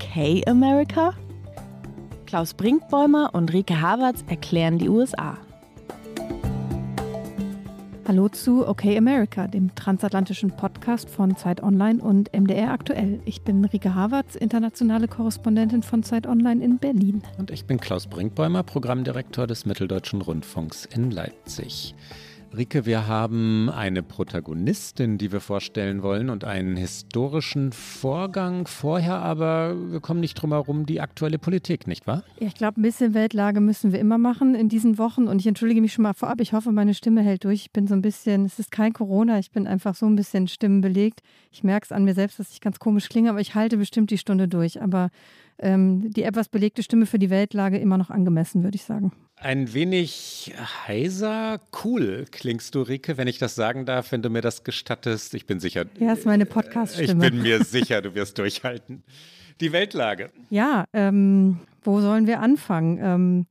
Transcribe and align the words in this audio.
Okay 0.00 0.44
America? 0.46 1.12
Klaus 2.24 2.54
Brinkbäumer 2.54 3.30
und 3.34 3.52
Rike 3.52 3.80
Havertz 3.80 4.22
erklären 4.28 4.78
die 4.78 4.88
USA. 4.88 5.36
Hallo 8.06 8.28
zu 8.28 8.64
Okay 8.68 8.96
America, 8.96 9.48
dem 9.48 9.74
transatlantischen 9.74 10.52
Podcast 10.52 11.10
von 11.10 11.36
Zeit 11.36 11.64
Online 11.64 12.00
und 12.00 12.32
MDR 12.32 12.70
aktuell. 12.70 13.20
Ich 13.24 13.42
bin 13.42 13.64
Rike 13.64 13.96
Havertz, 13.96 14.36
internationale 14.36 15.08
Korrespondentin 15.08 15.82
von 15.82 16.04
Zeit 16.04 16.28
Online 16.28 16.64
in 16.64 16.78
Berlin. 16.78 17.22
Und 17.36 17.50
ich 17.50 17.64
bin 17.64 17.80
Klaus 17.80 18.06
Brinkbäumer, 18.06 18.62
Programmdirektor 18.62 19.48
des 19.48 19.66
Mitteldeutschen 19.66 20.22
Rundfunks 20.22 20.84
in 20.84 21.10
Leipzig. 21.10 21.96
Rike, 22.56 22.86
wir 22.86 23.06
haben 23.06 23.68
eine 23.68 24.02
Protagonistin, 24.02 25.18
die 25.18 25.30
wir 25.32 25.40
vorstellen 25.40 26.02
wollen 26.02 26.30
und 26.30 26.44
einen 26.44 26.76
historischen 26.76 27.72
Vorgang 27.72 28.66
vorher, 28.66 29.16
aber 29.16 29.76
wir 29.90 30.00
kommen 30.00 30.20
nicht 30.20 30.34
drum 30.34 30.52
herum, 30.52 30.86
die 30.86 31.00
aktuelle 31.00 31.38
Politik, 31.38 31.86
nicht 31.86 32.06
wahr? 32.06 32.24
Ich 32.38 32.54
glaube, 32.54 32.80
ein 32.80 32.82
bisschen 32.82 33.12
Weltlage 33.12 33.60
müssen 33.60 33.92
wir 33.92 34.00
immer 34.00 34.16
machen 34.16 34.54
in 34.54 34.68
diesen 34.68 34.96
Wochen 34.96 35.28
und 35.28 35.40
ich 35.40 35.46
entschuldige 35.46 35.82
mich 35.82 35.92
schon 35.92 36.04
mal 36.04 36.14
vorab. 36.14 36.40
Ich 36.40 36.54
hoffe, 36.54 36.72
meine 36.72 36.94
Stimme 36.94 37.22
hält 37.22 37.44
durch. 37.44 37.66
Ich 37.66 37.72
bin 37.72 37.86
so 37.86 37.94
ein 37.94 38.02
bisschen, 38.02 38.46
es 38.46 38.58
ist 38.58 38.70
kein 38.70 38.94
Corona, 38.94 39.38
ich 39.38 39.50
bin 39.50 39.66
einfach 39.66 39.94
so 39.94 40.06
ein 40.06 40.16
bisschen 40.16 40.48
stimmenbelegt. 40.48 41.20
Ich 41.52 41.62
merke 41.62 41.84
es 41.84 41.92
an 41.92 42.04
mir 42.04 42.14
selbst, 42.14 42.38
dass 42.38 42.50
ich 42.50 42.60
ganz 42.60 42.78
komisch 42.78 43.08
klinge, 43.08 43.28
aber 43.28 43.40
ich 43.40 43.54
halte 43.54 43.76
bestimmt 43.76 44.10
die 44.10 44.18
Stunde 44.18 44.48
durch. 44.48 44.80
Aber 44.80 45.10
ähm, 45.58 46.10
die 46.12 46.22
etwas 46.22 46.48
belegte 46.48 46.82
Stimme 46.82 47.06
für 47.06 47.18
die 47.18 47.30
Weltlage 47.30 47.78
immer 47.78 47.98
noch 47.98 48.10
angemessen, 48.10 48.62
würde 48.62 48.76
ich 48.76 48.84
sagen. 48.84 49.12
Ein 49.36 49.72
wenig 49.72 50.52
heiser, 50.86 51.60
cool 51.84 52.26
klingst 52.30 52.74
du, 52.74 52.82
Rike, 52.82 53.16
wenn 53.16 53.28
ich 53.28 53.38
das 53.38 53.54
sagen 53.54 53.86
darf, 53.86 54.10
wenn 54.10 54.22
du 54.22 54.30
mir 54.30 54.42
das 54.42 54.64
gestattest. 54.64 55.34
Ich 55.34 55.46
bin 55.46 55.60
sicher. 55.60 55.84
Ja, 55.98 56.12
ist 56.12 56.26
meine 56.26 56.44
Podcast-Stimme. 56.44 57.24
Ich 57.24 57.30
bin 57.30 57.42
mir 57.42 57.62
sicher, 57.62 58.02
du 58.02 58.14
wirst 58.14 58.38
durchhalten. 58.38 59.04
Die 59.60 59.72
Weltlage. 59.72 60.30
Ja, 60.50 60.86
ähm, 60.92 61.58
wo 61.82 62.00
sollen 62.00 62.26
wir 62.26 62.40
anfangen? 62.40 62.98
Ähm, 63.00 63.46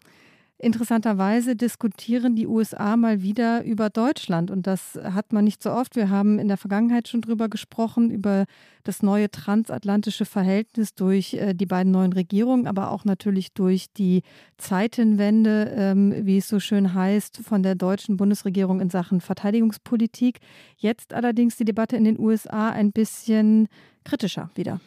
Interessanterweise 0.60 1.56
diskutieren 1.56 2.36
die 2.36 2.48
USA 2.48 2.98
mal 2.98 3.22
wieder 3.22 3.64
über 3.64 3.92
Deutschland 3.92 4.50
und 4.50 4.66
das 4.66 5.00
hat 5.04 5.32
man 5.32 5.44
nicht 5.44 5.62
so 5.62 5.72
oft. 5.72 5.96
Wir 5.96 6.10
haben 6.10 6.40
in 6.40 6.48
der 6.48 6.58
Vergangenheit 6.58 7.08
schon 7.08 7.22
drüber 7.22 7.48
gesprochen, 7.48 8.10
über 8.10 8.46
das 8.84 9.04
neue 9.04 9.30
transatlantische 9.30 10.26
Verhältnis 10.26 10.96
durch 10.96 11.36
äh, 11.36 11.54
die 11.54 11.68
beiden 11.68 11.92
neuen 11.92 12.12
Regierungen, 12.12 12.66
aber 12.66 12.90
auch 12.90 13.06
natürlich 13.06 13.54
durch 13.54 13.94
die 13.94 14.24
Zeitenwende, 14.58 15.72
ähm, 15.76 16.26
wie 16.26 16.38
es 16.38 16.48
so 16.48 16.60
schön 16.60 16.96
heißt, 16.96 17.38
von 17.38 17.62
der 17.62 17.76
deutschen 17.76 18.18
Bundesregierung 18.18 18.82
in 18.82 18.90
Sachen 18.90 19.22
Verteidigungspolitik. 19.22 20.40
Jetzt 20.76 21.14
allerdings 21.14 21.58
die 21.58 21.66
Debatte 21.66 21.98
in 21.98 22.04
den 22.04 22.18
USA 22.18 22.72
ein 22.72 22.92
bisschen 22.92 23.68
kritischer 24.04 24.50
wieder. 24.56 24.80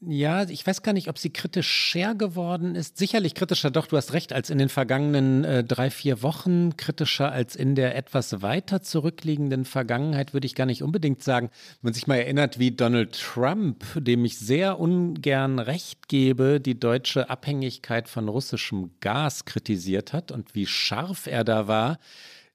Ja, 0.00 0.48
ich 0.48 0.64
weiß 0.64 0.82
gar 0.82 0.92
nicht, 0.92 1.08
ob 1.08 1.18
sie 1.18 1.30
kritischer 1.30 2.14
geworden 2.14 2.76
ist. 2.76 2.98
Sicherlich 2.98 3.34
kritischer, 3.34 3.72
doch, 3.72 3.88
du 3.88 3.96
hast 3.96 4.12
recht, 4.12 4.32
als 4.32 4.48
in 4.48 4.58
den 4.58 4.68
vergangenen 4.68 5.42
äh, 5.42 5.64
drei, 5.64 5.90
vier 5.90 6.22
Wochen. 6.22 6.76
Kritischer 6.76 7.32
als 7.32 7.56
in 7.56 7.74
der 7.74 7.96
etwas 7.96 8.40
weiter 8.40 8.80
zurückliegenden 8.80 9.64
Vergangenheit, 9.64 10.34
würde 10.34 10.46
ich 10.46 10.54
gar 10.54 10.66
nicht 10.66 10.84
unbedingt 10.84 11.24
sagen. 11.24 11.50
Wenn 11.50 11.88
man 11.88 11.94
sich 11.94 12.06
mal 12.06 12.14
erinnert, 12.14 12.60
wie 12.60 12.70
Donald 12.70 13.18
Trump, 13.20 13.84
dem 13.96 14.24
ich 14.24 14.38
sehr 14.38 14.78
ungern 14.78 15.58
recht 15.58 16.06
gebe, 16.06 16.60
die 16.60 16.78
deutsche 16.78 17.28
Abhängigkeit 17.28 18.08
von 18.08 18.28
russischem 18.28 18.92
Gas 19.00 19.46
kritisiert 19.46 20.12
hat 20.12 20.30
und 20.30 20.54
wie 20.54 20.66
scharf 20.66 21.26
er 21.26 21.42
da 21.42 21.66
war 21.66 21.98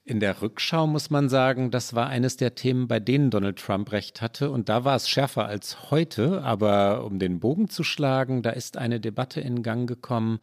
in 0.05 0.19
der 0.19 0.41
Rückschau 0.41 0.85
muss 0.85 1.09
man 1.09 1.29
sagen, 1.29 1.71
das 1.71 1.93
war 1.93 2.07
eines 2.07 2.35
der 2.35 2.55
Themen, 2.55 2.87
bei 2.87 2.99
denen 2.99 3.29
Donald 3.29 3.57
Trump 3.57 3.91
recht 3.91 4.21
hatte. 4.21 4.51
Und 4.51 4.67
da 4.67 4.83
war 4.83 4.95
es 4.97 5.09
schärfer 5.09 5.45
als 5.45 5.91
heute. 5.91 6.41
Aber 6.43 7.05
um 7.05 7.19
den 7.19 7.39
Bogen 7.39 7.69
zu 7.69 7.83
schlagen, 7.83 8.41
da 8.41 8.49
ist 8.49 8.77
eine 8.77 8.99
Debatte 8.99 9.39
in 9.39 9.63
Gang 9.63 9.87
gekommen 9.87 10.39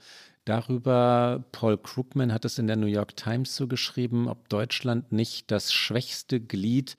darüber. 0.46 1.44
Paul 1.52 1.76
Krugman 1.76 2.32
hat 2.32 2.46
es 2.46 2.58
in 2.58 2.68
der 2.68 2.76
New 2.76 2.86
York 2.86 3.16
Times 3.16 3.54
so 3.54 3.68
geschrieben, 3.68 4.28
ob 4.28 4.48
Deutschland 4.48 5.12
nicht 5.12 5.50
das 5.50 5.72
schwächste 5.72 6.40
Glied 6.40 6.96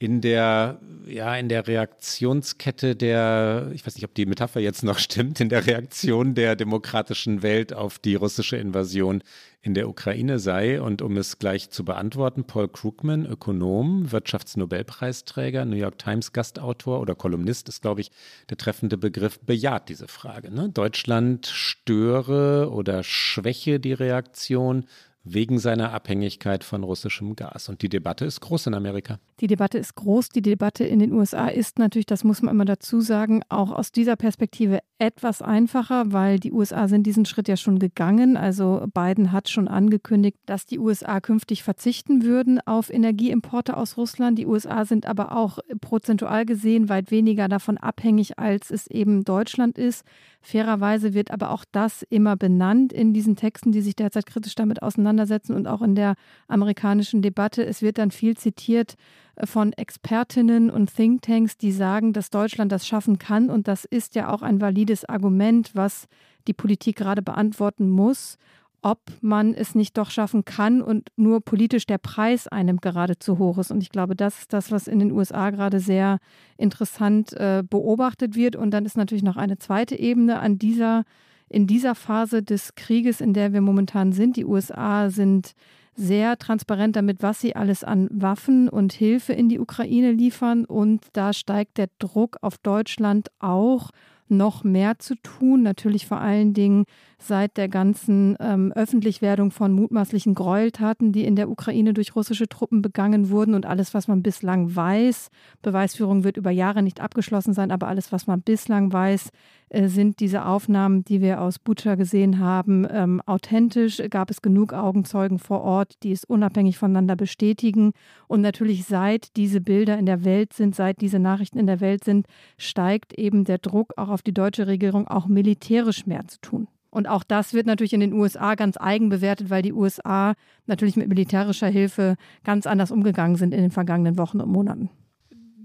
in 0.00 0.22
der, 0.22 0.80
ja, 1.06 1.36
in 1.36 1.50
der 1.50 1.66
Reaktionskette 1.66 2.96
der, 2.96 3.70
ich 3.74 3.86
weiß 3.86 3.94
nicht, 3.96 4.04
ob 4.04 4.14
die 4.14 4.24
Metapher 4.24 4.58
jetzt 4.58 4.82
noch 4.82 4.98
stimmt, 4.98 5.40
in 5.40 5.50
der 5.50 5.66
Reaktion 5.66 6.34
der 6.34 6.56
demokratischen 6.56 7.42
Welt 7.42 7.74
auf 7.74 7.98
die 7.98 8.14
russische 8.14 8.56
Invasion 8.56 9.22
in 9.60 9.74
der 9.74 9.90
Ukraine 9.90 10.38
sei. 10.38 10.80
Und 10.80 11.02
um 11.02 11.18
es 11.18 11.38
gleich 11.38 11.68
zu 11.68 11.84
beantworten, 11.84 12.44
Paul 12.44 12.68
Krugman, 12.68 13.26
Ökonom, 13.26 14.10
Wirtschaftsnobelpreisträger, 14.10 15.66
New 15.66 15.76
York 15.76 15.98
Times 15.98 16.32
Gastautor 16.32 16.98
oder 16.98 17.14
Kolumnist 17.14 17.68
ist, 17.68 17.82
glaube 17.82 18.00
ich, 18.00 18.10
der 18.48 18.56
treffende 18.56 18.96
Begriff, 18.96 19.38
bejaht 19.40 19.90
diese 19.90 20.08
Frage. 20.08 20.50
Ne? 20.50 20.70
Deutschland 20.70 21.46
störe 21.46 22.70
oder 22.70 23.02
schwäche 23.02 23.80
die 23.80 23.92
Reaktion 23.92 24.86
wegen 25.24 25.58
seiner 25.58 25.92
Abhängigkeit 25.92 26.64
von 26.64 26.82
russischem 26.82 27.36
Gas. 27.36 27.68
Und 27.68 27.82
die 27.82 27.88
Debatte 27.88 28.24
ist 28.24 28.40
groß 28.40 28.68
in 28.68 28.74
Amerika. 28.74 29.18
Die 29.40 29.46
Debatte 29.46 29.78
ist 29.78 29.94
groß. 29.94 30.30
Die 30.30 30.42
Debatte 30.42 30.84
in 30.84 30.98
den 30.98 31.12
USA 31.12 31.48
ist 31.48 31.78
natürlich, 31.78 32.06
das 32.06 32.24
muss 32.24 32.42
man 32.42 32.54
immer 32.54 32.64
dazu 32.64 33.00
sagen, 33.00 33.42
auch 33.48 33.70
aus 33.70 33.92
dieser 33.92 34.16
Perspektive 34.16 34.80
etwas 35.00 35.40
einfacher, 35.40 36.12
weil 36.12 36.38
die 36.38 36.52
USA 36.52 36.86
sind 36.86 37.04
diesen 37.04 37.24
Schritt 37.24 37.48
ja 37.48 37.56
schon 37.56 37.78
gegangen. 37.78 38.36
Also 38.36 38.86
Biden 38.92 39.32
hat 39.32 39.48
schon 39.48 39.66
angekündigt, 39.66 40.36
dass 40.44 40.66
die 40.66 40.78
USA 40.78 41.20
künftig 41.20 41.62
verzichten 41.62 42.22
würden 42.22 42.60
auf 42.66 42.90
Energieimporte 42.90 43.78
aus 43.78 43.96
Russland. 43.96 44.38
Die 44.38 44.46
USA 44.46 44.84
sind 44.84 45.06
aber 45.06 45.34
auch 45.34 45.58
prozentual 45.80 46.44
gesehen 46.44 46.90
weit 46.90 47.10
weniger 47.10 47.48
davon 47.48 47.78
abhängig, 47.78 48.38
als 48.38 48.70
es 48.70 48.86
eben 48.88 49.24
Deutschland 49.24 49.78
ist. 49.78 50.04
Fairerweise 50.42 51.14
wird 51.14 51.30
aber 51.30 51.50
auch 51.50 51.64
das 51.72 52.02
immer 52.10 52.36
benannt 52.36 52.92
in 52.92 53.14
diesen 53.14 53.36
Texten, 53.36 53.72
die 53.72 53.80
sich 53.80 53.96
derzeit 53.96 54.26
kritisch 54.26 54.54
damit 54.54 54.82
auseinandersetzen 54.82 55.54
und 55.54 55.66
auch 55.66 55.80
in 55.80 55.94
der 55.94 56.14
amerikanischen 56.46 57.22
Debatte. 57.22 57.64
Es 57.64 57.80
wird 57.80 57.96
dann 57.96 58.10
viel 58.10 58.36
zitiert 58.36 58.96
von 59.44 59.72
Expertinnen 59.72 60.70
und 60.70 60.94
Thinktanks, 60.94 61.56
die 61.56 61.72
sagen, 61.72 62.12
dass 62.12 62.30
Deutschland 62.30 62.72
das 62.72 62.86
schaffen 62.86 63.18
kann. 63.18 63.50
Und 63.50 63.68
das 63.68 63.84
ist 63.84 64.14
ja 64.14 64.32
auch 64.32 64.42
ein 64.42 64.60
valides 64.60 65.04
Argument, 65.04 65.70
was 65.74 66.06
die 66.46 66.54
Politik 66.54 66.96
gerade 66.96 67.22
beantworten 67.22 67.90
muss 67.90 68.38
ob 68.82 69.00
man 69.20 69.54
es 69.54 69.74
nicht 69.74 69.98
doch 69.98 70.10
schaffen 70.10 70.44
kann 70.44 70.80
und 70.80 71.10
nur 71.16 71.40
politisch 71.40 71.86
der 71.86 71.98
Preis 71.98 72.48
einem 72.48 72.78
gerade 72.78 73.18
zu 73.18 73.38
hoch 73.38 73.58
ist. 73.58 73.70
Und 73.70 73.82
ich 73.82 73.90
glaube, 73.90 74.16
das 74.16 74.40
ist 74.40 74.52
das, 74.52 74.70
was 74.70 74.88
in 74.88 74.98
den 74.98 75.12
USA 75.12 75.50
gerade 75.50 75.80
sehr 75.80 76.18
interessant 76.56 77.32
äh, 77.34 77.62
beobachtet 77.68 78.36
wird. 78.36 78.56
Und 78.56 78.70
dann 78.70 78.86
ist 78.86 78.96
natürlich 78.96 79.22
noch 79.22 79.36
eine 79.36 79.58
zweite 79.58 79.98
Ebene 79.98 80.40
an 80.40 80.58
dieser, 80.58 81.04
in 81.48 81.66
dieser 81.66 81.94
Phase 81.94 82.42
des 82.42 82.74
Krieges, 82.74 83.20
in 83.20 83.34
der 83.34 83.52
wir 83.52 83.60
momentan 83.60 84.12
sind. 84.12 84.36
Die 84.36 84.46
USA 84.46 85.10
sind 85.10 85.52
sehr 86.00 86.38
transparent 86.38 86.96
damit, 86.96 87.22
was 87.22 87.40
sie 87.40 87.54
alles 87.54 87.84
an 87.84 88.08
Waffen 88.10 88.68
und 88.68 88.92
Hilfe 88.92 89.34
in 89.34 89.48
die 89.48 89.60
Ukraine 89.60 90.12
liefern. 90.12 90.64
Und 90.64 91.04
da 91.12 91.32
steigt 91.32 91.76
der 91.76 91.88
Druck 91.98 92.38
auf 92.40 92.56
Deutschland 92.58 93.28
auch 93.38 93.90
noch 94.28 94.64
mehr 94.64 94.98
zu 94.98 95.14
tun. 95.16 95.62
Natürlich 95.62 96.06
vor 96.06 96.18
allen 96.18 96.54
Dingen 96.54 96.84
seit 97.20 97.56
der 97.56 97.68
ganzen 97.68 98.36
ähm, 98.40 98.72
Öffentlichwerdung 98.72 99.50
von 99.50 99.72
mutmaßlichen 99.72 100.34
Gräueltaten, 100.34 101.12
die 101.12 101.24
in 101.24 101.36
der 101.36 101.50
Ukraine 101.50 101.94
durch 101.94 102.16
russische 102.16 102.48
Truppen 102.48 102.82
begangen 102.82 103.30
wurden 103.30 103.54
und 103.54 103.66
alles, 103.66 103.94
was 103.94 104.08
man 104.08 104.22
bislang 104.22 104.74
weiß. 104.74 105.28
Beweisführung 105.62 106.24
wird 106.24 106.36
über 106.36 106.50
Jahre 106.50 106.82
nicht 106.82 107.00
abgeschlossen 107.00 107.52
sein, 107.52 107.70
aber 107.70 107.88
alles, 107.88 108.10
was 108.10 108.26
man 108.26 108.42
bislang 108.42 108.92
weiß, 108.92 109.30
äh, 109.68 109.88
sind 109.88 110.20
diese 110.20 110.46
Aufnahmen, 110.46 111.04
die 111.04 111.20
wir 111.20 111.40
aus 111.40 111.58
Bucha 111.58 111.94
gesehen 111.94 112.38
haben, 112.40 112.86
ähm, 112.90 113.20
authentisch? 113.26 114.02
Gab 114.10 114.30
es 114.30 114.42
genug 114.42 114.72
Augenzeugen 114.72 115.38
vor 115.38 115.60
Ort, 115.60 116.02
die 116.02 116.12
es 116.12 116.24
unabhängig 116.24 116.78
voneinander 116.78 117.16
bestätigen? 117.16 117.92
Und 118.26 118.40
natürlich 118.40 118.86
seit 118.86 119.36
diese 119.36 119.60
Bilder 119.60 119.98
in 119.98 120.06
der 120.06 120.24
Welt 120.24 120.54
sind, 120.54 120.74
seit 120.74 121.00
diese 121.00 121.18
Nachrichten 121.18 121.58
in 121.58 121.66
der 121.66 121.80
Welt 121.80 122.02
sind, 122.02 122.26
steigt 122.56 123.12
eben 123.14 123.44
der 123.44 123.58
Druck 123.58 123.92
auch 123.96 124.08
auf 124.08 124.22
die 124.22 124.34
deutsche 124.34 124.66
Regierung, 124.66 125.06
auch 125.06 125.26
militärisch 125.26 126.06
mehr 126.06 126.26
zu 126.26 126.40
tun. 126.40 126.68
Und 126.90 127.08
auch 127.08 127.22
das 127.22 127.54
wird 127.54 127.66
natürlich 127.66 127.92
in 127.92 128.00
den 128.00 128.12
USA 128.12 128.54
ganz 128.56 128.76
eigen 128.78 129.08
bewertet, 129.08 129.48
weil 129.48 129.62
die 129.62 129.72
USA 129.72 130.34
natürlich 130.66 130.96
mit 130.96 131.08
militärischer 131.08 131.68
Hilfe 131.68 132.16
ganz 132.44 132.66
anders 132.66 132.90
umgegangen 132.90 133.36
sind 133.36 133.54
in 133.54 133.62
den 133.62 133.70
vergangenen 133.70 134.18
Wochen 134.18 134.40
und 134.40 134.50
Monaten. 134.50 134.90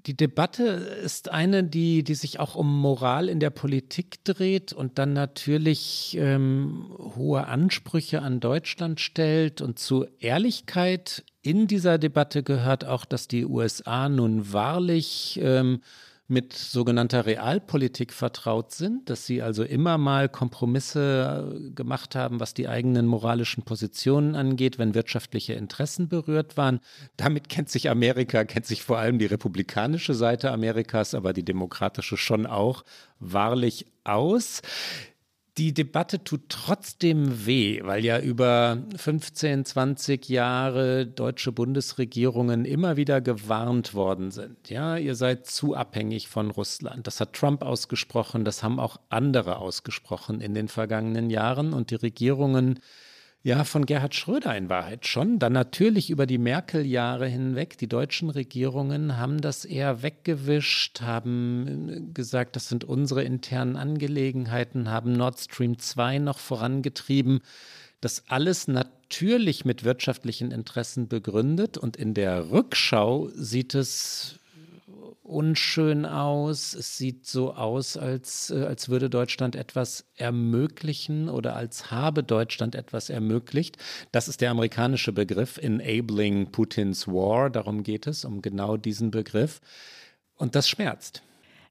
Die 0.06 0.16
Debatte 0.16 0.64
ist 0.64 1.32
eine, 1.32 1.64
die, 1.64 2.04
die 2.04 2.14
sich 2.14 2.40
auch 2.40 2.56
um 2.56 2.80
Moral 2.80 3.28
in 3.28 3.40
der 3.40 3.50
Politik 3.50 4.24
dreht 4.24 4.72
und 4.72 5.00
dann 5.00 5.14
natürlich 5.14 6.16
ähm, 6.20 6.86
hohe 7.16 7.48
Ansprüche 7.48 8.22
an 8.22 8.40
Deutschland 8.40 9.00
stellt. 9.00 9.62
Und 9.62 9.80
zu 9.80 10.06
Ehrlichkeit 10.20 11.24
in 11.42 11.66
dieser 11.66 11.98
Debatte 11.98 12.44
gehört 12.44 12.86
auch, 12.86 13.04
dass 13.04 13.28
die 13.28 13.46
USA 13.46 14.08
nun 14.08 14.54
wahrlich 14.54 15.40
ähm, 15.42 15.82
mit 16.28 16.54
sogenannter 16.54 17.28
Realpolitik 17.28 18.12
vertraut 18.12 18.72
sind, 18.72 19.10
dass 19.10 19.28
sie 19.28 19.44
also 19.44 19.64
immer 19.64 20.00
mal 20.00 20.28
Kompromisse 20.28 21.54
äh, 21.56 21.70
gemacht 21.72 22.16
haben, 22.16 22.40
was 22.40 22.56
die 22.56 22.68
eigenen 22.68 23.06
moralischen 23.06 23.64
Positionen 23.64 24.36
angeht, 24.36 24.80
wenn 24.80 24.96
wirtschaftliche 24.96 25.54
Interessen 25.54 26.10
berührt 26.10 26.58
waren. 26.58 26.80
Damit 27.16 27.48
kennt 27.50 27.70
sich 27.70 27.90
Amerika, 27.90 28.44
kennt 28.44 28.66
sich 28.66 28.82
vor 28.82 28.98
allem 28.98 29.20
die 29.20 29.28
republikanische 29.28 30.16
Seite 30.16 30.52
Amerikas, 30.52 31.14
aber 31.14 31.32
die 31.32 31.46
demokratische 31.46 32.18
schon 32.18 32.48
auch 32.48 32.84
wahrlich 33.20 33.86
aus. 34.04 34.62
Die 35.58 35.74
Debatte 35.74 36.22
tut 36.22 36.50
trotzdem 36.50 37.46
weh, 37.46 37.80
weil 37.82 38.04
ja 38.04 38.20
über 38.20 38.84
15, 38.98 39.64
20 39.64 40.28
Jahre 40.28 41.08
deutsche 41.08 41.54
Bundesregierungen 41.54 42.66
immer 42.66 42.98
wieder 42.98 43.22
gewarnt 43.22 43.94
worden 43.94 44.32
sind. 44.32 44.70
Ja, 44.70 44.98
ihr 44.98 45.16
seid 45.16 45.46
zu 45.46 45.74
abhängig 45.74 46.28
von 46.28 46.52
Russland. 46.52 47.08
Das 47.08 47.22
hat 47.22 47.32
Trump 47.32 47.64
ausgesprochen, 47.64 48.44
das 48.44 48.64
haben 48.64 48.82
auch 48.82 48.98
andere 49.08 49.60
ausgesprochen 49.60 50.42
in 50.42 50.54
den 50.54 50.68
vergangenen 50.68 51.30
Jahren 51.30 51.72
und 51.72 51.90
die 51.90 51.96
Regierungen 51.96 52.82
ja, 53.46 53.64
von 53.64 53.86
Gerhard 53.86 54.16
Schröder 54.16 54.58
in 54.58 54.70
Wahrheit 54.70 55.06
schon. 55.06 55.38
Dann 55.38 55.54
natürlich 55.54 56.10
über 56.10 56.26
die 56.26 56.40
Merkel-Jahre 56.40 57.28
hinweg. 57.28 57.78
Die 57.78 57.88
deutschen 57.88 58.32
Regierungen 58.32 59.18
haben 59.18 59.40
das 59.40 59.66
eher 59.66 60.02
weggewischt, 60.02 61.02
haben 61.02 61.90
äh, 61.90 62.02
gesagt, 62.12 62.56
das 62.56 62.70
sind 62.70 62.84
unsere 62.84 63.24
internen 63.24 63.76
Angelegenheiten, 63.76 64.90
haben 64.90 65.14
Nord 65.14 65.40
Stream 65.40 65.78
2 65.78 66.18
noch 66.18 66.40
vorangetrieben. 66.40 67.42
Das 68.02 68.24
alles 68.30 68.68
natürlich 68.68 69.64
mit 69.64 69.84
wirtschaftlichen 69.84 70.50
Interessen 70.50 71.08
begründet. 71.08 71.78
Und 71.78 71.98
in 71.98 72.16
der 72.16 72.50
Rückschau 72.50 73.30
sieht 73.36 73.76
es 73.76 74.40
unschön 75.26 76.06
aus. 76.06 76.74
Es 76.74 76.98
sieht 76.98 77.26
so 77.26 77.54
aus, 77.54 77.98
als, 77.98 78.52
äh, 78.52 78.64
als 78.64 78.90
würde 78.90 79.10
Deutschland 79.10 79.56
etwas 79.56 80.06
ermöglichen 80.16 81.30
oder 81.30 81.56
als 81.56 81.92
habe 81.92 82.24
Deutschland 82.24 82.76
etwas 82.76 83.10
ermöglicht. 83.10 83.78
Das 84.12 84.28
ist 84.28 84.42
der 84.42 84.52
amerikanische 84.52 85.12
Begriff, 85.12 85.58
Enabling 85.58 86.52
Putins 86.52 87.08
War. 87.08 87.50
Darum 87.50 87.84
geht 87.84 88.08
es, 88.08 88.24
um 88.24 88.42
genau 88.42 88.78
diesen 88.78 89.12
Begriff. 89.12 89.62
Und 90.36 90.56
das 90.56 90.70
schmerzt. 90.70 91.24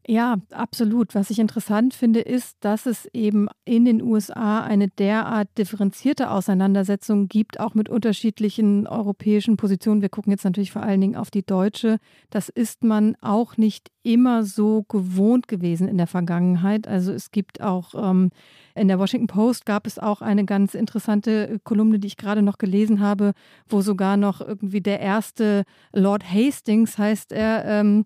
Ja, 0.07 0.37
absolut. 0.51 1.15
Was 1.15 1.31
ich 1.31 1.39
interessant 1.39 1.95
finde, 1.95 2.21
ist, 2.21 2.59
dass 2.61 2.85
es 2.85 3.09
eben 3.15 3.49
in 3.65 3.87
den 3.87 4.03
USA 4.03 4.63
eine 4.63 4.89
derart 4.89 5.49
differenzierte 5.57 6.31
Auseinandersetzung 6.31 7.29
gibt, 7.29 7.59
auch 7.59 7.75
mit 7.75 7.89
unterschiedlichen 7.89 8.87
europäischen 8.87 9.57
Positionen. 9.57 10.03
Wir 10.03 10.11
gucken 10.11 10.31
jetzt 10.31 10.45
natürlich 10.45 10.73
vor 10.73 10.83
allen 10.83 11.01
Dingen 11.01 11.17
auf 11.17 11.31
die 11.31 11.45
deutsche. 11.45 11.97
Das 12.29 12.51
ist 12.51 12.85
man 12.85 13.17
auch 13.23 13.57
nicht 13.57 13.91
immer 14.03 14.45
so 14.45 14.85
gewohnt 14.89 15.49
gewesen 15.49 15.89
in 15.89 15.97
der 15.97 16.07
Vergangenheit. 16.07 16.87
Also 16.87 17.11
es 17.11 17.31
gibt 17.31 17.63
auch 17.63 17.95
ähm, 17.95 18.29
in 18.77 18.89
der 18.89 18.99
Washington 18.99 19.29
Post 19.29 19.67
gab 19.67 19.87
es 19.87 20.01
auch 20.01 20.21
eine 20.21 20.45
ganz 20.45 20.75
interessante 20.75 21.61
Kolumne, 21.63 22.01
die 22.01 22.09
ich 22.09 22.17
gerade 22.17 22.43
noch 22.43 22.59
gelesen 22.59 23.01
habe, 23.01 23.33
wo 23.69 23.83
sogar 23.83 24.17
noch 24.17 24.41
irgendwie 24.41 24.81
der 24.81 24.99
erste 24.99 25.65
Lord 25.93 26.25
Hastings, 26.29 26.99
heißt 26.99 27.31
er, 27.31 27.65
ähm, 27.67 28.05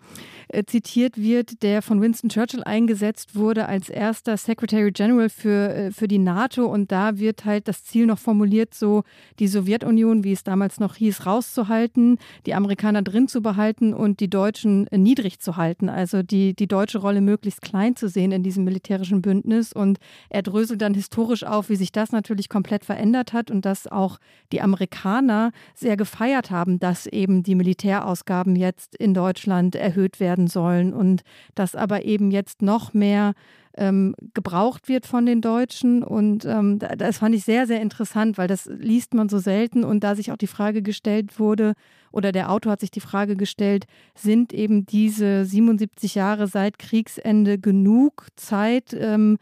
äh, 0.48 0.64
zitiert 0.64 1.16
wird, 1.16 1.62
der 1.62 1.80
von 1.80 2.02
Winston 2.02 2.28
Churchill 2.28 2.62
eingesetzt 2.64 3.34
wurde 3.34 3.66
als 3.66 3.88
erster 3.88 4.36
Secretary 4.36 4.92
General 4.92 5.30
für, 5.30 5.74
äh, 5.74 5.90
für 5.90 6.06
die 6.06 6.18
NATO. 6.18 6.66
Und 6.66 6.92
da 6.92 7.18
wird 7.18 7.46
halt 7.46 7.66
das 7.66 7.82
Ziel 7.84 8.04
noch 8.04 8.18
formuliert, 8.18 8.74
so 8.74 9.04
die 9.38 9.48
Sowjetunion, 9.48 10.22
wie 10.22 10.32
es 10.32 10.44
damals 10.44 10.80
noch 10.80 10.96
hieß, 10.96 11.24
rauszuhalten, 11.24 12.18
die 12.44 12.54
Amerikaner 12.54 13.00
drin 13.00 13.26
zu 13.26 13.40
behalten 13.40 13.94
und 13.94 14.20
die 14.20 14.28
Deutschen 14.28 14.86
äh, 14.88 14.98
niedrig 14.98 15.38
zu 15.40 15.56
halten. 15.56 15.88
Also 15.88 16.22
die, 16.22 16.54
die 16.54 16.66
deutsche 16.66 16.98
Rolle 16.98 17.22
möglichst 17.22 17.62
klein 17.62 17.96
zu 17.96 18.08
sehen 18.08 18.32
in 18.32 18.42
diesem 18.42 18.64
militärischen 18.64 19.22
Bündnis. 19.22 19.72
Und 19.72 19.98
er 20.28 20.42
drückt 20.42 20.57
dröselt 20.58 20.82
dann 20.82 20.94
historisch 20.94 21.44
auf, 21.44 21.68
wie 21.68 21.76
sich 21.76 21.92
das 21.92 22.10
natürlich 22.10 22.48
komplett 22.48 22.84
verändert 22.84 23.32
hat 23.32 23.50
und 23.50 23.64
dass 23.64 23.86
auch 23.86 24.18
die 24.50 24.60
Amerikaner 24.60 25.52
sehr 25.74 25.96
gefeiert 25.96 26.50
haben, 26.50 26.80
dass 26.80 27.06
eben 27.06 27.44
die 27.44 27.54
Militärausgaben 27.54 28.56
jetzt 28.56 28.96
in 28.96 29.14
Deutschland 29.14 29.76
erhöht 29.76 30.18
werden 30.18 30.48
sollen 30.48 30.92
und 30.92 31.22
dass 31.54 31.76
aber 31.76 32.04
eben 32.04 32.32
jetzt 32.32 32.60
noch 32.60 32.92
mehr 32.92 33.34
ähm, 33.76 34.16
gebraucht 34.34 34.88
wird 34.88 35.06
von 35.06 35.24
den 35.24 35.40
Deutschen. 35.40 36.02
Und 36.02 36.44
ähm, 36.44 36.80
das 36.80 37.18
fand 37.18 37.36
ich 37.36 37.44
sehr, 37.44 37.68
sehr 37.68 37.80
interessant, 37.80 38.36
weil 38.36 38.48
das 38.48 38.66
liest 38.66 39.14
man 39.14 39.28
so 39.28 39.38
selten. 39.38 39.84
Und 39.84 40.02
da 40.02 40.16
sich 40.16 40.32
auch 40.32 40.36
die 40.36 40.48
Frage 40.48 40.82
gestellt 40.82 41.38
wurde, 41.38 41.74
oder 42.10 42.32
der 42.32 42.50
Autor 42.50 42.72
hat 42.72 42.80
sich 42.80 42.90
die 42.90 43.00
Frage 43.00 43.36
gestellt, 43.36 43.84
sind 44.14 44.52
eben 44.52 44.86
diese 44.86 45.44
77 45.44 46.14
Jahre 46.14 46.48
seit 46.48 46.78
Kriegsende 46.78 47.58
genug 47.58 48.26
Zeit, 48.36 48.96
ähm, 48.98 49.38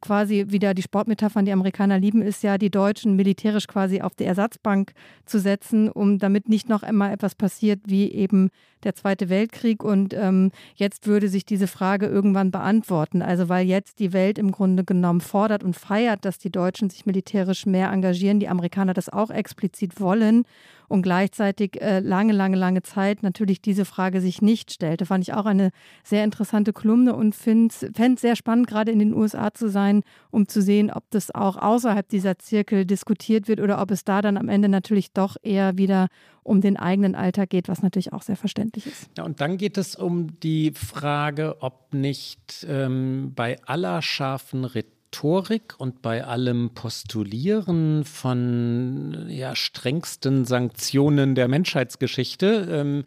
quasi 0.00 0.46
wieder 0.48 0.74
die 0.74 0.82
Sportmetaphern, 0.82 1.44
die 1.44 1.52
Amerikaner 1.52 1.98
lieben, 1.98 2.22
ist 2.22 2.42
ja, 2.42 2.58
die 2.58 2.70
Deutschen 2.70 3.16
militärisch 3.16 3.66
quasi 3.66 4.00
auf 4.00 4.14
die 4.14 4.24
Ersatzbank 4.24 4.92
zu 5.24 5.38
setzen, 5.38 5.90
um 5.90 6.18
damit 6.18 6.48
nicht 6.48 6.68
noch 6.68 6.82
einmal 6.82 7.12
etwas 7.12 7.34
passiert 7.34 7.80
wie 7.86 8.10
eben 8.12 8.50
der 8.84 8.94
Zweite 8.94 9.28
Weltkrieg. 9.28 9.84
Und 9.84 10.14
ähm, 10.14 10.50
jetzt 10.74 11.06
würde 11.06 11.28
sich 11.28 11.44
diese 11.44 11.66
Frage 11.66 12.06
irgendwann 12.06 12.50
beantworten. 12.50 13.22
Also 13.22 13.48
weil 13.48 13.66
jetzt 13.66 13.98
die 13.98 14.12
Welt 14.12 14.38
im 14.38 14.52
Grunde 14.52 14.84
genommen 14.84 15.20
fordert 15.20 15.64
und 15.64 15.76
feiert, 15.76 16.24
dass 16.24 16.38
die 16.38 16.50
Deutschen 16.50 16.90
sich 16.90 17.06
militärisch 17.06 17.66
mehr 17.66 17.90
engagieren, 17.90 18.40
die 18.40 18.48
Amerikaner 18.48 18.94
das 18.94 19.08
auch 19.08 19.30
explizit 19.30 20.00
wollen 20.00 20.44
und 20.88 21.02
gleichzeitig 21.02 21.80
äh, 21.80 22.00
lange, 22.00 22.32
lange, 22.32 22.56
lange 22.56 22.82
Zeit 22.82 23.22
natürlich 23.22 23.60
diese 23.60 23.84
Frage 23.84 24.20
sich 24.20 24.42
nicht 24.42 24.72
stellte. 24.72 25.06
Fand 25.06 25.22
ich 25.22 25.34
auch 25.34 25.46
eine 25.46 25.70
sehr 26.02 26.24
interessante 26.24 26.72
Kolumne 26.72 27.14
und 27.14 27.34
fände 27.34 27.68
es 27.70 28.20
sehr 28.20 28.36
spannend, 28.36 28.66
gerade 28.66 28.90
in 28.90 28.98
den 28.98 29.14
USA 29.14 29.52
zu 29.52 29.68
sein, 29.68 30.02
um 30.30 30.48
zu 30.48 30.62
sehen, 30.62 30.90
ob 30.90 31.04
das 31.10 31.34
auch 31.34 31.56
außerhalb 31.56 32.08
dieser 32.08 32.38
Zirkel 32.38 32.86
diskutiert 32.86 33.48
wird 33.48 33.60
oder 33.60 33.80
ob 33.80 33.90
es 33.90 34.04
da 34.04 34.22
dann 34.22 34.36
am 34.36 34.48
Ende 34.48 34.68
natürlich 34.68 35.12
doch 35.12 35.36
eher 35.42 35.76
wieder 35.76 36.08
um 36.48 36.60
den 36.60 36.76
eigenen 36.76 37.14
Alltag 37.14 37.50
geht, 37.50 37.68
was 37.68 37.82
natürlich 37.82 38.12
auch 38.12 38.22
sehr 38.22 38.36
verständlich 38.36 38.86
ist. 38.86 39.08
Ja, 39.16 39.24
und 39.24 39.40
dann 39.40 39.56
geht 39.56 39.78
es 39.78 39.94
um 39.94 40.40
die 40.40 40.72
Frage, 40.72 41.56
ob 41.60 41.92
nicht 41.92 42.66
ähm, 42.68 43.32
bei 43.34 43.62
aller 43.64 44.02
scharfen 44.02 44.64
Rhetorik 44.64 45.74
und 45.78 46.02
bei 46.02 46.24
allem 46.24 46.70
Postulieren 46.74 48.04
von 48.04 49.26
ja, 49.28 49.54
strengsten 49.54 50.44
Sanktionen 50.44 51.34
der 51.34 51.48
Menschheitsgeschichte 51.48 52.68
ähm, 52.70 53.04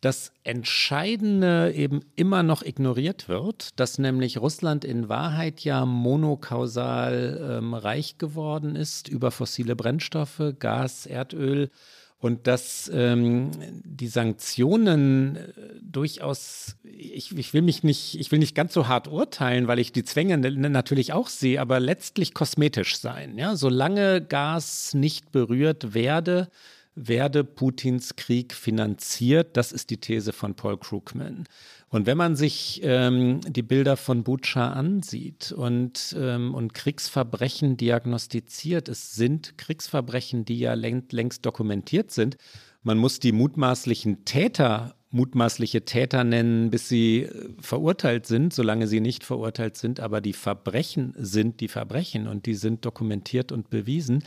das 0.00 0.30
Entscheidende 0.44 1.72
eben 1.72 2.00
immer 2.16 2.42
noch 2.42 2.62
ignoriert 2.62 3.28
wird, 3.28 3.80
dass 3.80 3.98
nämlich 3.98 4.38
Russland 4.38 4.84
in 4.84 5.08
Wahrheit 5.08 5.60
ja 5.60 5.84
monokausal 5.84 7.58
ähm, 7.58 7.74
reich 7.74 8.18
geworden 8.18 8.76
ist 8.76 9.08
über 9.08 9.30
fossile 9.30 9.74
Brennstoffe, 9.74 10.54
Gas, 10.58 11.06
Erdöl 11.06 11.70
und 12.18 12.46
dass 12.46 12.90
ähm, 12.92 13.50
die 13.84 14.08
Sanktionen 14.08 15.36
äh, 15.36 15.52
durchaus, 15.82 16.76
ich, 16.82 17.36
ich, 17.36 17.52
will 17.52 17.62
mich 17.62 17.82
nicht, 17.82 18.18
ich 18.18 18.32
will 18.32 18.38
nicht 18.38 18.54
ganz 18.54 18.72
so 18.72 18.88
hart 18.88 19.08
urteilen, 19.08 19.68
weil 19.68 19.78
ich 19.78 19.92
die 19.92 20.04
Zwänge 20.04 20.38
natürlich 20.38 21.12
auch 21.12 21.28
sehe, 21.28 21.60
aber 21.60 21.78
letztlich 21.78 22.32
kosmetisch 22.32 22.98
sein. 22.98 23.36
Ja? 23.36 23.54
Solange 23.54 24.22
Gas 24.22 24.94
nicht 24.94 25.30
berührt 25.30 25.92
werde, 25.92 26.48
werde 26.96 27.44
Putins 27.44 28.16
Krieg 28.16 28.54
finanziert. 28.54 29.56
Das 29.56 29.70
ist 29.70 29.90
die 29.90 29.98
These 29.98 30.32
von 30.32 30.54
Paul 30.54 30.78
Krugman. 30.78 31.44
Und 31.88 32.06
wenn 32.06 32.16
man 32.16 32.34
sich 32.34 32.80
ähm, 32.82 33.40
die 33.46 33.62
Bilder 33.62 33.96
von 33.96 34.24
Bucha 34.24 34.72
ansieht 34.72 35.52
und, 35.52 36.16
ähm, 36.18 36.54
und 36.54 36.74
Kriegsverbrechen 36.74 37.76
diagnostiziert, 37.76 38.88
es 38.88 39.14
sind 39.14 39.56
Kriegsverbrechen, 39.58 40.44
die 40.44 40.58
ja 40.58 40.74
längst, 40.74 41.12
längst 41.12 41.46
dokumentiert 41.46 42.10
sind. 42.10 42.38
Man 42.82 42.98
muss 42.98 43.20
die 43.20 43.32
mutmaßlichen 43.32 44.24
Täter 44.24 44.96
mutmaßliche 45.10 45.84
Täter 45.84 46.24
nennen, 46.24 46.70
bis 46.70 46.88
sie 46.88 47.22
äh, 47.22 47.48
verurteilt 47.60 48.26
sind, 48.26 48.52
solange 48.52 48.86
sie 48.86 49.00
nicht 49.00 49.24
verurteilt 49.24 49.76
sind, 49.76 50.00
aber 50.00 50.20
die 50.20 50.32
Verbrechen 50.32 51.14
sind 51.16 51.60
die 51.60 51.68
Verbrechen 51.68 52.26
und 52.26 52.46
die 52.46 52.54
sind 52.54 52.84
dokumentiert 52.84 53.50
und 53.50 53.70
bewiesen. 53.70 54.22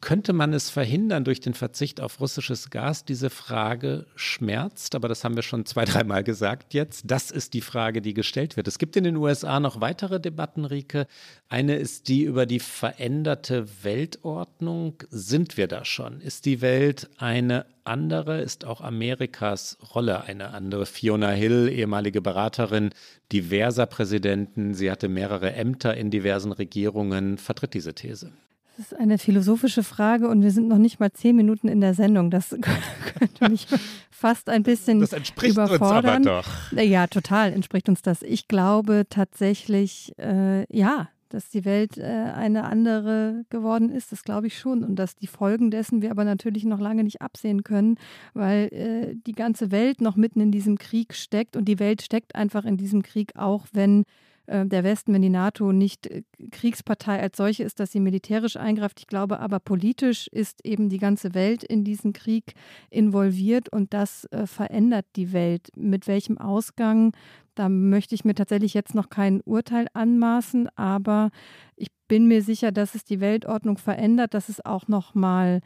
Könnte 0.00 0.32
man 0.32 0.54
es 0.54 0.70
verhindern 0.70 1.24
durch 1.24 1.40
den 1.40 1.52
Verzicht 1.52 2.00
auf 2.00 2.20
russisches 2.20 2.70
Gas? 2.70 3.04
Diese 3.04 3.28
Frage 3.28 4.06
schmerzt, 4.16 4.94
aber 4.94 5.08
das 5.08 5.24
haben 5.24 5.36
wir 5.36 5.42
schon 5.42 5.66
zwei, 5.66 5.84
dreimal 5.84 6.24
gesagt 6.24 6.72
jetzt. 6.72 7.04
Das 7.06 7.30
ist 7.30 7.52
die 7.52 7.60
Frage, 7.60 8.00
die 8.00 8.14
gestellt 8.14 8.56
wird. 8.56 8.66
Es 8.66 8.78
gibt 8.78 8.96
in 8.96 9.04
den 9.04 9.16
USA 9.16 9.60
noch 9.60 9.82
weitere 9.82 10.18
Debatten, 10.18 10.64
Rike. 10.64 11.06
Eine 11.48 11.76
ist 11.76 12.08
die 12.08 12.22
über 12.22 12.46
die 12.46 12.60
veränderte 12.60 13.66
Weltordnung. 13.82 15.02
Sind 15.10 15.58
wir 15.58 15.68
da 15.68 15.84
schon? 15.84 16.22
Ist 16.22 16.46
die 16.46 16.62
Welt 16.62 17.10
eine 17.18 17.66
andere? 17.84 18.40
Ist 18.40 18.64
auch 18.64 18.80
Amerikas 18.80 19.76
Rolle 19.94 20.22
eine 20.24 20.50
andere? 20.50 20.86
Fiona 20.86 21.30
Hill, 21.30 21.68
ehemalige 21.68 22.22
Beraterin 22.22 22.90
diverser 23.32 23.86
Präsidenten, 23.86 24.74
sie 24.74 24.90
hatte 24.90 25.08
mehrere 25.08 25.52
Ämter 25.52 25.96
in 25.96 26.10
diversen 26.10 26.52
Regierungen, 26.52 27.38
vertritt 27.38 27.74
diese 27.74 27.94
These. 27.94 28.32
Das 28.80 28.92
ist 28.92 28.98
eine 28.98 29.18
philosophische 29.18 29.82
Frage 29.82 30.26
und 30.26 30.42
wir 30.42 30.50
sind 30.50 30.66
noch 30.66 30.78
nicht 30.78 31.00
mal 31.00 31.12
zehn 31.12 31.36
Minuten 31.36 31.68
in 31.68 31.82
der 31.82 31.92
Sendung. 31.92 32.30
Das 32.30 32.56
könnte 33.18 33.50
mich 33.50 33.66
fast 34.10 34.48
ein 34.48 34.62
bisschen 34.62 35.00
das 35.00 35.12
entspricht 35.12 35.52
überfordern. 35.52 36.22
Uns 36.22 36.26
aber 36.26 36.42
doch. 36.42 36.82
Ja, 36.82 37.06
total 37.06 37.52
entspricht 37.52 37.90
uns 37.90 38.00
das. 38.00 38.22
Ich 38.22 38.48
glaube 38.48 39.04
tatsächlich, 39.10 40.14
äh, 40.18 40.64
ja, 40.74 41.10
dass 41.28 41.50
die 41.50 41.66
Welt 41.66 41.98
äh, 41.98 42.04
eine 42.04 42.64
andere 42.64 43.44
geworden 43.50 43.90
ist. 43.90 44.12
Das 44.12 44.24
glaube 44.24 44.46
ich 44.46 44.58
schon. 44.58 44.82
Und 44.82 44.96
dass 44.96 45.14
die 45.14 45.26
Folgen 45.26 45.70
dessen 45.70 46.00
wir 46.00 46.10
aber 46.10 46.24
natürlich 46.24 46.64
noch 46.64 46.80
lange 46.80 47.04
nicht 47.04 47.20
absehen 47.20 47.64
können, 47.64 47.98
weil 48.32 48.72
äh, 48.72 49.14
die 49.26 49.34
ganze 49.34 49.70
Welt 49.70 50.00
noch 50.00 50.16
mitten 50.16 50.40
in 50.40 50.52
diesem 50.52 50.78
Krieg 50.78 51.12
steckt. 51.12 51.54
Und 51.54 51.66
die 51.66 51.80
Welt 51.80 52.00
steckt 52.00 52.34
einfach 52.34 52.64
in 52.64 52.78
diesem 52.78 53.02
Krieg, 53.02 53.36
auch 53.36 53.66
wenn 53.74 54.06
der 54.50 54.84
Westen, 54.84 55.14
wenn 55.14 55.22
die 55.22 55.28
NATO 55.30 55.72
nicht 55.72 56.06
äh, 56.06 56.22
Kriegspartei 56.50 57.20
als 57.20 57.36
solche 57.36 57.62
ist, 57.62 57.80
dass 57.80 57.92
sie 57.92 58.00
militärisch 58.00 58.56
eingreift. 58.56 59.00
Ich 59.00 59.06
glaube 59.06 59.40
aber 59.40 59.60
politisch 59.60 60.26
ist 60.28 60.64
eben 60.64 60.88
die 60.88 60.98
ganze 60.98 61.34
Welt 61.34 61.62
in 61.62 61.84
diesen 61.84 62.12
Krieg 62.12 62.54
involviert 62.90 63.68
und 63.70 63.94
das 63.94 64.24
äh, 64.26 64.46
verändert 64.46 65.06
die 65.16 65.32
Welt. 65.32 65.68
Mit 65.76 66.06
welchem 66.06 66.38
Ausgang, 66.38 67.12
da 67.54 67.68
möchte 67.68 68.14
ich 68.14 68.24
mir 68.24 68.34
tatsächlich 68.34 68.74
jetzt 68.74 68.94
noch 68.94 69.08
kein 69.08 69.40
Urteil 69.42 69.86
anmaßen, 69.92 70.68
aber 70.76 71.30
ich 71.76 71.88
bin 72.08 72.26
mir 72.26 72.42
sicher, 72.42 72.72
dass 72.72 72.96
es 72.96 73.04
die 73.04 73.20
Weltordnung 73.20 73.78
verändert, 73.78 74.34
dass 74.34 74.48
es 74.48 74.64
auch 74.64 74.88
noch 74.88 75.14
mal 75.14 75.60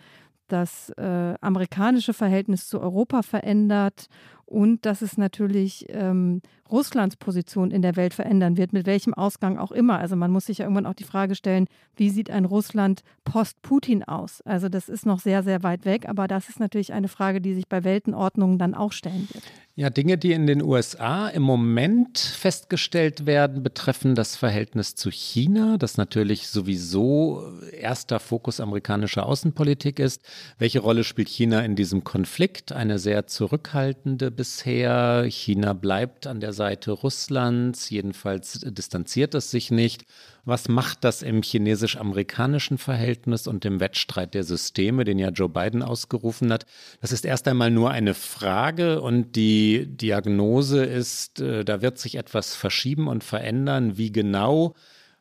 das 0.48 0.90
äh, 0.90 1.34
amerikanische 1.40 2.12
Verhältnis 2.12 2.68
zu 2.68 2.80
Europa 2.80 3.22
verändert 3.22 4.08
und 4.44 4.84
dass 4.84 5.02
es 5.02 5.16
natürlich 5.16 5.86
ähm, 5.88 6.42
Russlands 6.70 7.16
Position 7.16 7.70
in 7.70 7.82
der 7.82 7.96
Welt 7.96 8.14
verändern 8.14 8.56
wird, 8.56 8.72
mit 8.72 8.86
welchem 8.86 9.14
Ausgang 9.14 9.58
auch 9.58 9.72
immer. 9.72 9.98
Also 9.98 10.16
man 10.16 10.30
muss 10.30 10.46
sich 10.46 10.58
ja 10.58 10.64
irgendwann 10.64 10.86
auch 10.86 10.94
die 10.94 11.04
Frage 11.04 11.34
stellen, 11.34 11.66
wie 11.96 12.10
sieht 12.10 12.30
ein 12.30 12.44
Russland 12.44 13.02
post-Putin 13.24 14.02
aus? 14.04 14.40
Also 14.42 14.68
das 14.68 14.88
ist 14.88 15.06
noch 15.06 15.20
sehr, 15.20 15.42
sehr 15.42 15.62
weit 15.62 15.84
weg, 15.84 16.08
aber 16.08 16.26
das 16.28 16.48
ist 16.48 16.60
natürlich 16.60 16.92
eine 16.92 17.08
Frage, 17.08 17.40
die 17.40 17.54
sich 17.54 17.68
bei 17.68 17.84
Weltenordnungen 17.84 18.58
dann 18.58 18.74
auch 18.74 18.92
stellen 18.92 19.28
wird. 19.32 19.44
Ja, 19.76 19.90
Dinge, 19.90 20.16
die 20.16 20.30
in 20.30 20.46
den 20.46 20.62
USA 20.62 21.26
im 21.26 21.42
Moment 21.42 22.16
festgestellt 22.20 23.26
werden, 23.26 23.64
betreffen 23.64 24.14
das 24.14 24.36
Verhältnis 24.36 24.94
zu 24.94 25.10
China, 25.10 25.78
das 25.78 25.96
natürlich 25.96 26.46
sowieso 26.46 27.42
erster 27.72 28.20
Fokus 28.20 28.60
amerikanischer 28.60 29.26
Außenpolitik 29.26 29.98
ist. 29.98 30.22
Welche 30.58 30.78
Rolle 30.78 31.02
spielt 31.02 31.28
China 31.28 31.60
in 31.64 31.74
diesem 31.74 32.04
Konflikt? 32.04 32.70
Eine 32.70 33.00
sehr 33.00 33.26
zurückhaltende 33.26 34.30
bisher. 34.30 35.24
China 35.28 35.72
bleibt 35.72 36.28
an 36.28 36.38
der 36.38 36.52
Seite 36.54 36.92
Russlands, 36.92 37.90
jedenfalls 37.90 38.60
distanziert 38.62 39.34
es 39.34 39.50
sich 39.50 39.70
nicht. 39.70 40.06
Was 40.46 40.68
macht 40.68 41.04
das 41.04 41.20
im 41.22 41.42
chinesisch-amerikanischen 41.42 42.78
Verhältnis 42.78 43.46
und 43.46 43.64
im 43.66 43.80
Wettstreit 43.80 44.32
der 44.32 44.44
Systeme, 44.44 45.04
den 45.04 45.18
ja 45.18 45.28
Joe 45.28 45.50
Biden 45.50 45.82
ausgerufen 45.82 46.52
hat? 46.52 46.64
Das 47.02 47.12
ist 47.12 47.26
erst 47.26 47.46
einmal 47.48 47.70
nur 47.70 47.90
eine 47.90 48.14
Frage 48.14 49.02
und 49.02 49.36
die 49.36 49.86
Diagnose 49.86 50.84
ist, 50.84 51.40
äh, 51.40 51.64
da 51.64 51.82
wird 51.82 51.98
sich 51.98 52.14
etwas 52.14 52.54
verschieben 52.54 53.08
und 53.08 53.22
verändern. 53.22 53.98
Wie 53.98 54.12
genau? 54.12 54.74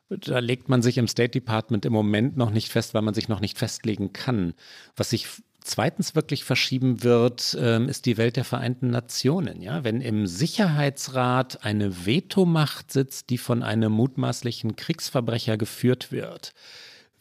Da 0.08 0.38
legt 0.38 0.68
man 0.68 0.82
sich 0.82 0.98
im 0.98 1.08
State 1.08 1.30
Department 1.30 1.84
im 1.84 1.92
Moment 1.92 2.36
noch 2.36 2.50
nicht 2.50 2.68
fest, 2.70 2.94
weil 2.94 3.02
man 3.02 3.14
sich 3.14 3.28
noch 3.28 3.40
nicht 3.40 3.58
festlegen 3.58 4.12
kann. 4.12 4.54
Was 4.96 5.10
sich 5.10 5.26
zweitens 5.64 6.14
wirklich 6.14 6.44
verschieben 6.44 7.02
wird, 7.02 7.56
ähm, 7.58 7.88
ist 7.88 8.06
die 8.06 8.16
Welt 8.16 8.36
der 8.36 8.44
Vereinten 8.44 8.90
Nationen. 8.90 9.60
Ja? 9.60 9.82
Wenn 9.82 10.00
im 10.00 10.26
Sicherheitsrat 10.26 11.64
eine 11.64 12.06
Vetomacht 12.06 12.92
sitzt, 12.92 13.30
die 13.30 13.38
von 13.38 13.62
einem 13.62 13.90
mutmaßlichen 13.92 14.76
Kriegsverbrecher 14.76 15.56
geführt 15.56 16.12
wird, 16.12 16.54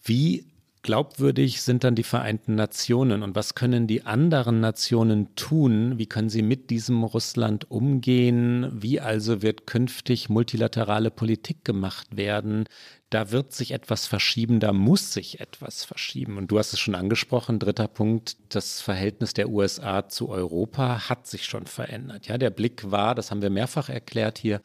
wie 0.04 0.46
glaubwürdig 0.84 1.62
sind 1.62 1.84
dann 1.84 1.96
die 1.96 2.04
Vereinten 2.04 2.56
Nationen 2.56 3.24
und 3.24 3.36
was 3.36 3.56
können 3.56 3.88
die 3.88 4.06
anderen 4.06 4.60
Nationen 4.60 5.34
tun? 5.36 5.98
Wie 5.98 6.06
können 6.06 6.30
sie 6.30 6.42
mit 6.42 6.70
diesem 6.70 7.04
Russland 7.04 7.72
umgehen? 7.72 8.70
Wie 8.74 9.00
also 9.00 9.42
wird 9.42 9.66
künftig 9.66 10.30
multilaterale 10.30 11.10
Politik 11.10 11.64
gemacht 11.64 12.16
werden? 12.16 12.66
Da 13.10 13.32
wird 13.32 13.54
sich 13.54 13.72
etwas 13.72 14.08
verschieben, 14.08 14.60
da 14.60 14.74
muss 14.74 15.14
sich 15.14 15.40
etwas 15.40 15.86
verschieben. 15.86 16.38
Und 16.38 16.52
du 16.52 16.60
hast 16.60 16.74
es 16.74 16.80
schon 16.80 16.96
angesprochen, 16.96 17.60
dritter 17.60 17.88
Punkt, 17.88 18.38
das 18.50 18.82
Verhältnis 18.82 19.34
der 19.34 19.50
USA 19.50 20.10
zu 20.10 20.30
Europa 20.30 21.10
hat 21.10 21.28
sich 21.28 21.46
schon 21.46 21.66
verändert. 21.66 22.28
Ja, 22.28 22.38
der 22.38 22.50
Blick 22.50 22.92
war, 22.92 23.16
das 23.16 23.32
haben 23.32 23.42
wir 23.42 23.50
mehrfach 23.50 23.88
erklärt 23.88 24.38
hier, 24.38 24.62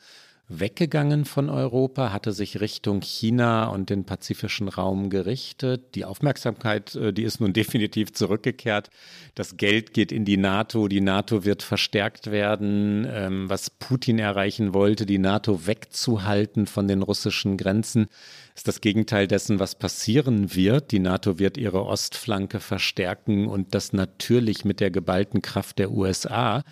weggegangen 0.49 1.26
von 1.26 1.50
Europa, 1.50 2.11
hatte 2.11 2.33
sich 2.33 2.61
Richtung 2.61 3.02
China 3.02 3.67
und 3.67 3.90
den 3.90 4.05
pazifischen 4.05 4.69
Raum 4.69 5.11
gerichtet. 5.11 5.95
Die 5.95 6.07
Aufmerksamkeit, 6.07 6.95
äh, 6.95 7.12
die 7.12 7.23
ist 7.23 7.40
nun 7.40 7.52
definitiv 7.55 8.12
zurückgekehrt. 8.12 8.88
Das 9.35 9.57
Geld 9.59 9.93
geht 9.93 10.11
in 10.11 10.25
die 10.25 10.38
NATO, 10.38 10.88
die 10.88 11.02
NATO 11.02 11.45
wird 11.45 11.62
verstärkt 11.62 12.31
werden. 12.31 13.07
Ähm, 13.11 13.50
was 13.50 13.69
Putin 13.71 14.19
erreichen 14.19 14.73
wollte, 14.73 15.05
die 15.05 15.19
NATO 15.19 15.67
wegzuhalten 15.67 16.67
von 16.67 16.88
den 16.88 17.02
russischen 17.02 17.59
Grenzen, 17.59 18.07
ist 18.55 18.67
das 18.67 18.81
Gegenteil 18.81 19.28
dessen, 19.28 19.61
was 19.61 19.75
passieren 19.75 20.55
wird. 20.55 20.93
Die 20.93 20.99
NATO 20.99 21.38
wird 21.38 21.59
ihre 21.59 21.85
Ostflanke 21.85 22.59
verstärken 22.59 23.47
und 23.47 23.75
das 23.75 23.93
natürlich 23.93 24.64
mit 24.64 24.81
der 24.81 24.90
geballten 24.90 25.43
Kraft 25.43 25.78
der 25.78 25.90
USA. 25.90 26.64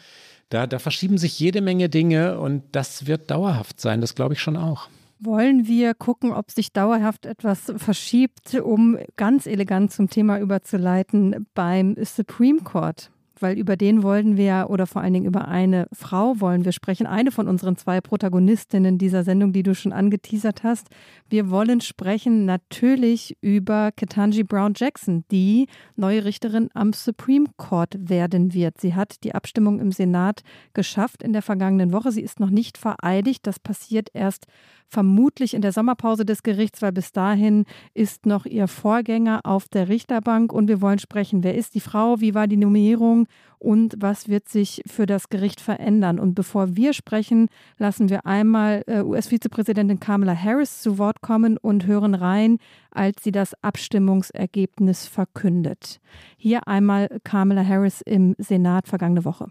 Da, 0.49 0.67
da 0.67 0.79
verschieben 0.79 1.19
sich 1.19 1.41
jede 1.41 1.61
Menge 1.61 1.89
Dinge 1.89 2.39
und 2.39 2.63
das 2.73 3.07
wird 3.07 3.31
dauerhaft 3.31 3.81
sein, 3.81 4.01
das 4.01 4.15
glaube 4.15 4.35
ich 4.35 4.41
schon 4.41 4.57
auch. 4.57 4.89
Wollen 5.19 5.67
wir 5.67 5.95
gucken, 5.95 6.33
ob 6.33 6.51
sich 6.51 6.73
dauerhaft 6.73 7.25
etwas 7.25 7.73
verschiebt, 7.77 8.55
um 8.55 8.99
ganz 9.17 9.47
elegant 9.47 9.91
zum 9.91 10.11
Thema 10.11 10.39
überzuleiten 10.39 11.47
beim 11.55 11.97
Supreme 12.05 12.61
Court? 12.61 13.11
Weil 13.41 13.59
über 13.59 13.77
den 13.77 14.03
wollen 14.03 14.37
wir 14.37 14.67
oder 14.69 14.87
vor 14.87 15.03
allen 15.03 15.15
Dingen 15.15 15.27
über 15.27 15.49
eine 15.49 15.87
Frau 15.93 16.41
wollen 16.41 16.65
wir 16.65 16.73
sprechen. 16.73 17.07
Eine 17.07 17.31
von 17.31 17.49
unseren 17.49 17.77
zwei 17.77 18.01
Protagonistinnen 18.01 18.99
dieser 18.99 19.25
Sendung, 19.25 19.53
die 19.53 19.63
du 19.63 19.75
schon 19.75 19.93
angeteasert 19.93 20.63
hast. 20.63 20.89
Wir 21.29 21.51
wollen 21.51 21.81
sprechen 21.81 22.45
natürlich 22.45 23.37
über 23.41 23.93
Ketanji 23.93 24.45
Brown 24.45 24.75
Jackson, 24.77 25.25
die 25.31 25.67
neue 25.97 26.25
Richterin 26.25 26.69
am 26.75 26.93
Supreme 26.93 27.47
Court 27.57 27.97
werden 27.99 28.55
wird. 28.55 28.81
Sie 28.81 28.95
hat 28.95 29.23
die 29.25 29.35
Abstimmung 29.35 29.81
im 29.81 29.93
Senat 29.93 30.43
geschafft 30.75 31.23
in 31.23 31.33
der 31.33 31.43
vergangenen 31.43 31.93
Woche. 31.93 32.13
Sie 32.13 32.23
ist 32.23 32.41
noch 32.41 32.51
nicht 32.51 32.79
vereidigt. 32.79 33.47
Das 33.47 33.59
passiert 33.59 34.09
erst 34.13 34.47
vermutlich 34.89 35.55
in 35.55 35.63
der 35.63 35.73
Sommerpause 35.73 36.25
des 36.25 36.43
Gerichts, 36.43 36.83
weil 36.83 36.93
bis 36.93 37.13
dahin 37.13 37.65
ist 37.95 38.27
noch 38.27 38.47
ihr 38.47 38.69
Vorgänger 38.69 39.41
auf 39.45 39.69
der 39.69 39.89
Richterbank 39.89 40.53
und 40.53 40.69
wir 40.69 40.81
wollen 40.81 40.99
sprechen, 40.99 41.43
wer 41.43 41.55
ist 41.55 41.75
die 41.75 41.81
Frau, 41.81 42.21
wie 42.21 42.35
war 42.35 42.47
die 42.47 42.57
Nominierung 42.57 43.26
und 43.59 43.95
was 43.99 44.29
wird 44.29 44.49
sich 44.49 44.83
für 44.87 45.07
das 45.07 45.29
Gericht 45.29 45.61
verändern. 45.61 46.19
Und 46.19 46.35
bevor 46.35 46.77
wir 46.77 46.93
sprechen, 46.93 47.49
lassen 47.79 48.09
wir 48.09 48.27
einmal 48.27 48.83
äh, 48.87 49.01
US-Vizepräsidentin 49.01 50.01
Kamala 50.01 50.35
Harris 50.35 50.83
zu 50.83 50.99
Wort 50.99 51.21
kommen 51.21 51.57
und 51.59 51.87
hören 51.87 52.15
rein, 52.15 52.59
als 52.91 53.23
sie 53.23 53.33
das 53.33 53.55
Abstimmungsergebnis 53.63 55.07
verkündet. 55.07 56.01
Hier 56.37 56.67
einmal 56.69 57.09
Kamala 57.25 57.65
Harris 57.65 58.03
im 58.03 58.35
Senat 58.39 58.89
vergangene 58.89 59.25
Woche. 59.25 59.51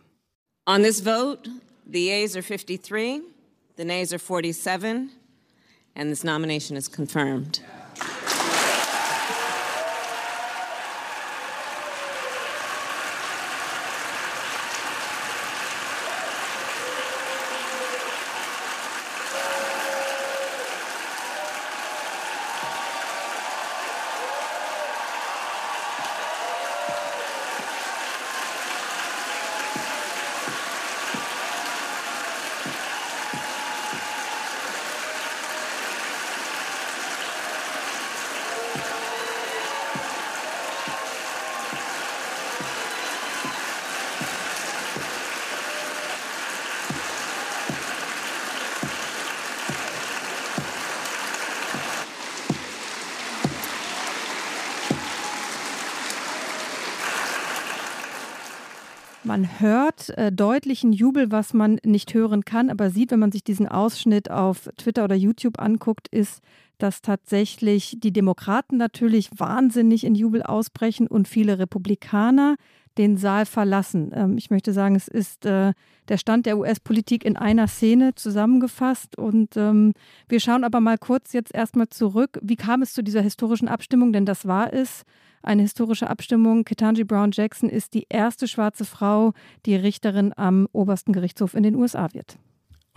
On 0.68 0.82
this 0.82 1.02
vote, 1.02 1.50
the 1.92 2.12
A's 2.12 2.36
are 2.36 2.44
53, 2.44 3.22
the 3.78 3.86
Nays 3.86 4.12
are 4.12 4.20
47 4.20 5.10
and 5.96 6.10
this 6.10 6.24
nomination 6.24 6.76
is 6.78 6.88
confirmed. 6.88 7.62
Man 59.36 59.60
hört 59.60 60.18
äh, 60.18 60.32
deutlichen 60.32 60.94
Jubel, 60.94 61.30
was 61.30 61.54
man 61.54 61.78
nicht 61.84 62.14
hören 62.14 62.46
kann, 62.46 62.70
aber 62.70 62.90
sieht, 62.90 63.12
wenn 63.12 63.20
man 63.20 63.34
sich 63.34 63.44
diesen 63.44 63.68
Ausschnitt 63.68 64.32
auf 64.32 64.70
Twitter 64.78 65.04
oder 65.04 65.16
YouTube 65.16 65.60
anguckt, 65.60 66.08
ist, 66.08 66.42
dass 66.78 67.02
tatsächlich 67.02 67.98
die 68.00 68.14
Demokraten 68.14 68.78
natürlich 68.78 69.30
wahnsinnig 69.38 70.06
in 70.06 70.16
Jubel 70.16 70.42
ausbrechen 70.42 71.08
und 71.08 71.28
viele 71.28 71.60
Republikaner 71.60 72.56
den 72.98 73.18
Saal 73.18 73.46
verlassen. 73.46 74.12
Ähm, 74.14 74.38
ich 74.38 74.52
möchte 74.52 74.72
sagen, 74.72 74.96
es 74.96 75.10
ist 75.10 75.46
äh, 75.46 75.74
der 76.08 76.18
Stand 76.18 76.46
der 76.46 76.58
US-Politik 76.58 77.26
in 77.26 77.36
einer 77.36 77.68
Szene 77.68 78.16
zusammengefasst. 78.16 79.18
Und 79.18 79.58
ähm, 79.58 79.92
wir 80.30 80.40
schauen 80.40 80.64
aber 80.64 80.80
mal 80.80 80.98
kurz 80.98 81.34
jetzt 81.34 81.54
erstmal 81.54 81.90
zurück. 81.90 82.40
Wie 82.42 82.56
kam 82.56 82.82
es 82.82 82.94
zu 82.94 83.04
dieser 83.04 83.22
historischen 83.22 83.68
Abstimmung? 83.68 84.14
Denn 84.14 84.26
das 84.26 84.48
war 84.48 84.72
es. 84.72 85.04
Eine 85.46 85.62
historische 85.62 86.10
Abstimmung. 86.10 86.66
Ketanji 86.66 87.04
Brown 87.04 87.30
Jackson 87.32 87.70
ist 87.70 87.94
die 87.94 88.08
erste 88.10 88.48
schwarze 88.48 88.84
Frau, 88.84 89.34
die 89.68 89.76
Richterin 89.76 90.34
am 90.36 90.68
obersten 90.72 91.14
Gerichtshof 91.14 91.54
in 91.54 91.62
den 91.62 91.76
USA 91.76 92.12
wird. 92.14 92.40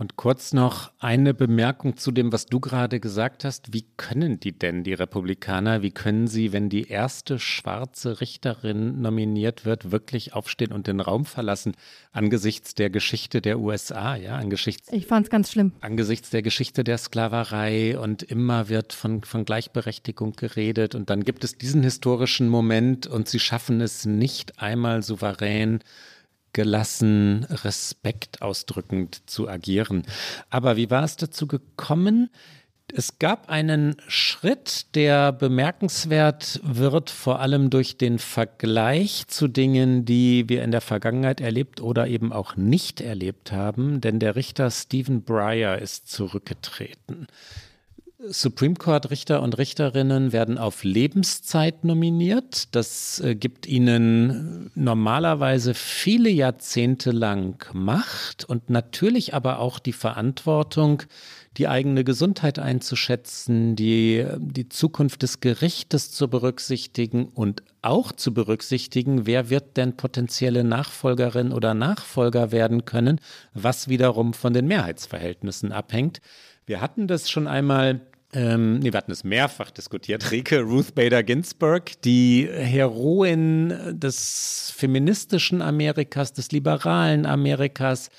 Und 0.00 0.14
kurz 0.14 0.52
noch 0.52 0.92
eine 1.00 1.34
Bemerkung 1.34 1.96
zu 1.96 2.12
dem, 2.12 2.32
was 2.32 2.46
du 2.46 2.60
gerade 2.60 3.00
gesagt 3.00 3.44
hast. 3.44 3.72
Wie 3.72 3.84
können 3.96 4.38
die 4.38 4.56
denn, 4.56 4.84
die 4.84 4.94
Republikaner, 4.94 5.82
wie 5.82 5.90
können 5.90 6.28
sie, 6.28 6.52
wenn 6.52 6.68
die 6.68 6.88
erste 6.88 7.40
schwarze 7.40 8.20
Richterin 8.20 9.02
nominiert 9.02 9.64
wird, 9.64 9.90
wirklich 9.90 10.34
aufstehen 10.34 10.72
und 10.72 10.86
den 10.86 11.00
Raum 11.00 11.24
verlassen 11.24 11.74
angesichts 12.12 12.76
der 12.76 12.90
Geschichte 12.90 13.40
der 13.40 13.58
USA, 13.58 14.14
ja, 14.14 14.36
angesichts. 14.36 14.88
Ich 14.92 15.06
fand 15.06 15.26
es 15.26 15.30
ganz 15.30 15.50
schlimm. 15.50 15.72
Angesichts 15.80 16.30
der 16.30 16.42
Geschichte 16.42 16.84
der 16.84 16.98
Sklaverei 16.98 17.98
und 17.98 18.22
immer 18.22 18.68
wird 18.68 18.92
von, 18.92 19.24
von 19.24 19.44
Gleichberechtigung 19.44 20.34
geredet 20.34 20.94
und 20.94 21.10
dann 21.10 21.24
gibt 21.24 21.42
es 21.42 21.58
diesen 21.58 21.82
historischen 21.82 22.48
Moment 22.48 23.08
und 23.08 23.28
sie 23.28 23.40
schaffen 23.40 23.80
es 23.80 24.06
nicht 24.06 24.60
einmal 24.62 25.02
souverän 25.02 25.80
gelassen, 26.52 27.46
Respekt 27.50 28.42
ausdrückend 28.42 29.22
zu 29.26 29.48
agieren. 29.48 30.02
Aber 30.50 30.76
wie 30.76 30.90
war 30.90 31.04
es 31.04 31.16
dazu 31.16 31.46
gekommen? 31.46 32.30
Es 32.94 33.18
gab 33.18 33.50
einen 33.50 33.96
Schritt, 34.08 34.94
der 34.94 35.30
bemerkenswert 35.32 36.58
wird, 36.62 37.10
vor 37.10 37.38
allem 37.40 37.68
durch 37.68 37.98
den 37.98 38.18
Vergleich 38.18 39.26
zu 39.28 39.46
Dingen, 39.46 40.06
die 40.06 40.48
wir 40.48 40.64
in 40.64 40.70
der 40.70 40.80
Vergangenheit 40.80 41.42
erlebt 41.42 41.82
oder 41.82 42.06
eben 42.06 42.32
auch 42.32 42.56
nicht 42.56 43.02
erlebt 43.02 43.52
haben, 43.52 44.00
denn 44.00 44.20
der 44.20 44.36
Richter 44.36 44.70
Stephen 44.70 45.22
Breyer 45.22 45.78
ist 45.78 46.08
zurückgetreten. 46.08 47.26
Supreme 48.20 48.74
Court 48.74 49.10
Richter 49.10 49.42
und 49.42 49.58
Richterinnen 49.58 50.32
werden 50.32 50.58
auf 50.58 50.82
Lebenszeit 50.82 51.84
nominiert. 51.84 52.74
Das 52.74 53.20
äh, 53.20 53.36
gibt 53.36 53.68
ihnen 53.68 54.72
normalerweise 54.74 55.72
viele 55.72 56.28
Jahrzehnte 56.28 57.12
lang 57.12 57.64
Macht 57.72 58.44
und 58.44 58.70
natürlich 58.70 59.34
aber 59.34 59.60
auch 59.60 59.78
die 59.78 59.92
Verantwortung, 59.92 61.04
die 61.58 61.68
eigene 61.68 62.02
Gesundheit 62.02 62.58
einzuschätzen, 62.58 63.76
die, 63.76 64.26
die 64.38 64.68
Zukunft 64.68 65.22
des 65.22 65.38
Gerichtes 65.38 66.10
zu 66.10 66.26
berücksichtigen 66.26 67.26
und 67.26 67.62
auch 67.82 68.10
zu 68.10 68.34
berücksichtigen, 68.34 69.26
wer 69.26 69.48
wird 69.48 69.76
denn 69.76 69.96
potenzielle 69.96 70.64
Nachfolgerin 70.64 71.52
oder 71.52 71.72
Nachfolger 71.72 72.50
werden 72.50 72.84
können, 72.84 73.20
was 73.54 73.86
wiederum 73.86 74.34
von 74.34 74.52
den 74.52 74.66
Mehrheitsverhältnissen 74.66 75.70
abhängt. 75.70 76.20
Wir 76.68 76.82
hatten 76.82 77.08
das 77.08 77.30
schon 77.30 77.46
einmal 77.46 78.02
ähm, 78.34 78.80
nee, 78.80 78.92
wir 78.92 78.98
hatten 78.98 79.10
es 79.10 79.24
mehrfach 79.24 79.70
diskutiert. 79.70 80.30
Rike 80.30 80.60
Ruth 80.60 80.94
Bader 80.94 81.22
Ginsburg, 81.22 82.00
die 82.02 82.46
Heroin 82.46 83.98
des 83.98 84.70
feministischen 84.76 85.62
Amerikas, 85.62 86.34
des 86.34 86.52
liberalen 86.52 87.24
Amerikas, 87.24 88.10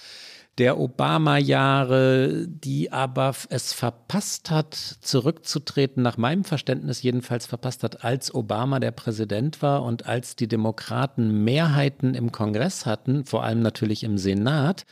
der 0.58 0.80
Obama-Jahre, 0.80 2.48
die 2.48 2.92
aber 2.92 3.36
es 3.50 3.72
verpasst 3.72 4.50
hat, 4.50 4.74
zurückzutreten, 4.74 6.02
nach 6.02 6.18
meinem 6.18 6.44
Verständnis 6.44 7.04
jedenfalls 7.04 7.46
verpasst 7.46 7.84
hat, 7.84 8.04
als 8.04 8.34
Obama 8.34 8.80
der 8.80 8.92
Präsident 8.92 9.62
war 9.62 9.84
und 9.84 10.08
als 10.08 10.36
die 10.36 10.48
Demokraten 10.48 11.44
Mehrheiten 11.44 12.16
im 12.16 12.32
Kongress 12.32 12.88
hatten, 12.88 13.26
vor 13.26 13.44
allem 13.44 13.62
natürlich 13.62 14.04
im 14.04 14.18
Senat 14.18 14.86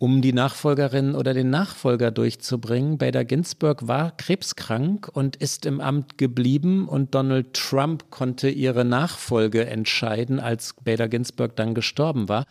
um 0.00 0.22
die 0.22 0.32
Nachfolgerin 0.32 1.14
oder 1.14 1.34
den 1.34 1.50
Nachfolger 1.50 2.10
durchzubringen. 2.10 2.96
Bader 2.96 3.26
Ginsburg 3.26 3.86
war 3.86 4.16
krebskrank 4.16 5.10
und 5.12 5.36
ist 5.36 5.66
im 5.66 5.78
Amt 5.78 6.16
geblieben 6.16 6.88
und 6.88 7.14
Donald 7.14 7.52
Trump 7.52 8.08
konnte 8.08 8.48
ihre 8.48 8.86
Nachfolge 8.86 9.66
entscheiden, 9.66 10.40
als 10.40 10.74
Bader 10.82 11.06
Ginsburg 11.06 11.54
dann 11.54 11.74
gestorben 11.74 12.30
war. 12.30 12.46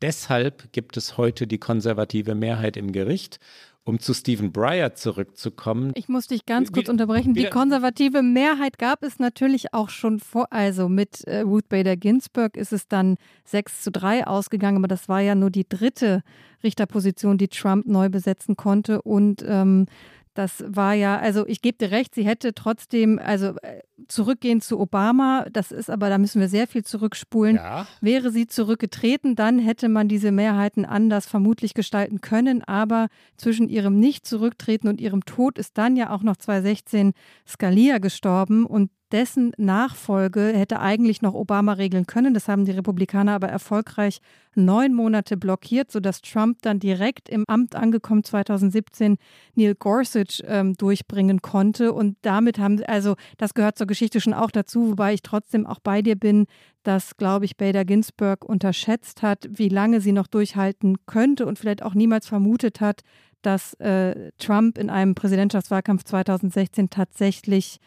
Deshalb 0.00 0.72
gibt 0.72 0.96
es 0.96 1.18
heute 1.18 1.46
die 1.46 1.58
konservative 1.58 2.34
Mehrheit 2.34 2.78
im 2.78 2.90
Gericht 2.90 3.38
um 3.84 3.98
zu 3.98 4.14
Stephen 4.14 4.50
Breyer 4.50 4.94
zurückzukommen. 4.94 5.92
Ich 5.94 6.08
muss 6.08 6.26
dich 6.26 6.46
ganz 6.46 6.72
kurz 6.72 6.88
unterbrechen. 6.88 7.34
Die 7.34 7.50
konservative 7.50 8.22
Mehrheit 8.22 8.78
gab 8.78 9.02
es 9.02 9.18
natürlich 9.18 9.74
auch 9.74 9.90
schon 9.90 10.20
vor. 10.20 10.46
Also 10.50 10.88
mit 10.88 11.24
äh, 11.24 11.40
Ruth 11.40 11.68
Bader 11.68 11.96
Ginsburg 11.96 12.56
ist 12.56 12.72
es 12.72 12.88
dann 12.88 13.16
6 13.44 13.82
zu 13.82 13.92
3 13.92 14.26
ausgegangen, 14.26 14.78
aber 14.78 14.88
das 14.88 15.08
war 15.08 15.20
ja 15.20 15.34
nur 15.34 15.50
die 15.50 15.68
dritte 15.68 16.22
Richterposition, 16.62 17.36
die 17.36 17.48
Trump 17.48 17.86
neu 17.86 18.08
besetzen 18.08 18.56
konnte. 18.56 19.02
Und 19.02 19.44
ähm, 19.46 19.86
das 20.34 20.64
war 20.66 20.94
ja, 20.94 21.18
also 21.18 21.46
ich 21.46 21.62
gebe 21.62 21.78
dir 21.78 21.92
recht, 21.92 22.14
sie 22.14 22.24
hätte 22.24 22.54
trotzdem, 22.54 23.18
also 23.18 23.54
äh, 23.62 23.80
zurückgehen 24.08 24.60
zu 24.60 24.80
Obama, 24.80 25.46
das 25.52 25.70
ist 25.70 25.88
aber, 25.88 26.08
da 26.08 26.18
müssen 26.18 26.40
wir 26.40 26.48
sehr 26.48 26.66
viel 26.66 26.84
zurückspulen. 26.84 27.56
Ja. 27.56 27.86
Wäre 28.00 28.30
sie 28.30 28.46
zurückgetreten, 28.46 29.36
dann 29.36 29.58
hätte 29.58 29.88
man 29.88 30.08
diese 30.08 30.32
Mehrheiten 30.32 30.84
anders 30.84 31.26
vermutlich 31.26 31.74
gestalten 31.74 32.20
können. 32.20 32.62
Aber 32.64 33.08
zwischen 33.36 33.68
ihrem 33.68 33.98
Nicht-Zurücktreten 34.00 34.88
und 34.88 35.00
ihrem 35.00 35.24
Tod 35.24 35.58
ist 35.58 35.78
dann 35.78 35.96
ja 35.96 36.10
auch 36.10 36.22
noch 36.22 36.36
2016 36.36 37.12
Scalia 37.46 37.98
gestorben 37.98 38.66
und 38.66 38.90
dessen 39.14 39.52
Nachfolge 39.58 40.52
hätte 40.52 40.80
eigentlich 40.80 41.22
noch 41.22 41.34
Obama 41.34 41.74
regeln 41.74 42.04
können. 42.04 42.34
Das 42.34 42.48
haben 42.48 42.64
die 42.64 42.72
Republikaner 42.72 43.34
aber 43.34 43.46
erfolgreich 43.46 44.18
neun 44.56 44.92
Monate 44.92 45.36
blockiert, 45.36 45.92
sodass 45.92 46.20
Trump 46.20 46.58
dann 46.62 46.80
direkt 46.80 47.28
im 47.28 47.44
Amt 47.46 47.76
angekommen 47.76 48.24
2017 48.24 49.16
Neil 49.54 49.76
Gorsuch 49.76 50.40
ähm, 50.48 50.74
durchbringen 50.74 51.42
konnte. 51.42 51.92
Und 51.92 52.16
damit 52.22 52.58
haben, 52.58 52.82
also 52.86 53.14
das 53.38 53.54
gehört 53.54 53.78
zur 53.78 53.86
Geschichte 53.86 54.20
schon 54.20 54.34
auch 54.34 54.50
dazu, 54.50 54.90
wobei 54.90 55.14
ich 55.14 55.22
trotzdem 55.22 55.64
auch 55.64 55.78
bei 55.78 56.02
dir 56.02 56.16
bin, 56.16 56.46
dass, 56.82 57.16
glaube 57.16 57.44
ich, 57.44 57.56
Bader 57.56 57.84
Ginsburg 57.84 58.44
unterschätzt 58.44 59.22
hat, 59.22 59.46
wie 59.48 59.68
lange 59.68 60.00
sie 60.00 60.12
noch 60.12 60.26
durchhalten 60.26 61.06
könnte 61.06 61.46
und 61.46 61.60
vielleicht 61.60 61.84
auch 61.84 61.94
niemals 61.94 62.26
vermutet 62.26 62.80
hat, 62.80 63.02
dass 63.42 63.74
äh, 63.74 64.32
Trump 64.38 64.76
in 64.76 64.90
einem 64.90 65.14
Präsidentschaftswahlkampf 65.14 66.02
2016 66.02 66.90
tatsächlich 66.90 67.78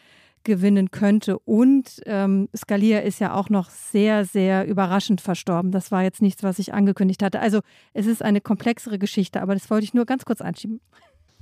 gewinnen 0.44 0.90
könnte. 0.90 1.38
Und 1.38 2.00
ähm, 2.06 2.48
Scalia 2.56 3.00
ist 3.00 3.20
ja 3.20 3.34
auch 3.34 3.50
noch 3.50 3.70
sehr, 3.70 4.24
sehr 4.24 4.66
überraschend 4.66 5.20
verstorben. 5.20 5.70
Das 5.70 5.90
war 5.90 6.02
jetzt 6.02 6.22
nichts, 6.22 6.42
was 6.42 6.58
ich 6.58 6.74
angekündigt 6.74 7.22
hatte. 7.22 7.40
Also 7.40 7.60
es 7.92 8.06
ist 8.06 8.22
eine 8.22 8.40
komplexere 8.40 8.98
Geschichte, 8.98 9.42
aber 9.42 9.54
das 9.54 9.70
wollte 9.70 9.84
ich 9.84 9.94
nur 9.94 10.06
ganz 10.06 10.24
kurz 10.24 10.40
einschieben. 10.40 10.80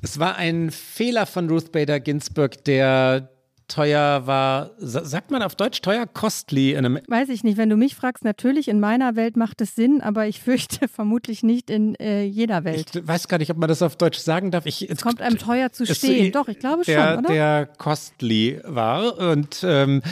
Es 0.02 0.18
war 0.18 0.36
ein 0.36 0.70
Fehler 0.70 1.26
von 1.26 1.48
Ruth 1.48 1.72
Bader 1.72 2.00
Ginsburg, 2.00 2.62
der 2.64 3.30
teuer 3.68 4.26
war, 4.26 4.70
sagt 4.78 5.30
man 5.30 5.42
auf 5.42 5.54
Deutsch 5.54 5.80
teuer, 5.80 6.06
costly? 6.06 6.72
In 6.72 6.86
einem 6.86 7.00
Weiß 7.08 7.28
ich 7.28 7.44
nicht. 7.44 7.56
Wenn 7.56 7.68
du 7.68 7.76
mich 7.76 7.94
fragst, 7.94 8.24
natürlich 8.24 8.68
in 8.68 8.80
meiner 8.80 9.16
Welt 9.16 9.36
macht 9.36 9.60
es 9.60 9.74
Sinn, 9.74 10.00
aber 10.00 10.26
ich 10.26 10.40
fürchte 10.40 10.88
vermutlich 10.92 11.42
nicht 11.42 11.70
in 11.70 11.94
äh, 11.96 12.24
jeder 12.24 12.64
Welt. 12.64 12.94
Ich 12.94 13.06
weiß 13.06 13.28
gar 13.28 13.38
nicht, 13.38 13.50
ob 13.50 13.56
man 13.56 13.68
das 13.68 13.82
auf 13.82 13.96
Deutsch 13.96 14.18
sagen 14.18 14.50
darf. 14.50 14.66
Ich, 14.66 14.88
es 14.88 15.00
kommt 15.00 15.20
einem 15.20 15.38
teuer 15.38 15.72
zu 15.72 15.86
stehen. 15.86 16.32
Doch, 16.32 16.48
ich 16.48 16.58
glaube 16.58 16.84
der, 16.84 17.08
schon, 17.08 17.18
oder? 17.24 17.32
Der 17.32 17.68
costly 17.78 18.60
war 18.64 19.18
und 19.18 19.64
ähm, 19.64 20.02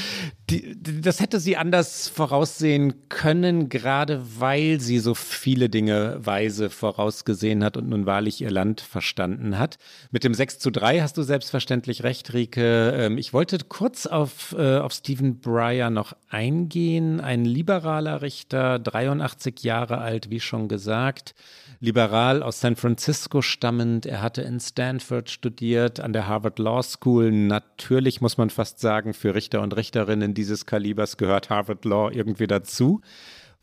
die, 0.50 0.76
das 0.80 1.20
hätte 1.20 1.40
sie 1.40 1.56
anders 1.56 2.08
voraussehen 2.08 3.08
können, 3.08 3.68
gerade 3.68 4.22
weil 4.38 4.78
sie 4.80 4.98
so 4.98 5.14
viele 5.14 5.70
Dinge 5.70 6.18
weise 6.18 6.68
vorausgesehen 6.68 7.64
hat 7.64 7.76
und 7.76 7.88
nun 7.88 8.04
wahrlich 8.04 8.42
ihr 8.42 8.50
Land 8.50 8.82
verstanden 8.82 9.58
hat. 9.58 9.78
Mit 10.10 10.22
dem 10.22 10.34
6 10.34 10.58
zu 10.58 10.70
3 10.70 11.00
hast 11.00 11.16
du 11.16 11.22
selbstverständlich 11.22 12.02
recht, 12.02 12.34
Rike. 12.34 12.92
Ähm, 12.94 13.16
ich 13.16 13.32
wollte 13.32 13.58
kurz 13.68 14.06
auf, 14.06 14.54
äh, 14.58 14.78
auf 14.78 14.92
Stephen 14.92 15.40
Breyer 15.40 15.88
noch 15.88 16.14
eingehen. 16.28 17.20
Ein 17.20 17.44
liberaler 17.44 18.20
Richter, 18.20 18.78
83 18.78 19.62
Jahre 19.62 19.98
alt, 19.98 20.28
wie 20.30 20.40
schon 20.40 20.68
gesagt 20.68 21.34
liberal 21.80 22.42
aus 22.42 22.60
San 22.60 22.76
Francisco 22.76 23.42
stammend. 23.42 24.06
Er 24.06 24.22
hatte 24.22 24.42
in 24.42 24.60
Stanford 24.60 25.30
studiert, 25.30 26.00
an 26.00 26.12
der 26.12 26.28
Harvard 26.28 26.58
Law 26.58 26.82
School. 26.82 27.30
Natürlich 27.30 28.20
muss 28.20 28.38
man 28.38 28.50
fast 28.50 28.80
sagen, 28.80 29.14
für 29.14 29.34
Richter 29.34 29.60
und 29.62 29.76
Richterinnen 29.76 30.34
dieses 30.34 30.66
Kalibers 30.66 31.16
gehört 31.16 31.50
Harvard 31.50 31.84
Law 31.84 32.10
irgendwie 32.10 32.46
dazu. 32.46 33.00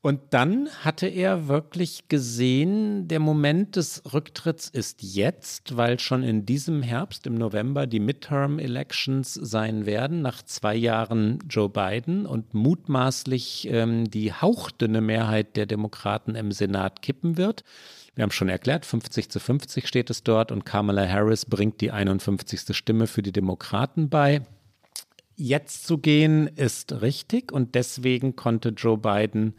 Und 0.04 0.20
dann 0.32 0.68
hatte 0.84 1.06
er 1.06 1.48
wirklich 1.48 2.08
gesehen, 2.08 3.08
der 3.08 3.20
Moment 3.20 3.76
des 3.76 4.02
Rücktritts 4.12 4.68
ist 4.68 5.04
jetzt, 5.04 5.78
weil 5.78 6.00
schon 6.00 6.24
in 6.24 6.44
diesem 6.44 6.82
Herbst, 6.82 7.28
im 7.28 7.36
November, 7.36 7.86
die 7.86 8.00
Midterm-Elections 8.00 9.36
sein 9.36 9.86
werden, 9.86 10.24
nach 10.24 10.42
zwei 10.42 10.76
Jahren 10.76 11.38
Joe 11.48 11.70
Biden 11.70 12.26
und 12.26 12.56
mutmaßlich 12.56 13.68
ähm, 13.70 14.10
die 14.10 14.34
hauchdünne 14.34 15.02
Mehrheit 15.02 15.56
der 15.56 15.68
Demokraten 15.68 16.34
im 16.34 16.52
Senat 16.52 17.04
kippen 17.04 17.38
wird. 17.38 17.64
Wir 18.16 18.24
haben 18.24 18.32
schon 18.32 18.50
erklärt, 18.50 18.86
50 18.86 19.30
zu 19.30 19.40
50 19.40 19.88
steht 19.88 20.10
es 20.10 20.24
dort 20.24 20.52
und 20.52 20.66
Kamala 20.66 21.08
Harris 21.08 21.46
bringt 21.46 21.80
die 21.80 21.92
51. 21.92 22.76
Stimme 22.76 23.08
für 23.08 23.22
die 23.22 23.32
Demokraten 23.32 24.10
bei. 24.10 24.42
Jetzt 25.38 25.88
zu 25.88 25.98
gehen 25.98 26.48
ist 26.48 27.02
richtig 27.02 27.52
und 27.52 27.74
deswegen 27.74 28.36
konnte 28.36 28.70
Joe 28.70 28.98
Biden 28.98 29.56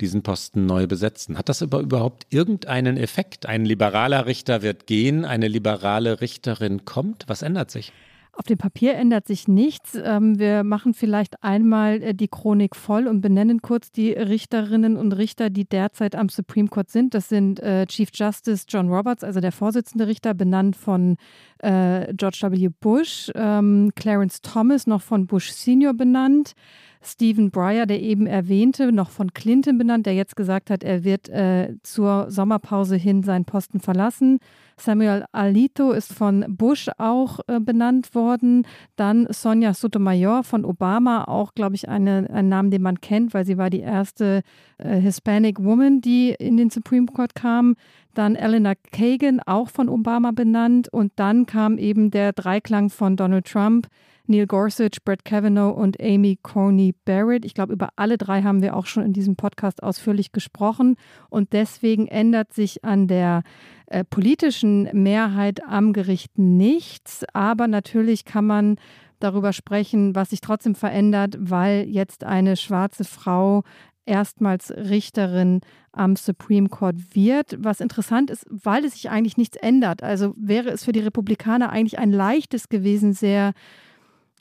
diesen 0.00 0.22
Posten 0.22 0.64
neu 0.64 0.86
besetzen. 0.86 1.36
Hat 1.36 1.48
das 1.48 1.60
aber 1.60 1.80
überhaupt 1.80 2.26
irgendeinen 2.30 2.96
Effekt? 2.96 3.46
Ein 3.46 3.64
liberaler 3.64 4.26
Richter 4.26 4.62
wird 4.62 4.86
gehen, 4.86 5.24
eine 5.24 5.48
liberale 5.48 6.20
Richterin 6.20 6.84
kommt. 6.84 7.24
Was 7.26 7.42
ändert 7.42 7.70
sich? 7.72 7.92
Auf 8.38 8.46
dem 8.46 8.56
Papier 8.56 8.94
ändert 8.94 9.26
sich 9.26 9.48
nichts. 9.48 9.98
Ähm, 10.00 10.38
wir 10.38 10.62
machen 10.62 10.94
vielleicht 10.94 11.42
einmal 11.42 12.00
äh, 12.00 12.14
die 12.14 12.28
Chronik 12.28 12.76
voll 12.76 13.08
und 13.08 13.20
benennen 13.20 13.62
kurz 13.62 13.90
die 13.90 14.12
Richterinnen 14.12 14.96
und 14.96 15.10
Richter, 15.10 15.50
die 15.50 15.64
derzeit 15.64 16.14
am 16.14 16.28
Supreme 16.28 16.68
Court 16.68 16.88
sind. 16.88 17.14
Das 17.14 17.28
sind 17.28 17.58
äh, 17.58 17.84
Chief 17.86 18.10
Justice 18.14 18.66
John 18.68 18.90
Roberts, 18.90 19.24
also 19.24 19.40
der 19.40 19.50
Vorsitzende 19.50 20.06
Richter, 20.06 20.34
benannt 20.34 20.76
von 20.76 21.16
äh, 21.58 22.14
George 22.14 22.38
W. 22.42 22.68
Bush, 22.68 23.28
ähm, 23.34 23.90
Clarence 23.96 24.40
Thomas, 24.40 24.86
noch 24.86 25.02
von 25.02 25.26
Bush 25.26 25.50
Senior 25.50 25.94
benannt. 25.94 26.52
Stephen 27.02 27.50
Breyer, 27.50 27.86
der 27.86 28.00
eben 28.00 28.26
erwähnte, 28.26 28.92
noch 28.92 29.10
von 29.10 29.32
Clinton 29.32 29.78
benannt, 29.78 30.06
der 30.06 30.14
jetzt 30.14 30.36
gesagt 30.36 30.70
hat, 30.70 30.82
er 30.82 31.04
wird 31.04 31.28
äh, 31.28 31.74
zur 31.82 32.30
Sommerpause 32.30 32.96
hin 32.96 33.22
seinen 33.22 33.44
Posten 33.44 33.80
verlassen. 33.80 34.38
Samuel 34.76 35.24
Alito 35.32 35.92
ist 35.92 36.12
von 36.12 36.44
Bush 36.48 36.88
auch 36.98 37.40
äh, 37.46 37.60
benannt 37.60 38.14
worden. 38.14 38.66
Dann 38.96 39.26
Sonja 39.30 39.74
Sotomayor 39.74 40.44
von 40.44 40.64
Obama, 40.64 41.24
auch, 41.24 41.54
glaube 41.54 41.74
ich, 41.74 41.88
eine, 41.88 42.28
ein 42.32 42.48
Name, 42.48 42.70
den 42.70 42.82
man 42.82 43.00
kennt, 43.00 43.34
weil 43.34 43.44
sie 43.44 43.58
war 43.58 43.70
die 43.70 43.80
erste 43.80 44.42
äh, 44.78 45.00
Hispanic 45.00 45.62
Woman, 45.62 46.00
die 46.00 46.30
in 46.30 46.56
den 46.56 46.70
Supreme 46.70 47.06
Court 47.06 47.34
kam. 47.34 47.74
Dann 48.14 48.34
Eleanor 48.34 48.74
Kagan, 48.92 49.40
auch 49.46 49.68
von 49.68 49.88
Obama 49.88 50.32
benannt. 50.32 50.88
Und 50.92 51.12
dann 51.16 51.46
kam 51.46 51.78
eben 51.78 52.10
der 52.10 52.32
Dreiklang 52.32 52.90
von 52.90 53.16
Donald 53.16 53.46
Trump, 53.46 53.88
Neil 54.28 54.46
Gorsuch, 54.46 55.02
Brett 55.04 55.24
Kavanaugh 55.24 55.74
und 55.74 56.00
Amy 56.00 56.38
Coney 56.42 56.94
Barrett. 57.04 57.44
Ich 57.44 57.54
glaube, 57.54 57.72
über 57.72 57.88
alle 57.96 58.18
drei 58.18 58.42
haben 58.42 58.62
wir 58.62 58.76
auch 58.76 58.86
schon 58.86 59.04
in 59.04 59.12
diesem 59.12 59.36
Podcast 59.36 59.82
ausführlich 59.82 60.32
gesprochen. 60.32 60.96
Und 61.30 61.52
deswegen 61.52 62.06
ändert 62.06 62.52
sich 62.52 62.84
an 62.84 63.08
der 63.08 63.42
äh, 63.86 64.04
politischen 64.04 64.88
Mehrheit 64.92 65.62
am 65.64 65.92
Gericht 65.92 66.38
nichts. 66.38 67.24
Aber 67.32 67.68
natürlich 67.68 68.24
kann 68.24 68.46
man 68.46 68.76
darüber 69.18 69.52
sprechen, 69.52 70.14
was 70.14 70.30
sich 70.30 70.40
trotzdem 70.40 70.74
verändert, 70.74 71.36
weil 71.38 71.86
jetzt 71.88 72.24
eine 72.24 72.56
schwarze 72.56 73.04
Frau 73.04 73.62
erstmals 74.08 74.70
Richterin 74.70 75.60
am 75.92 76.16
Supreme 76.16 76.68
Court 76.68 77.14
wird. 77.14 77.56
Was 77.58 77.80
interessant 77.80 78.30
ist, 78.30 78.46
weil 78.48 78.84
es 78.84 78.92
sich 78.92 79.10
eigentlich 79.10 79.36
nichts 79.36 79.56
ändert. 79.56 80.02
Also 80.02 80.34
wäre 80.36 80.70
es 80.70 80.84
für 80.84 80.92
die 80.92 81.00
Republikaner 81.00 81.70
eigentlich 81.70 81.98
ein 81.98 82.12
leichtes 82.12 82.68
gewesen, 82.68 83.12
sehr 83.12 83.52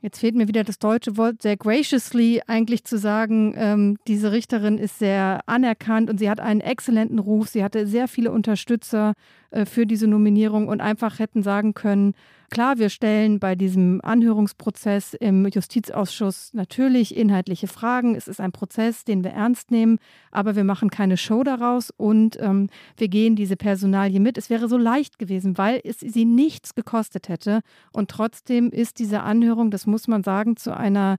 Jetzt 0.02 0.20
fehlt 0.20 0.36
mir 0.36 0.48
wieder 0.48 0.64
das 0.64 0.78
deutsche 0.78 1.18
Wort, 1.18 1.42
sehr 1.42 1.58
graciously 1.58 2.42
eigentlich 2.46 2.84
zu 2.84 3.00
sagen, 3.00 3.56
ähm, 3.58 3.98
diese 4.08 4.32
Richterin 4.32 4.78
ist 4.78 5.00
sehr 5.00 5.42
anerkannt 5.48 6.10
und 6.10 6.20
sie 6.20 6.30
hat 6.30 6.40
einen 6.40 6.62
exzellenten 6.62 7.18
Ruf. 7.18 7.50
Sie 7.50 7.64
hatte 7.64 7.88
sehr 7.88 8.08
viele 8.08 8.32
Unterstützer 8.32 9.14
für 9.66 9.86
diese 9.86 10.08
Nominierung 10.08 10.68
und 10.68 10.82
einfach 10.82 11.20
hätten 11.20 11.44
sagen 11.44 11.74
können, 11.74 12.14
Klar, 12.50 12.78
wir 12.78 12.90
stellen 12.90 13.40
bei 13.40 13.56
diesem 13.56 14.00
Anhörungsprozess 14.02 15.14
im 15.16 15.46
Justizausschuss 15.48 16.54
natürlich 16.54 17.16
inhaltliche 17.16 17.68
Fragen. 17.68 18.16
Es 18.16 18.30
ist 18.30 18.40
ein 18.40 18.54
Prozess, 18.54 19.04
den 19.04 19.26
wir 19.26 19.32
ernst 19.32 19.70
nehmen, 19.70 20.00
aber 20.32 20.56
wir 20.56 20.64
machen 20.64 20.90
keine 20.90 21.18
Show 21.18 21.44
daraus 21.44 21.92
und 21.98 22.38
ähm, 22.40 22.70
wir 22.96 23.10
gehen 23.10 23.36
diese 23.36 23.58
Personalie 23.58 24.22
mit. 24.22 24.38
Es 24.38 24.50
wäre 24.50 24.70
so 24.70 24.78
leicht 24.78 25.20
gewesen, 25.20 25.58
weil 25.58 25.82
es 25.84 26.00
sie 26.00 26.24
nichts 26.24 26.74
gekostet 26.74 27.28
hätte. 27.28 27.60
Und 27.92 28.10
trotzdem 28.10 28.72
ist 28.72 29.00
diese 29.00 29.24
Anhörung, 29.24 29.70
das 29.70 29.86
muss 29.86 30.08
man 30.08 30.24
sagen, 30.24 30.56
zu 30.56 30.76
einer 30.76 31.18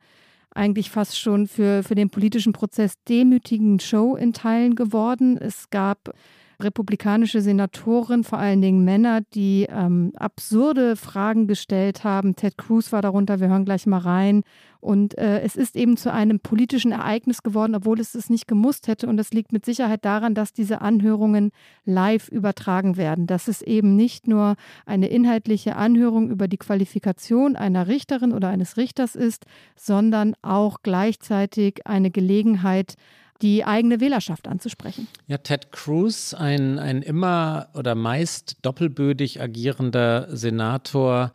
eigentlich 0.55 0.91
fast 0.91 1.19
schon 1.19 1.47
für, 1.47 1.83
für 1.83 1.95
den 1.95 2.09
politischen 2.09 2.55
Prozess 2.55 2.95
demütigen 3.07 3.81
Show 3.81 4.17
in 4.17 4.33
Teilen 4.33 4.77
geworden. 4.77 5.37
Es 5.37 5.69
gab 5.69 6.15
republikanische 6.61 7.41
Senatoren, 7.41 8.25
vor 8.25 8.39
allen 8.39 8.61
Dingen 8.61 8.85
Männer, 8.85 9.21
die 9.35 9.67
ähm, 9.71 10.13
absurde 10.17 10.97
Fragen 10.97 11.47
gestellt 11.47 12.05
haben. 12.05 12.37
Ted 12.37 12.59
Cruz 12.59 12.93
war 12.93 13.03
darunter, 13.03 13.41
wir 13.41 13.49
hören 13.49 13.65
gleich 13.65 13.87
mal 13.87 13.99
rein. 13.99 14.43
Und 14.81 15.19
äh, 15.19 15.41
es 15.41 15.57
ist 15.57 15.75
eben 15.77 15.97
zu 15.97 16.13
einem 16.13 16.39
politischen 16.39 16.93
Ereignis 16.93 17.43
geworden, 17.43 17.75
obwohl 17.75 17.99
es 18.01 18.15
es 18.15 18.31
nicht 18.31 18.47
gemusst 18.47 18.87
hätte. 18.87 19.09
Und 19.09 19.17
das 19.17 19.33
liegt 19.33 19.53
mit 19.53 19.65
Sicherheit 19.65 20.05
daran, 20.05 20.35
dass 20.35 20.53
diese 20.53 20.81
Anhörungen 20.81 21.51
live 21.85 22.29
übertragen 22.29 22.97
werden. 22.97 23.27
Dass 23.27 23.49
es 23.49 23.63
eben 23.63 23.97
nicht 23.97 24.29
nur 24.29 24.55
eine 24.87 25.09
inhaltliche 25.09 25.75
Anhörung 25.77 26.31
über 26.31 26.47
die 26.47 26.59
Qualifikation 26.59 27.57
einer 27.57 27.89
Richterin 27.89 28.33
oder 28.33 28.49
eines 28.49 28.77
Richters 28.77 29.17
ist, 29.17 29.47
sondern 29.75 30.35
auch 30.43 30.79
gleichzeitig 30.83 31.87
eine 31.87 32.11
Gelegenheit, 32.11 32.95
die 33.43 33.65
eigene 33.65 34.01
Wählerschaft 34.01 34.49
anzusprechen. 34.49 35.07
Ja, 35.27 35.39
Ted 35.39 35.71
Cruz, 35.73 36.35
ein, 36.35 36.79
ein 36.79 37.03
immer 37.03 37.69
oder 37.75 37.95
meist 37.95 38.57
doppelbödig 38.63 39.41
agierender 39.41 40.29
Senator 40.37 41.33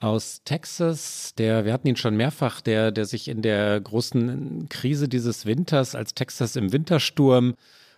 aus 0.00 0.42
Texas, 0.44 1.34
der, 1.38 1.64
wir 1.64 1.72
hatten 1.72 1.88
ihn 1.88 1.96
schon 1.96 2.16
mehrfach, 2.16 2.60
der, 2.60 2.92
der 2.92 3.06
sich 3.06 3.28
in 3.28 3.40
der 3.40 3.80
großen 3.80 4.68
Krise 4.68 5.08
dieses 5.08 5.46
Winters, 5.46 5.94
als 5.94 6.14
Texas 6.14 6.56
im 6.56 6.72
Wintersturm 6.72 7.54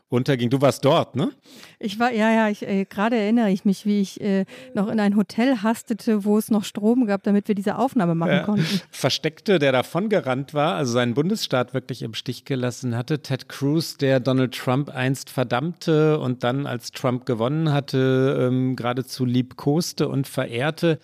unterging. 0.08 0.50
Du 0.50 0.60
warst 0.60 0.84
dort, 0.84 1.16
ne? 1.16 1.30
Ich 1.78 1.98
war, 1.98 2.12
ja, 2.12 2.30
ja, 2.30 2.48
ich, 2.48 2.66
äh, 2.66 2.84
gerade 2.84 3.16
erinnere 3.16 3.50
ich 3.50 3.64
mich, 3.64 3.84
wie 3.86 4.00
ich 4.00 4.20
äh, 4.20 4.44
noch 4.74 4.88
in 4.88 5.00
ein 5.00 5.16
Hotel 5.16 5.62
hastete, 5.62 6.24
wo 6.24 6.38
es 6.38 6.50
noch 6.50 6.64
Strom 6.64 7.06
gab, 7.06 7.24
damit 7.24 7.48
wir 7.48 7.54
diese 7.54 7.76
Aufnahme 7.76 8.14
machen 8.14 8.32
ja. 8.32 8.42
konnten. 8.44 8.80
Versteckte, 8.90 9.58
der 9.58 9.72
davongerannt 9.72 10.54
war, 10.54 10.76
also 10.76 10.92
seinen 10.92 11.14
Bundesstaat 11.14 11.74
wirklich 11.74 12.02
im 12.02 12.14
Stich 12.14 12.44
gelassen 12.44 12.96
hatte. 12.96 13.20
Ted 13.20 13.48
Cruz, 13.48 13.96
der 13.96 14.20
Donald 14.20 14.54
Trump 14.54 14.90
einst 14.90 15.30
verdammte 15.30 16.18
und 16.20 16.44
dann, 16.44 16.66
als 16.66 16.92
Trump 16.92 17.26
gewonnen 17.26 17.72
hatte, 17.72 18.48
ähm, 18.48 18.76
geradezu 18.76 19.24
liebkoste 19.24 20.08
und 20.08 20.28
verehrte. 20.28 20.98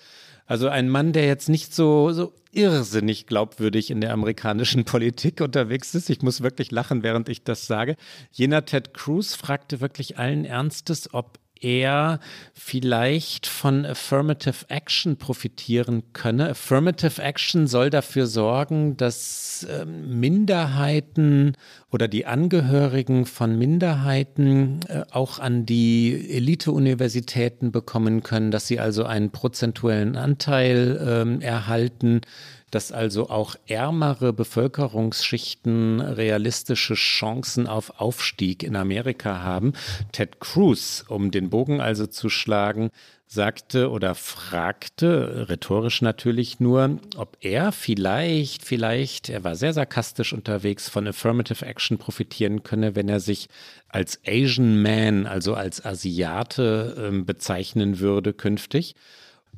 Also 0.46 0.68
ein 0.68 0.88
Mann, 0.88 1.12
der 1.12 1.26
jetzt 1.26 1.48
nicht 1.48 1.74
so, 1.74 2.12
so 2.12 2.32
irrsinnig 2.52 3.26
glaubwürdig 3.26 3.90
in 3.90 4.00
der 4.00 4.12
amerikanischen 4.12 4.84
Politik 4.86 5.40
unterwegs 5.40 5.94
ist. 5.94 6.10
Ich 6.10 6.22
muss 6.22 6.42
wirklich 6.42 6.70
lachen, 6.70 7.02
während 7.02 7.28
ich 7.28 7.44
das 7.44 7.66
sage. 7.66 7.96
Jener 8.30 8.64
Ted 8.64 8.94
Cruz 8.94 9.34
fragte 9.34 9.80
wirklich 9.80 10.18
allen 10.18 10.44
Ernstes, 10.44 11.12
ob 11.14 11.38
er 11.62 12.20
vielleicht 12.52 13.46
von 13.46 13.86
Affirmative 13.86 14.68
Action 14.68 15.16
profitieren 15.16 16.02
könne. 16.12 16.50
Affirmative 16.50 17.22
Action 17.22 17.66
soll 17.66 17.90
dafür 17.90 18.26
sorgen, 18.26 18.96
dass 18.96 19.64
äh, 19.64 19.84
Minderheiten 19.84 21.56
oder 21.90 22.08
die 22.08 22.26
Angehörigen 22.26 23.26
von 23.26 23.58
Minderheiten 23.58 24.80
äh, 24.88 25.02
auch 25.10 25.38
an 25.38 25.64
die 25.64 26.30
Elite-Universitäten 26.30 27.72
bekommen 27.72 28.22
können, 28.22 28.50
dass 28.50 28.66
sie 28.66 28.80
also 28.80 29.04
einen 29.04 29.30
prozentuellen 29.30 30.16
Anteil 30.16 31.38
äh, 31.40 31.44
erhalten 31.44 32.22
dass 32.72 32.90
also 32.90 33.30
auch 33.30 33.54
ärmere 33.66 34.32
Bevölkerungsschichten 34.32 36.00
realistische 36.00 36.94
Chancen 36.94 37.68
auf 37.68 38.00
Aufstieg 38.00 38.64
in 38.64 38.74
Amerika 38.74 39.42
haben. 39.42 39.74
Ted 40.10 40.40
Cruz, 40.40 41.04
um 41.06 41.30
den 41.30 41.50
Bogen 41.50 41.80
also 41.80 42.06
zu 42.06 42.28
schlagen, 42.28 42.90
sagte 43.26 43.90
oder 43.90 44.14
fragte, 44.14 45.48
rhetorisch 45.48 46.02
natürlich 46.02 46.60
nur, 46.60 46.98
ob 47.16 47.36
er 47.40 47.72
vielleicht, 47.72 48.62
vielleicht, 48.62 49.28
er 49.28 49.44
war 49.44 49.54
sehr 49.54 49.72
sarkastisch 49.72 50.32
unterwegs, 50.32 50.88
von 50.88 51.06
Affirmative 51.06 51.64
Action 51.64 51.98
profitieren 51.98 52.62
könne, 52.62 52.94
wenn 52.94 53.08
er 53.08 53.20
sich 53.20 53.48
als 53.88 54.20
Asian 54.26 54.82
Man, 54.82 55.26
also 55.26 55.54
als 55.54 55.84
Asiate 55.84 57.10
äh, 57.12 57.22
bezeichnen 57.22 58.00
würde 58.00 58.32
künftig. 58.32 58.94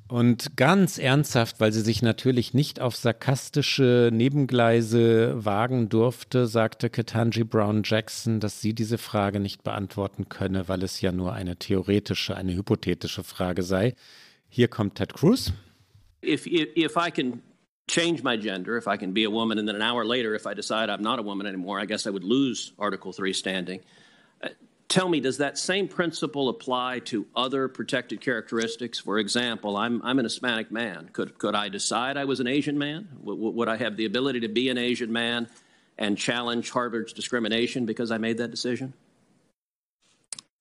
Und 0.06 0.56
ganz 0.56 0.98
ernsthaft, 0.98 1.60
weil 1.60 1.72
sie 1.72 1.80
sich 1.80 2.02
natürlich 2.02 2.52
nicht 2.52 2.78
auf 2.78 2.94
sarkastische 2.94 4.10
Nebengleise 4.12 5.44
wagen 5.44 5.88
durfte, 5.88 6.46
sagte 6.46 6.90
Ketanji 6.90 7.44
Brown 7.44 7.82
Jackson, 7.84 8.38
dass 8.38 8.60
sie 8.60 8.74
diese 8.74 8.98
Frage 8.98 9.40
nicht 9.40 9.62
beantworten 9.62 10.28
könne, 10.28 10.68
weil 10.68 10.82
es 10.82 11.00
ja 11.00 11.10
nur 11.10 11.32
eine 11.32 11.56
theoretische, 11.56 12.36
eine 12.36 12.54
hypothetische 12.54 13.24
Frage 13.24 13.62
sei. 13.62 13.94
Hier 14.48 14.68
kommt 14.68 14.96
Ted 14.96 15.14
Cruz. 15.14 15.52
If, 16.22 16.46
if 16.46 16.96
I 16.96 17.10
can 17.10 17.42
change 17.86 18.22
my 18.22 18.36
gender 18.36 18.76
if 18.76 18.86
I 18.86 18.96
can 18.96 19.12
be 19.12 19.24
a 19.24 19.30
woman, 19.30 19.58
and 19.58 19.68
then 19.68 19.76
an 19.76 19.82
hour 19.82 20.04
later, 20.04 20.34
if 20.34 20.46
I 20.46 20.54
decide 20.54 20.90
I'm 20.90 21.02
not 21.02 21.18
a 21.18 21.22
woman 21.22 21.46
anymore, 21.46 21.80
I 21.80 21.86
guess 21.86 22.06
I 22.06 22.10
would 22.10 22.24
lose 22.24 22.72
Article 22.78 23.12
3 23.12 23.32
standing. 23.32 23.80
Tell 24.88 25.09
me, 25.09 25.20
does 25.20 25.38
that 25.38 25.59
same 25.59 25.88
principle 25.88 26.49
apply 26.49 27.01
to 27.07 27.27
other 27.35 27.68
protected 27.68 28.20
characteristics? 28.20 28.99
For 29.01 29.18
example, 29.18 29.77
I'm, 29.77 30.01
I'm 30.03 30.18
an 30.18 30.25
Hispanic 30.25 30.70
man. 30.70 31.11
Could, 31.12 31.38
could 31.38 31.55
I 31.55 31.68
decide 31.68 32.16
I 32.16 32.25
was 32.25 32.40
an 32.40 32.47
Asian 32.47 32.79
man? 32.79 33.09
W- 33.25 33.51
would 33.51 33.68
I 33.68 33.77
have 33.77 33.97
the 33.97 34.05
ability 34.05 34.40
to 34.40 34.49
be 34.49 34.68
an 34.68 34.79
Asian 34.79 35.12
man 35.12 35.49
and 35.99 36.18
challenge 36.18 36.70
Harvard's 36.70 37.12
discrimination 37.12 37.87
because 37.87 38.11
I 38.11 38.18
made 38.18 38.38
that 38.38 38.51
decision? 38.51 38.92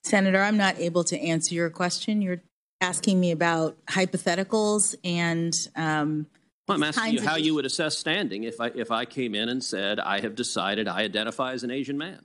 Senator, 0.04 0.42
I'm 0.42 0.58
not 0.58 0.80
able 0.80 1.04
to 1.06 1.20
answer 1.20 1.54
your 1.54 1.70
question. 1.70 2.22
You're 2.22 2.42
asking 2.82 3.20
me 3.20 3.32
about 3.32 3.78
hypotheticals 3.86 4.96
and 5.04 5.54
um, 5.76 6.28
well, 6.68 6.78
I'm 6.78 6.84
asking 6.84 7.14
you 7.14 7.22
how 7.22 7.36
you 7.36 7.56
would 7.56 7.66
assess 7.66 7.98
standing 7.98 8.44
if 8.44 8.62
I, 8.62 8.68
if 8.68 8.90
I 8.90 9.06
came 9.06 9.36
in 9.36 9.50
and 9.50 9.64
said, 9.64 10.00
I 10.00 10.22
have 10.22 10.36
decided 10.36 10.88
I 10.88 11.02
identify 11.02 11.54
as 11.54 11.64
an 11.64 11.72
Asian 11.72 11.98
man. 11.98 12.24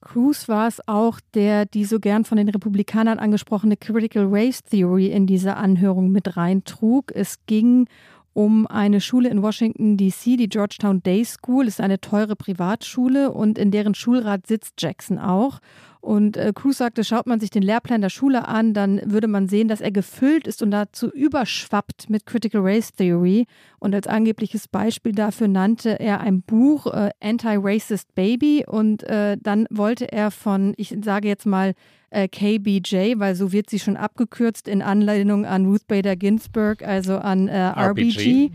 Cruz 0.00 0.48
war 0.48 0.66
es 0.66 0.80
auch, 0.88 1.20
der 1.34 1.66
die 1.66 1.84
so 1.84 2.00
gern 2.00 2.24
von 2.24 2.38
den 2.38 2.48
Republikanern 2.48 3.18
angesprochene 3.18 3.76
Critical 3.76 4.26
Race 4.28 4.62
Theory 4.62 5.08
in 5.08 5.26
diese 5.26 5.56
Anhörung 5.56 6.10
mit 6.10 6.36
reintrug. 6.36 7.12
Es 7.14 7.36
ging 7.46 7.86
um 8.32 8.66
eine 8.66 9.00
Schule 9.00 9.28
in 9.28 9.42
Washington, 9.42 9.96
D.C., 9.96 10.36
die 10.36 10.48
Georgetown 10.48 11.02
Day 11.02 11.24
School, 11.24 11.66
ist 11.66 11.80
eine 11.80 12.00
teure 12.00 12.36
Privatschule 12.36 13.32
und 13.32 13.58
in 13.58 13.70
deren 13.70 13.94
Schulrat 13.94 14.46
sitzt 14.46 14.74
Jackson 14.78 15.18
auch. 15.18 15.58
Und 16.00 16.36
äh, 16.36 16.52
Cruz 16.54 16.78
sagte, 16.78 17.04
schaut 17.04 17.26
man 17.26 17.40
sich 17.40 17.50
den 17.50 17.62
Lehrplan 17.62 18.00
der 18.00 18.08
Schule 18.08 18.48
an, 18.48 18.72
dann 18.72 19.00
würde 19.04 19.28
man 19.28 19.48
sehen, 19.48 19.68
dass 19.68 19.80
er 19.80 19.90
gefüllt 19.90 20.46
ist 20.46 20.62
und 20.62 20.70
dazu 20.70 21.10
überschwappt 21.10 22.08
mit 22.08 22.24
Critical 22.24 22.62
Race 22.62 22.92
Theory. 22.92 23.46
Und 23.78 23.94
als 23.94 24.06
angebliches 24.06 24.66
Beispiel 24.66 25.12
dafür 25.12 25.48
nannte 25.48 26.00
er 26.00 26.20
ein 26.20 26.42
Buch 26.42 26.86
äh, 26.86 27.10
Anti-Racist 27.20 28.14
Baby. 28.14 28.64
Und 28.66 29.02
äh, 29.04 29.36
dann 29.40 29.66
wollte 29.70 30.10
er 30.10 30.30
von, 30.30 30.72
ich 30.76 30.96
sage 31.02 31.28
jetzt 31.28 31.46
mal, 31.46 31.74
äh, 32.10 32.28
KBJ, 32.28 33.18
weil 33.18 33.34
so 33.34 33.52
wird 33.52 33.70
sie 33.70 33.78
schon 33.78 33.96
abgekürzt 33.96 34.68
in 34.68 34.82
Anlehnung 34.82 35.44
an 35.44 35.66
Ruth 35.66 35.86
Bader 35.86 36.16
Ginsburg, 36.16 36.82
also 36.82 37.18
an 37.18 37.48
äh, 37.48 37.56
RBG. 37.56 38.46
RBG. 38.46 38.50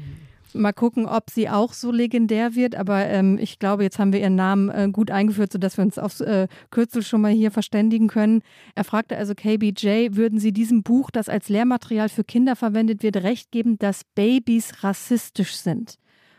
Mal 0.56 0.74
gucken, 0.74 1.06
ob 1.06 1.30
sie 1.30 1.50
auch 1.50 1.74
so 1.74 1.92
legendär 1.92 2.56
wird. 2.56 2.76
Aber 2.76 3.06
ähm, 3.06 3.38
ich 3.40 3.60
glaube, 3.60 3.84
jetzt 3.84 4.00
haben 4.00 4.14
wir 4.14 4.20
ihren 4.20 4.36
Namen 4.36 4.70
äh, 4.70 4.90
gut 4.92 5.12
eingeführt, 5.12 5.52
sodass 5.52 5.78
wir 5.78 5.84
uns 5.84 6.00
aufs 6.00 6.22
äh, 6.22 6.48
Kürzel 6.72 7.04
schon 7.04 7.22
mal 7.22 7.32
hier 7.32 7.52
verständigen 7.52 8.08
können. 8.08 8.42
Er 8.74 8.84
fragte 8.84 9.18
also 9.18 9.36
KBJ, 9.36 10.16
würden 10.16 10.40
Sie 10.40 10.52
diesem 10.52 10.84
Buch, 10.84 11.12
das 11.12 11.30
als 11.30 11.50
Lehrmaterial 11.50 12.10
für 12.10 12.24
Kinder 12.24 12.56
verwendet 12.56 13.04
wird, 13.04 13.18
recht 13.18 13.52
geben, 13.52 13.78
dass 13.78 14.04
Babys 14.16 14.84
rassistisch 14.84 15.56
sind? 15.56 15.98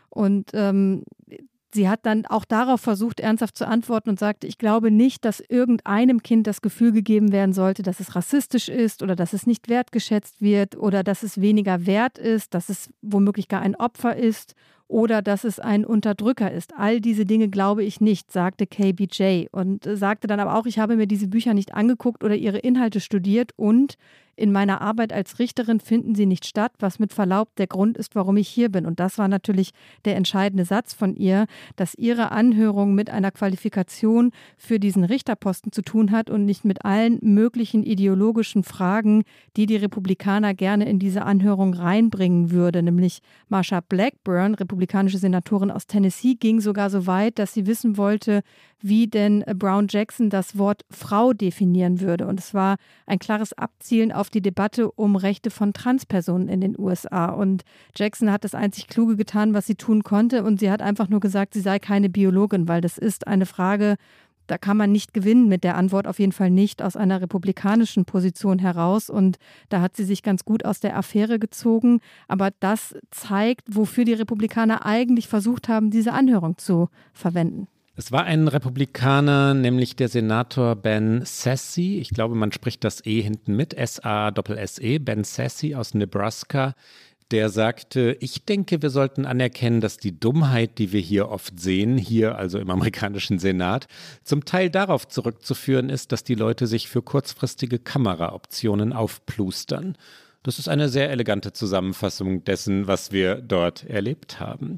Und 0.09 0.51
ähm, 0.53 1.03
Sie 1.73 1.89
hat 1.89 2.05
dann 2.05 2.25
auch 2.25 2.45
darauf 2.45 2.79
versucht, 2.79 3.19
ernsthaft 3.19 3.57
zu 3.57 3.67
antworten 3.67 4.09
und 4.09 4.19
sagte, 4.19 4.47
ich 4.47 4.57
glaube 4.57 4.89
nicht, 4.89 5.25
dass 5.25 5.41
irgendeinem 5.41 6.23
Kind 6.23 6.47
das 6.47 6.61
Gefühl 6.61 6.93
gegeben 6.93 7.33
werden 7.33 7.51
sollte, 7.53 7.83
dass 7.83 7.99
es 7.99 8.15
rassistisch 8.15 8.69
ist 8.69 9.03
oder 9.03 9.15
dass 9.17 9.33
es 9.33 9.45
nicht 9.45 9.67
wertgeschätzt 9.67 10.41
wird 10.41 10.77
oder 10.77 11.03
dass 11.03 11.23
es 11.23 11.41
weniger 11.41 11.85
wert 11.85 12.17
ist, 12.17 12.53
dass 12.53 12.69
es 12.69 12.89
womöglich 13.01 13.49
gar 13.49 13.61
ein 13.61 13.75
Opfer 13.75 14.15
ist 14.15 14.55
oder 14.87 15.21
dass 15.21 15.43
es 15.43 15.59
ein 15.59 15.85
Unterdrücker 15.85 16.49
ist. 16.51 16.73
All 16.77 17.01
diese 17.01 17.25
Dinge 17.25 17.49
glaube 17.49 17.83
ich 17.83 17.99
nicht, 17.99 18.31
sagte 18.31 18.65
KBJ 18.65 19.47
und 19.51 19.87
sagte 19.91 20.27
dann 20.27 20.39
aber 20.39 20.55
auch, 20.55 20.65
ich 20.65 20.79
habe 20.79 20.95
mir 20.95 21.07
diese 21.07 21.27
Bücher 21.27 21.53
nicht 21.53 21.73
angeguckt 21.73 22.23
oder 22.23 22.35
ihre 22.35 22.59
Inhalte 22.59 23.01
studiert 23.01 23.51
und 23.57 23.97
in 24.37 24.51
meiner 24.51 24.81
Arbeit 24.81 25.11
als 25.11 25.39
Richterin 25.39 25.79
finden 25.79 26.13
sie 26.13 26.27
nicht 26.27 26.45
statt, 26.45 26.71
was 26.79 26.99
mit 26.99 27.11
Verlaub 27.11 27.55
der 27.55 27.65
Grund 27.65 27.97
ist, 27.97 28.15
warum 28.15 28.37
ich 28.37 28.47
hier 28.47 28.69
bin. 28.69 28.85
Und 28.85 28.99
das 28.99 29.17
war 29.17 29.27
natürlich 29.27 29.71
der 30.05 30.15
entscheidende 30.15 30.63
Satz 30.63 30.93
von 30.93 31.15
ihr, 31.15 31.47
dass 31.75 31.95
ihre 31.95 32.31
Anhörung 32.31 32.93
mit 32.93 33.09
einer 33.09 33.31
Qualifikation 33.31 34.31
für 34.55 34.79
diesen 34.79 35.03
Richterposten 35.03 35.71
zu 35.71 35.81
tun 35.81 36.11
hat 36.11 36.29
und 36.29 36.45
nicht 36.45 36.65
mit 36.65 36.85
allen 36.85 37.17
möglichen 37.21 37.81
ideologischen 37.81 38.63
Fragen, 38.63 39.23
die 39.57 39.65
die 39.65 39.75
Republikaner 39.75 40.53
gerne 40.53 40.87
in 40.87 40.99
diese 40.99 41.23
Anhörung 41.23 41.73
reinbringen 41.73 42.51
würde. 42.51 42.83
Nämlich 42.83 43.21
Marsha 43.49 43.81
Blackburn, 43.81 44.53
republikanische 44.53 45.17
Senatorin 45.17 45.71
aus 45.71 45.87
Tennessee, 45.87 46.35
ging 46.35 46.61
sogar 46.61 46.91
so 46.91 47.07
weit, 47.07 47.39
dass 47.39 47.55
sie 47.55 47.65
wissen 47.65 47.97
wollte, 47.97 48.43
wie 48.81 49.07
denn 49.07 49.43
Brown 49.55 49.87
Jackson 49.89 50.29
das 50.29 50.57
Wort 50.57 50.83
Frau 50.89 51.33
definieren 51.33 52.01
würde. 52.01 52.27
Und 52.27 52.39
es 52.39 52.53
war 52.53 52.77
ein 53.05 53.19
klares 53.19 53.53
Abzielen 53.53 54.11
auf 54.11 54.29
die 54.29 54.41
Debatte 54.41 54.91
um 54.91 55.15
Rechte 55.15 55.49
von 55.49 55.73
Transpersonen 55.73 56.47
in 56.47 56.61
den 56.61 56.77
USA. 56.77 57.25
Und 57.25 57.63
Jackson 57.95 58.31
hat 58.31 58.43
das 58.43 58.55
einzig 58.55 58.87
Kluge 58.87 59.15
getan, 59.15 59.53
was 59.53 59.65
sie 59.65 59.75
tun 59.75 60.03
konnte. 60.03 60.43
Und 60.43 60.59
sie 60.59 60.71
hat 60.71 60.81
einfach 60.81 61.09
nur 61.09 61.19
gesagt, 61.19 61.53
sie 61.53 61.61
sei 61.61 61.79
keine 61.79 62.09
Biologin, 62.09 62.67
weil 62.67 62.81
das 62.81 62.97
ist 62.97 63.27
eine 63.27 63.45
Frage, 63.45 63.95
da 64.47 64.57
kann 64.57 64.77
man 64.77 64.91
nicht 64.91 65.13
gewinnen 65.13 65.49
mit 65.49 65.63
der 65.63 65.75
Antwort, 65.75 66.07
auf 66.07 66.19
jeden 66.19 66.31
Fall 66.31 66.49
nicht 66.49 66.81
aus 66.81 66.95
einer 66.95 67.21
republikanischen 67.21 68.05
Position 68.05 68.59
heraus. 68.59 69.09
Und 69.09 69.37
da 69.69 69.81
hat 69.81 69.95
sie 69.95 70.05
sich 70.05 70.23
ganz 70.23 70.45
gut 70.45 70.65
aus 70.65 70.79
der 70.79 70.97
Affäre 70.97 71.37
gezogen. 71.37 71.99
Aber 72.27 72.51
das 72.59 72.95
zeigt, 73.11 73.63
wofür 73.69 74.05
die 74.05 74.13
Republikaner 74.13 74.85
eigentlich 74.85 75.27
versucht 75.27 75.67
haben, 75.67 75.91
diese 75.91 76.13
Anhörung 76.13 76.57
zu 76.57 76.89
verwenden. 77.13 77.67
Es 77.99 78.11
war 78.11 78.25
ein 78.25 78.47
Republikaner, 78.47 79.55
nämlich 79.55 79.95
der 79.95 80.07
Senator 80.07 80.75
Ben 80.75 81.25
Sassy. 81.25 81.97
Ich 81.97 82.09
glaube, 82.09 82.35
man 82.35 82.51
spricht 82.51 82.83
das 82.83 83.03
E 83.03 83.21
hinten 83.21 83.55
mit. 83.55 83.73
S-A-S-S-E. 83.73 84.99
Ben 84.99 85.23
Sassy 85.23 85.73
aus 85.73 85.95
Nebraska. 85.95 86.75
Der 87.31 87.49
sagte, 87.49 88.15
ich 88.19 88.45
denke, 88.45 88.83
wir 88.83 88.91
sollten 88.91 89.25
anerkennen, 89.25 89.81
dass 89.81 89.97
die 89.97 90.17
Dummheit, 90.17 90.77
die 90.77 90.91
wir 90.91 91.01
hier 91.01 91.29
oft 91.29 91.59
sehen, 91.59 91.97
hier 91.97 92.37
also 92.37 92.59
im 92.59 92.69
amerikanischen 92.69 93.39
Senat, 93.39 93.87
zum 94.23 94.45
Teil 94.45 94.69
darauf 94.69 95.07
zurückzuführen 95.07 95.89
ist, 95.89 96.11
dass 96.11 96.23
die 96.23 96.35
Leute 96.35 96.67
sich 96.67 96.89
für 96.89 97.01
kurzfristige 97.01 97.79
Kameraoptionen 97.79 98.93
aufplustern. 98.93 99.97
Das 100.43 100.59
ist 100.59 100.69
eine 100.69 100.87
sehr 100.87 101.09
elegante 101.09 101.51
Zusammenfassung 101.51 102.43
dessen, 102.43 102.87
was 102.87 103.11
wir 103.11 103.41
dort 103.41 103.85
erlebt 103.85 104.39
haben. 104.39 104.77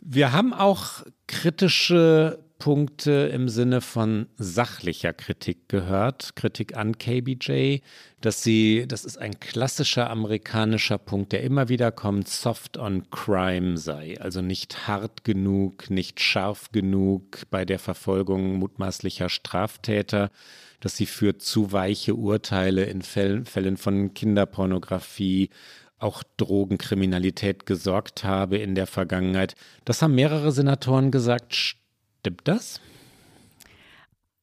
Wir 0.00 0.32
haben 0.32 0.54
auch 0.54 1.02
kritische 1.26 2.43
Punkte 2.58 3.30
im 3.32 3.48
Sinne 3.48 3.80
von 3.80 4.26
sachlicher 4.36 5.12
Kritik 5.12 5.68
gehört. 5.68 6.36
Kritik 6.36 6.76
an 6.76 6.96
KBJ, 6.96 7.78
dass 8.20 8.42
sie, 8.42 8.86
das 8.88 9.04
ist 9.04 9.18
ein 9.18 9.38
klassischer 9.40 10.08
amerikanischer 10.08 10.98
Punkt, 10.98 11.32
der 11.32 11.42
immer 11.42 11.68
wieder 11.68 11.92
kommt, 11.92 12.28
soft 12.28 12.78
on 12.78 13.10
crime 13.10 13.76
sei. 13.76 14.18
Also 14.20 14.40
nicht 14.40 14.86
hart 14.86 15.24
genug, 15.24 15.90
nicht 15.90 16.20
scharf 16.20 16.70
genug 16.72 17.42
bei 17.50 17.64
der 17.64 17.78
Verfolgung 17.78 18.54
mutmaßlicher 18.54 19.28
Straftäter, 19.28 20.30
dass 20.80 20.96
sie 20.96 21.06
für 21.06 21.38
zu 21.38 21.72
weiche 21.72 22.14
Urteile 22.14 22.84
in 22.84 23.02
Fällen, 23.02 23.46
Fällen 23.46 23.76
von 23.76 24.14
Kinderpornografie 24.14 25.50
auch 25.98 26.22
Drogenkriminalität 26.36 27.66
gesorgt 27.66 28.24
habe 28.24 28.58
in 28.58 28.74
der 28.74 28.86
Vergangenheit. 28.86 29.54
Das 29.84 30.02
haben 30.02 30.14
mehrere 30.14 30.52
Senatoren 30.52 31.10
gesagt, 31.10 31.76
Stimmt 32.24 32.48
das? 32.48 32.80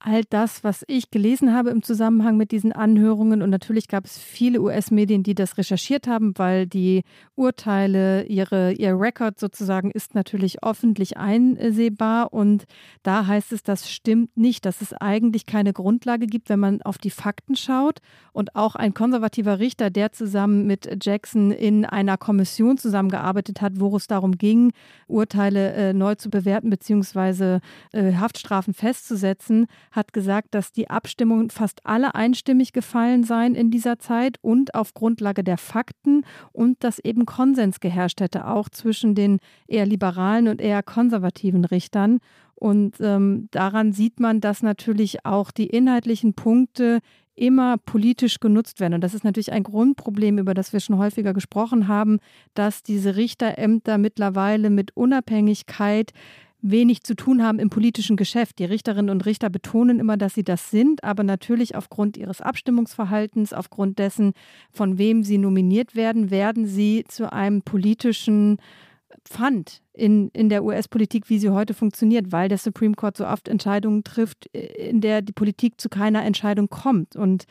All 0.03 0.23
das, 0.29 0.63
was 0.63 0.83
ich 0.87 1.11
gelesen 1.11 1.53
habe 1.53 1.69
im 1.69 1.83
Zusammenhang 1.83 2.37
mit 2.37 2.51
diesen 2.51 2.71
Anhörungen. 2.71 3.41
Und 3.41 3.49
natürlich 3.49 3.87
gab 3.87 4.05
es 4.05 4.17
viele 4.17 4.61
US-Medien, 4.61 5.23
die 5.23 5.35
das 5.35 5.57
recherchiert 5.57 6.07
haben, 6.07 6.33
weil 6.37 6.65
die 6.65 7.03
Urteile, 7.35 8.23
ihre, 8.25 8.73
ihr 8.73 8.99
Rekord 8.99 9.39
sozusagen 9.39 9.91
ist 9.91 10.15
natürlich 10.15 10.63
öffentlich 10.63 11.17
einsehbar. 11.17 12.33
Und 12.33 12.65
da 13.03 13.27
heißt 13.27 13.51
es, 13.51 13.63
das 13.63 13.89
stimmt 13.91 14.35
nicht, 14.37 14.65
dass 14.65 14.81
es 14.81 14.93
eigentlich 14.93 15.45
keine 15.45 15.73
Grundlage 15.73 16.25
gibt, 16.25 16.49
wenn 16.49 16.59
man 16.59 16.81
auf 16.81 16.97
die 16.97 17.11
Fakten 17.11 17.55
schaut. 17.55 17.99
Und 18.33 18.55
auch 18.55 18.75
ein 18.75 18.93
konservativer 18.93 19.59
Richter, 19.59 19.89
der 19.89 20.11
zusammen 20.11 20.65
mit 20.65 20.89
Jackson 21.03 21.51
in 21.51 21.85
einer 21.85 22.17
Kommission 22.17 22.77
zusammengearbeitet 22.77 23.61
hat, 23.61 23.73
wo 23.79 23.95
es 23.95 24.07
darum 24.07 24.37
ging, 24.37 24.71
Urteile 25.07 25.73
äh, 25.73 25.93
neu 25.93 26.15
zu 26.15 26.29
bewerten 26.29 26.69
bzw. 26.69 27.59
Äh, 27.91 28.13
Haftstrafen 28.13 28.73
festzusetzen, 28.73 29.67
hat 29.91 30.13
gesagt, 30.13 30.49
dass 30.55 30.71
die 30.71 30.89
Abstimmungen 30.89 31.49
fast 31.49 31.85
alle 31.85 32.15
einstimmig 32.15 32.73
gefallen 32.73 33.23
seien 33.23 33.55
in 33.55 33.71
dieser 33.71 33.99
Zeit 33.99 34.37
und 34.41 34.73
auf 34.73 34.93
Grundlage 34.93 35.43
der 35.43 35.57
Fakten 35.57 36.25
und 36.51 36.83
dass 36.83 36.99
eben 36.99 37.25
Konsens 37.25 37.79
geherrscht 37.79 38.21
hätte, 38.21 38.47
auch 38.47 38.69
zwischen 38.69 39.15
den 39.15 39.39
eher 39.67 39.85
liberalen 39.85 40.47
und 40.47 40.61
eher 40.61 40.81
konservativen 40.83 41.65
Richtern. 41.65 42.19
Und 42.55 42.97
ähm, 43.01 43.47
daran 43.51 43.91
sieht 43.91 44.19
man, 44.19 44.39
dass 44.39 44.61
natürlich 44.61 45.25
auch 45.25 45.51
die 45.51 45.67
inhaltlichen 45.67 46.35
Punkte 46.35 46.99
immer 47.35 47.77
politisch 47.77 48.39
genutzt 48.39 48.79
werden. 48.79 48.93
Und 48.93 49.01
das 49.01 49.13
ist 49.13 49.23
natürlich 49.23 49.51
ein 49.51 49.63
Grundproblem, 49.63 50.37
über 50.37 50.53
das 50.53 50.73
wir 50.73 50.79
schon 50.79 50.97
häufiger 50.97 51.33
gesprochen 51.33 51.87
haben, 51.87 52.19
dass 52.53 52.83
diese 52.83 53.15
Richterämter 53.15 53.97
mittlerweile 53.97 54.69
mit 54.69 54.95
Unabhängigkeit 54.95 56.11
wenig 56.61 57.03
zu 57.03 57.15
tun 57.15 57.43
haben 57.43 57.59
im 57.59 57.69
politischen 57.69 58.15
Geschäft. 58.15 58.59
Die 58.59 58.65
Richterinnen 58.65 59.09
und 59.09 59.25
Richter 59.25 59.49
betonen 59.49 59.99
immer, 59.99 60.17
dass 60.17 60.33
sie 60.33 60.43
das 60.43 60.69
sind, 60.69 61.03
aber 61.03 61.23
natürlich 61.23 61.75
aufgrund 61.75 62.17
ihres 62.17 62.41
Abstimmungsverhaltens, 62.41 63.53
aufgrund 63.53 63.99
dessen, 63.99 64.33
von 64.71 64.97
wem 64.97 65.23
sie 65.23 65.37
nominiert 65.37 65.95
werden, 65.95 66.31
werden 66.31 66.65
sie 66.65 67.03
zu 67.07 67.31
einem 67.31 67.61
politischen 67.61 68.57
Pfand 69.25 69.81
in, 69.93 70.29
in 70.29 70.49
der 70.49 70.63
US-Politik, 70.63 71.29
wie 71.29 71.39
sie 71.39 71.49
heute 71.49 71.73
funktioniert, 71.73 72.31
weil 72.31 72.49
der 72.49 72.57
Supreme 72.57 72.95
Court 72.95 73.17
so 73.17 73.27
oft 73.27 73.47
Entscheidungen 73.47 74.03
trifft, 74.03 74.45
in 74.47 75.01
der 75.01 75.21
die 75.21 75.33
Politik 75.33 75.79
zu 75.79 75.89
keiner 75.89 76.23
Entscheidung 76.23 76.69
kommt. 76.69 77.15
Und 77.15 77.45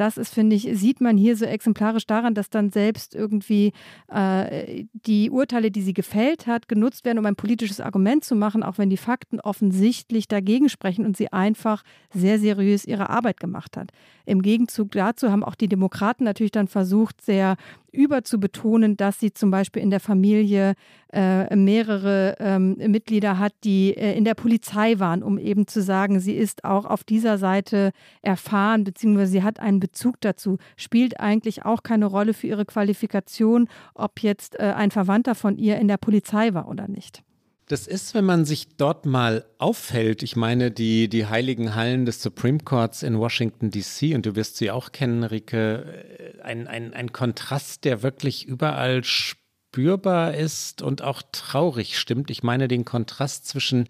das 0.00 0.16
ist, 0.16 0.32
finde 0.32 0.56
ich, 0.56 0.66
sieht 0.72 1.02
man 1.02 1.18
hier 1.18 1.36
so 1.36 1.44
exemplarisch 1.44 2.06
daran, 2.06 2.34
dass 2.34 2.48
dann 2.48 2.70
selbst 2.70 3.14
irgendwie 3.14 3.72
äh, 4.08 4.84
die 4.92 5.30
Urteile, 5.30 5.70
die 5.70 5.82
sie 5.82 5.92
gefällt 5.92 6.46
hat, 6.46 6.68
genutzt 6.68 7.04
werden, 7.04 7.18
um 7.18 7.26
ein 7.26 7.36
politisches 7.36 7.80
Argument 7.80 8.24
zu 8.24 8.34
machen, 8.34 8.62
auch 8.62 8.78
wenn 8.78 8.88
die 8.88 8.96
Fakten 8.96 9.40
offensichtlich 9.40 10.26
dagegen 10.26 10.70
sprechen 10.70 11.04
und 11.04 11.18
sie 11.18 11.32
einfach 11.32 11.82
sehr 12.14 12.38
seriös 12.38 12.86
ihre 12.86 13.10
Arbeit 13.10 13.40
gemacht 13.40 13.76
hat. 13.76 13.90
Im 14.24 14.40
Gegenzug 14.40 14.92
dazu 14.92 15.30
haben 15.30 15.44
auch 15.44 15.54
die 15.54 15.68
Demokraten 15.68 16.24
natürlich 16.24 16.52
dann 16.52 16.68
versucht, 16.68 17.20
sehr 17.20 17.56
überzubetonen, 17.92 18.96
dass 18.96 19.20
sie 19.20 19.32
zum 19.32 19.50
Beispiel 19.50 19.82
in 19.82 19.90
der 19.90 20.00
Familie 20.00 20.74
äh, 21.12 21.54
mehrere 21.56 22.36
ähm, 22.38 22.76
Mitglieder 22.76 23.38
hat, 23.38 23.52
die 23.64 23.96
äh, 23.96 24.16
in 24.16 24.24
der 24.24 24.34
Polizei 24.34 24.98
waren, 24.98 25.22
um 25.22 25.38
eben 25.38 25.66
zu 25.66 25.82
sagen, 25.82 26.20
sie 26.20 26.34
ist 26.34 26.64
auch 26.64 26.84
auf 26.84 27.04
dieser 27.04 27.38
Seite 27.38 27.90
erfahren, 28.22 28.84
beziehungsweise 28.84 29.32
sie 29.32 29.42
hat 29.42 29.60
einen 29.60 29.80
Bezug 29.80 30.20
dazu. 30.20 30.58
Spielt 30.76 31.20
eigentlich 31.20 31.64
auch 31.64 31.82
keine 31.82 32.06
Rolle 32.06 32.34
für 32.34 32.46
ihre 32.46 32.64
Qualifikation, 32.64 33.68
ob 33.94 34.20
jetzt 34.22 34.58
äh, 34.58 34.72
ein 34.76 34.90
Verwandter 34.90 35.34
von 35.34 35.56
ihr 35.56 35.78
in 35.78 35.88
der 35.88 35.98
Polizei 35.98 36.54
war 36.54 36.68
oder 36.68 36.88
nicht. 36.88 37.22
Das 37.70 37.86
ist, 37.86 38.14
wenn 38.14 38.24
man 38.24 38.44
sich 38.44 38.66
dort 38.78 39.06
mal 39.06 39.44
aufhält, 39.58 40.24
ich 40.24 40.34
meine, 40.34 40.72
die, 40.72 41.08
die 41.08 41.26
heiligen 41.26 41.76
Hallen 41.76 42.04
des 42.04 42.20
Supreme 42.20 42.58
Courts 42.58 43.04
in 43.04 43.16
Washington, 43.16 43.70
D.C., 43.70 44.12
und 44.16 44.26
du 44.26 44.34
wirst 44.34 44.56
sie 44.56 44.72
auch 44.72 44.90
kennen, 44.90 45.22
Rike, 45.22 45.84
äh, 46.18 46.42
ein, 46.42 46.66
ein, 46.66 46.92
ein 46.92 47.12
Kontrast, 47.12 47.84
der 47.84 48.02
wirklich 48.02 48.44
überall 48.44 49.04
spürbar 49.04 50.34
ist 50.34 50.82
und 50.82 51.02
auch 51.02 51.22
traurig 51.30 51.96
stimmt. 51.96 52.32
Ich 52.32 52.42
meine 52.42 52.66
den 52.66 52.84
Kontrast 52.84 53.46
zwischen 53.46 53.88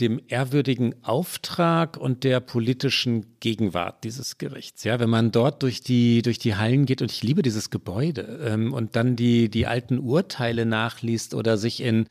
dem 0.00 0.20
ehrwürdigen 0.26 0.96
Auftrag 1.04 1.96
und 1.96 2.24
der 2.24 2.40
politischen 2.40 3.38
Gegenwart 3.38 4.02
dieses 4.02 4.36
Gerichts. 4.36 4.82
Ja, 4.82 4.98
wenn 4.98 5.10
man 5.10 5.30
dort 5.30 5.62
durch 5.62 5.80
die, 5.80 6.22
durch 6.22 6.40
die 6.40 6.56
Hallen 6.56 6.86
geht, 6.86 7.02
und 7.02 7.12
ich 7.12 7.22
liebe 7.22 7.42
dieses 7.42 7.70
Gebäude, 7.70 8.40
ähm, 8.44 8.72
und 8.72 8.96
dann 8.96 9.14
die, 9.14 9.48
die 9.48 9.68
alten 9.68 10.00
Urteile 10.00 10.66
nachliest 10.66 11.34
oder 11.34 11.56
sich 11.56 11.80
in 11.80 12.08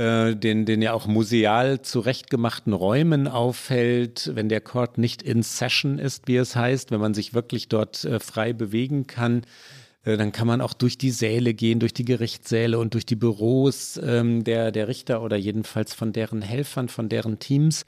äh, 0.00 0.34
den, 0.34 0.64
den 0.64 0.80
ja 0.80 0.94
auch 0.94 1.06
museal 1.06 1.82
zurechtgemachten 1.82 2.72
Räumen 2.72 3.28
aufhält, 3.28 4.30
wenn 4.34 4.48
der 4.48 4.62
Court 4.62 4.96
nicht 4.96 5.20
in 5.20 5.42
Session 5.42 5.98
ist, 5.98 6.26
wie 6.26 6.36
es 6.36 6.56
heißt, 6.56 6.90
wenn 6.90 7.00
man 7.00 7.12
sich 7.12 7.34
wirklich 7.34 7.68
dort 7.68 8.06
äh, 8.06 8.18
frei 8.18 8.54
bewegen 8.54 9.06
kann, 9.06 9.42
äh, 10.04 10.16
dann 10.16 10.32
kann 10.32 10.46
man 10.46 10.62
auch 10.62 10.72
durch 10.72 10.96
die 10.96 11.10
Säle 11.10 11.52
gehen, 11.52 11.80
durch 11.80 11.92
die 11.92 12.06
Gerichtssäle 12.06 12.78
und 12.78 12.94
durch 12.94 13.04
die 13.04 13.16
Büros 13.16 14.00
ähm, 14.02 14.42
der, 14.42 14.72
der 14.72 14.88
Richter 14.88 15.22
oder 15.22 15.36
jedenfalls 15.36 15.92
von 15.92 16.14
deren 16.14 16.40
Helfern, 16.40 16.88
von 16.88 17.10
deren 17.10 17.38
Teams. 17.38 17.84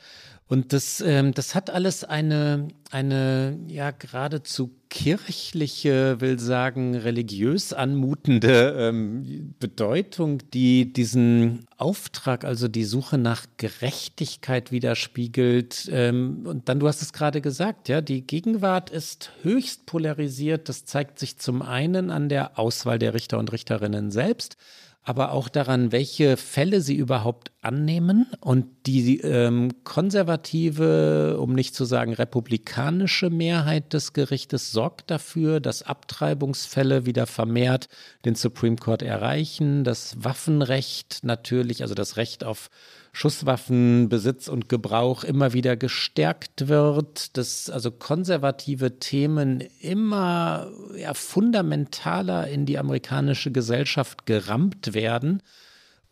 Und 0.53 0.75
das, 0.75 1.01
ähm, 1.01 1.33
das 1.33 1.55
hat 1.55 1.71
alles 1.71 2.05
eine, 2.05 2.69
eine 2.91 3.59
ja 3.69 3.91
geradezu 3.91 4.71
kirchliche, 4.91 6.21
will 6.21 6.39
sagen, 6.39 6.95
religiös 6.95 7.73
anmutende 7.73 8.77
ähm, 8.79 9.55
Bedeutung, 9.59 10.43
die 10.53 10.93
diesen 10.93 11.65
Auftrag, 11.79 12.45
also 12.45 12.69
die 12.69 12.85
Suche 12.85 13.17
nach 13.17 13.47
Gerechtigkeit 13.57 14.73
widerspiegelt. 14.73 15.89
Ähm, 15.91 16.43
und 16.45 16.69
dann, 16.69 16.81
du 16.81 16.87
hast 16.87 17.01
es 17.01 17.15
gerade 17.15 17.41
gesagt, 17.41 17.89
ja, 17.89 18.03
die 18.03 18.21
Gegenwart 18.21 18.91
ist 18.91 19.33
höchst 19.41 19.87
polarisiert. 19.87 20.69
Das 20.69 20.85
zeigt 20.85 21.19
sich 21.19 21.39
zum 21.39 21.63
einen 21.63 22.11
an 22.11 22.29
der 22.29 22.59
Auswahl 22.59 22.99
der 22.99 23.15
Richter 23.15 23.39
und 23.39 23.51
Richterinnen 23.53 24.11
selbst 24.11 24.59
aber 25.05 25.33
auch 25.33 25.49
daran, 25.49 25.91
welche 25.91 26.37
Fälle 26.37 26.81
sie 26.81 26.95
überhaupt 26.95 27.51
annehmen. 27.61 28.27
Und 28.41 28.67
die 28.87 29.19
ähm, 29.19 29.73
konservative, 29.83 31.39
um 31.41 31.55
nicht 31.55 31.75
zu 31.75 31.85
sagen 31.85 32.15
republikanische 32.15 33.29
Mehrheit 33.29 33.93
des 33.93 34.13
Gerichtes 34.13 34.71
sorgt 34.71 35.11
dafür, 35.11 35.59
dass 35.59 35.83
Abtreibungsfälle 35.83 37.05
wieder 37.05 37.27
vermehrt 37.27 37.89
den 38.25 38.37
Supreme 38.37 38.77
Court 38.77 39.03
erreichen. 39.03 39.83
Das 39.83 40.23
Waffenrecht 40.23 41.21
natürlich, 41.23 41.83
also 41.83 41.95
das 41.95 42.17
Recht 42.17 42.45
auf 42.45 42.71
Schusswaffenbesitz 43.13 44.49
und 44.49 44.69
Gebrauch 44.69 45.23
immer 45.23 45.53
wieder 45.53 45.77
gestärkt 45.77 46.69
wird, 46.69 47.37
dass 47.37 47.69
also 47.69 47.91
konservative 47.91 48.99
Themen 48.99 49.61
immer 49.81 50.71
ja, 50.97 51.13
fundamentaler 51.13 52.49
in 52.49 52.65
die 52.65 52.79
amerikanische 52.79 53.53
Gesellschaft 53.53 54.25
gerammt 54.25 54.95
werden 54.95 55.43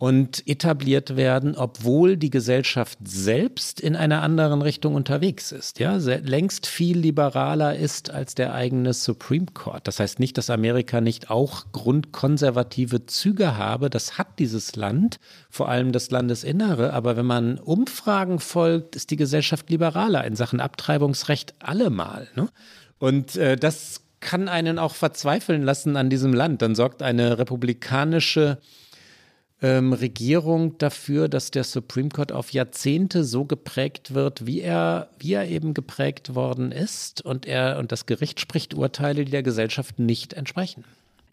und 0.01 0.49
etabliert 0.49 1.15
werden, 1.17 1.55
obwohl 1.55 2.17
die 2.17 2.31
Gesellschaft 2.31 2.99
selbst 3.05 3.81
in 3.81 3.97
einer 3.97 4.23
anderen 4.23 4.63
Richtung 4.63 4.95
unterwegs 4.95 5.53
ist, 5.53 5.79
ja, 5.79 5.97
längst 5.97 6.67
viel 6.67 6.97
liberaler 6.99 7.77
ist 7.77 8.09
als 8.09 8.35
der 8.35 8.55
eigene 8.55 8.95
Supreme 8.95 9.45
Court. 9.53 9.87
Das 9.87 10.01
heißt 10.01 10.19
nicht, 10.19 10.39
dass 10.39 10.49
Amerika 10.49 11.03
nicht 11.03 11.29
auch 11.29 11.67
grundkonservative 11.73 13.05
Züge 13.05 13.59
habe, 13.59 13.91
das 13.91 14.17
hat 14.17 14.39
dieses 14.39 14.75
Land, 14.75 15.21
vor 15.51 15.69
allem 15.69 15.93
das 15.93 16.11
Landesinnere, 16.11 16.95
aber 16.95 17.19
wenn 17.19 17.27
man 17.27 17.59
Umfragen 17.59 18.39
folgt, 18.39 18.97
ist 18.97 19.11
die 19.11 19.17
Gesellschaft 19.17 19.69
liberaler 19.69 20.25
in 20.25 20.35
Sachen 20.35 20.61
Abtreibungsrecht 20.61 21.57
allemal, 21.59 22.27
ne? 22.37 22.49
Und 22.99 23.37
äh, 23.37 23.57
das 23.57 24.01
kann 24.21 24.49
einen 24.49 24.79
auch 24.79 24.95
verzweifeln 24.95 25.63
lassen 25.63 25.99
an 25.99 26.09
diesem 26.09 26.33
Land. 26.33 26.63
Dann 26.63 26.75
sorgt 26.75 27.03
eine 27.03 27.39
republikanische 27.39 28.59
ähm, 29.63 29.93
Regierung 29.93 30.79
dafür, 30.79 31.29
dass 31.29 31.51
der 31.51 31.65
Supreme 31.65 32.09
Court 32.09 32.33
auf 32.33 32.53
Jahrzehnte 32.53 33.25
so 33.25 33.45
geprägt 33.45 34.15
wird, 34.15 34.47
wie 34.47 34.61
er, 34.61 35.11
wie 35.19 35.35
er 35.35 35.49
eben 35.49 35.75
geprägt 35.75 36.35
worden 36.35 36.73
ist. 36.73 37.25
Und 37.25 37.47
er 37.47 37.79
und 37.79 37.93
das 37.93 38.07
Gericht 38.07 38.41
spricht 38.41 38.75
Urteile, 38.75 39.25
die 39.25 39.31
der 39.31 39.43
Gesellschaft 39.43 39.99
nicht 39.99 40.33
entsprechen. 40.33 40.85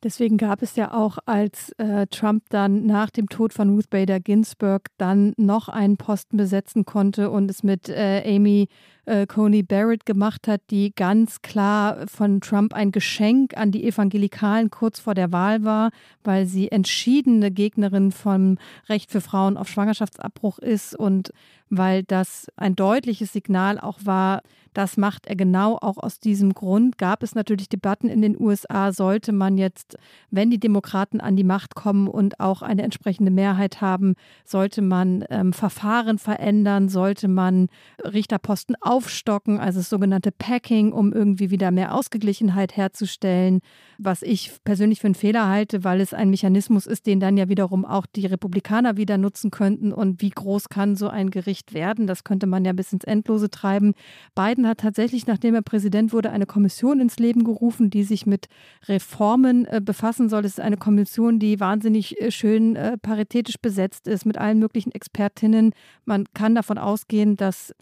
Deswegen 0.04 0.38
gab 0.38 0.62
es 0.62 0.76
ja 0.76 0.94
auch, 0.94 1.18
als 1.26 1.72
äh, 1.80 2.06
Trump 2.08 2.44
dann 2.50 2.86
nach 2.86 3.10
dem 3.10 3.30
Tod 3.30 3.54
von 3.54 3.70
Ruth 3.70 3.90
Bader 3.90 4.20
Ginsburg 4.20 4.90
dann 4.98 5.34
noch 5.38 5.70
einen 5.70 5.98
Posten 5.98 6.38
besetzen 6.38 6.86
konnte 6.86 7.32
und 7.32 7.50
es 7.50 7.64
mit 7.64 7.90
äh, 7.90 8.24
Amy 8.26 8.68
äh, 9.08 9.26
Coney 9.26 9.64
Barrett 9.64 10.06
gemacht 10.06 10.48
hat, 10.48 10.62
die 10.70 10.94
ganz 10.94 11.42
klar 11.42 12.08
von 12.08 12.42
Trump 12.42 12.74
ein 12.74 12.92
Geschenk 12.92 13.58
an 13.58 13.72
die 13.72 13.88
Evangelikalen 13.88 14.70
kurz 14.70 15.00
vor 15.00 15.16
der 15.16 15.32
Wahl 15.32 15.64
war, 15.64 15.92
weil 16.24 16.46
sie 16.46 16.72
entschiedene 16.72 17.50
Gegnerin 17.50 18.12
vom 18.12 18.58
Recht 18.90 19.10
für 19.10 19.22
Frauen 19.22 19.58
auf 19.58 19.70
Schwangerschaftsabbruch 19.70 20.60
ist 20.60 20.96
und 20.96 21.32
weil 21.70 22.04
das 22.04 22.48
ein 22.56 22.76
deutliches 22.76 23.34
Signal 23.34 23.80
auch 23.80 24.00
war, 24.04 24.42
das 24.74 24.96
macht 24.96 25.26
er 25.26 25.36
genau 25.36 25.78
auch 25.82 25.98
aus 25.98 26.20
diesem 26.20 26.54
Grund. 26.54 27.00
Gab 27.00 27.24
es 27.24 27.34
natürlich 27.34 27.68
Debatten 27.68 28.10
in 28.10 28.22
den 28.22 28.40
USA, 28.40 28.92
sollte 28.92 29.32
man 29.32 29.58
jetzt, 29.58 29.98
wenn 30.30 30.52
die 30.52 30.60
Demokraten 30.60 31.20
an 31.20 31.36
die 31.36 31.44
Macht 31.44 31.74
kommen 31.74 32.08
und 32.08 32.40
auch 32.40 32.62
eine 32.62 32.84
entsprechende 32.84 33.32
Mehrheit 33.32 33.82
haben, 33.82 34.14
sollte 34.46 34.84
man 34.84 35.26
ähm, 35.32 35.52
Verfahren 35.52 36.20
verändern, 36.20 36.90
sollte 36.90 37.28
man 37.28 37.70
Richterposten 38.04 38.76
aufstocken, 38.98 39.60
also 39.60 39.80
das 39.80 39.90
sogenannte 39.90 40.32
Packing, 40.32 40.92
um 40.92 41.14
irgendwie 41.14 41.52
wieder 41.52 41.70
mehr 41.70 41.94
Ausgeglichenheit 41.94 42.76
herzustellen, 42.76 43.60
was 44.00 44.24
ich 44.24 44.52
persönlich 44.64 45.02
für 45.02 45.08
einen 45.08 45.14
Fehler 45.14 45.48
halte, 45.48 45.84
weil 45.84 46.02
es 46.02 46.16
ein 46.16 46.32
Mechanismus 46.32 46.88
ist, 46.88 47.06
den 47.06 47.20
dann 47.20 47.38
ja 47.38 47.48
wiederum 47.48 47.86
auch 47.86 48.08
die 48.08 48.26
Republikaner 48.26 48.98
wieder 48.98 49.20
nutzen 49.20 49.52
könnten. 49.52 49.94
Und 49.94 50.24
wie 50.24 50.32
groß 50.32 50.70
kann 50.70 50.96
so 50.96 51.10
ein 51.10 51.30
Gericht 51.30 51.76
werden? 51.76 52.08
Das 52.08 52.24
könnte 52.24 52.48
man 52.48 52.66
ja 52.66 52.74
bis 52.74 52.92
ins 52.92 53.04
Endlose 53.04 53.52
treiben. 53.52 53.94
Biden 54.34 54.68
hat 54.68 54.80
tatsächlich, 54.80 55.28
nachdem 55.28 55.54
er 55.54 55.62
Präsident 55.62 56.12
wurde, 56.12 56.32
eine 56.32 56.48
Kommission 56.48 57.00
ins 57.00 57.20
Leben 57.20 57.44
gerufen, 57.44 57.92
die 57.92 58.04
sich 58.04 58.26
mit 58.26 58.48
Reformen 58.88 59.66
äh, 59.66 59.80
befassen 59.80 60.28
soll. 60.28 60.44
Es 60.44 60.54
ist 60.54 60.60
eine 60.60 60.78
Kommission, 60.78 61.38
die 61.38 61.60
wahnsinnig 61.60 62.20
äh, 62.20 62.32
schön 62.32 62.76
äh, 62.76 62.98
paritätisch 62.98 63.58
besetzt 63.62 64.08
ist 64.08 64.26
mit 64.26 64.40
allen 64.40 64.58
möglichen 64.58 64.92
Expertinnen. 64.92 65.74
Man 66.06 66.26
kann 66.34 66.56
davon 66.56 66.80
ausgehen, 66.80 67.36
dass 67.36 67.76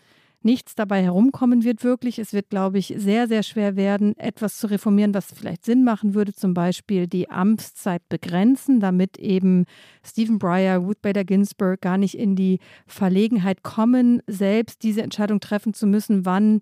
nichts 0.46 0.76
dabei 0.76 1.04
herumkommen 1.04 1.64
wird 1.64 1.84
wirklich. 1.84 2.20
Es 2.20 2.32
wird, 2.32 2.50
glaube 2.50 2.78
ich, 2.78 2.94
sehr, 2.96 3.28
sehr 3.28 3.44
schwer 3.44 3.76
werden, 3.76 4.18
etwas 4.18 4.58
zu 4.58 4.68
reformieren, 4.68 5.14
was 5.14 5.34
vielleicht 5.34 5.66
Sinn 5.66 5.84
machen 5.84 6.14
würde, 6.14 6.34
zum 6.34 6.54
Beispiel 6.54 7.08
die 7.08 7.30
Amtszeit 7.30 8.08
begrenzen, 8.08 8.80
damit 8.80 9.18
eben 9.18 9.66
Stephen 10.06 10.40
Breyer, 10.40 10.78
Ruth 10.78 11.02
Bader 11.02 11.26
Ginsburg 11.26 11.82
gar 11.82 11.98
nicht 11.98 12.18
in 12.18 12.36
die 12.36 12.60
Verlegenheit 12.88 13.64
kommen, 13.64 14.22
selbst 14.28 14.84
diese 14.84 15.02
Entscheidung 15.02 15.40
treffen 15.40 15.74
zu 15.74 15.88
müssen, 15.88 16.26
wann 16.26 16.60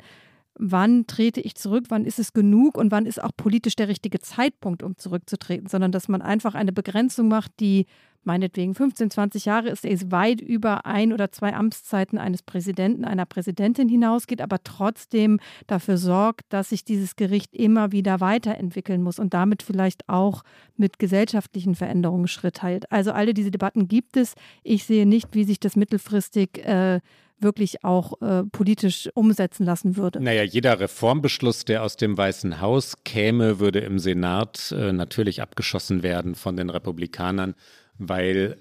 wann 0.55 1.07
trete 1.07 1.41
ich 1.41 1.55
zurück, 1.55 1.85
wann 1.89 2.05
ist 2.05 2.19
es 2.19 2.33
genug 2.33 2.77
und 2.77 2.91
wann 2.91 3.05
ist 3.05 3.21
auch 3.21 3.31
politisch 3.35 3.75
der 3.75 3.87
richtige 3.87 4.19
Zeitpunkt, 4.19 4.83
um 4.83 4.97
zurückzutreten, 4.97 5.67
sondern 5.67 5.91
dass 5.91 6.07
man 6.07 6.21
einfach 6.21 6.55
eine 6.55 6.71
Begrenzung 6.71 7.27
macht, 7.27 7.51
die 7.59 7.85
meinetwegen 8.25 8.73
15, 8.73 9.11
20 9.11 9.45
Jahre 9.45 9.69
ist, 9.69 9.85
ist 9.85 10.11
weit 10.11 10.41
über 10.41 10.85
ein 10.85 11.13
oder 11.13 11.31
zwei 11.31 11.53
Amtszeiten 11.53 12.17
eines 12.17 12.41
Präsidenten, 12.41 13.05
einer 13.05 13.25
Präsidentin 13.25 13.89
hinausgeht, 13.89 14.41
aber 14.41 14.63
trotzdem 14.63 15.39
dafür 15.67 15.97
sorgt, 15.97 16.45
dass 16.49 16.69
sich 16.69 16.85
dieses 16.85 17.15
Gericht 17.15 17.53
immer 17.53 17.91
wieder 17.91 18.21
weiterentwickeln 18.21 19.03
muss 19.03 19.19
und 19.19 19.33
damit 19.33 19.63
vielleicht 19.63 20.07
auch 20.07 20.43
mit 20.77 20.99
gesellschaftlichen 20.99 21.75
Veränderungen 21.75 22.27
Schritt 22.27 22.63
hält. 22.63 22.91
Also 22.91 23.11
alle 23.11 23.33
diese 23.33 23.51
Debatten 23.51 23.87
gibt 23.87 24.17
es. 24.17 24.35
Ich 24.63 24.85
sehe 24.85 25.05
nicht, 25.05 25.29
wie 25.33 25.43
sich 25.43 25.59
das 25.59 25.75
mittelfristig 25.75 26.65
äh, 26.65 27.01
wirklich 27.43 27.83
auch 27.83 28.21
äh, 28.21 28.43
politisch 28.43 29.09
umsetzen 29.13 29.65
lassen 29.65 29.97
würde. 29.97 30.21
Naja, 30.21 30.43
jeder 30.43 30.79
Reformbeschluss, 30.79 31.65
der 31.65 31.83
aus 31.83 31.97
dem 31.97 32.17
Weißen 32.17 32.61
Haus 32.61 33.03
käme, 33.03 33.59
würde 33.59 33.79
im 33.79 33.99
Senat 33.99 34.73
äh, 34.77 34.91
natürlich 34.91 35.41
abgeschossen 35.41 36.03
werden 36.03 36.35
von 36.35 36.55
den 36.55 36.69
Republikanern, 36.69 37.55
weil 37.97 38.57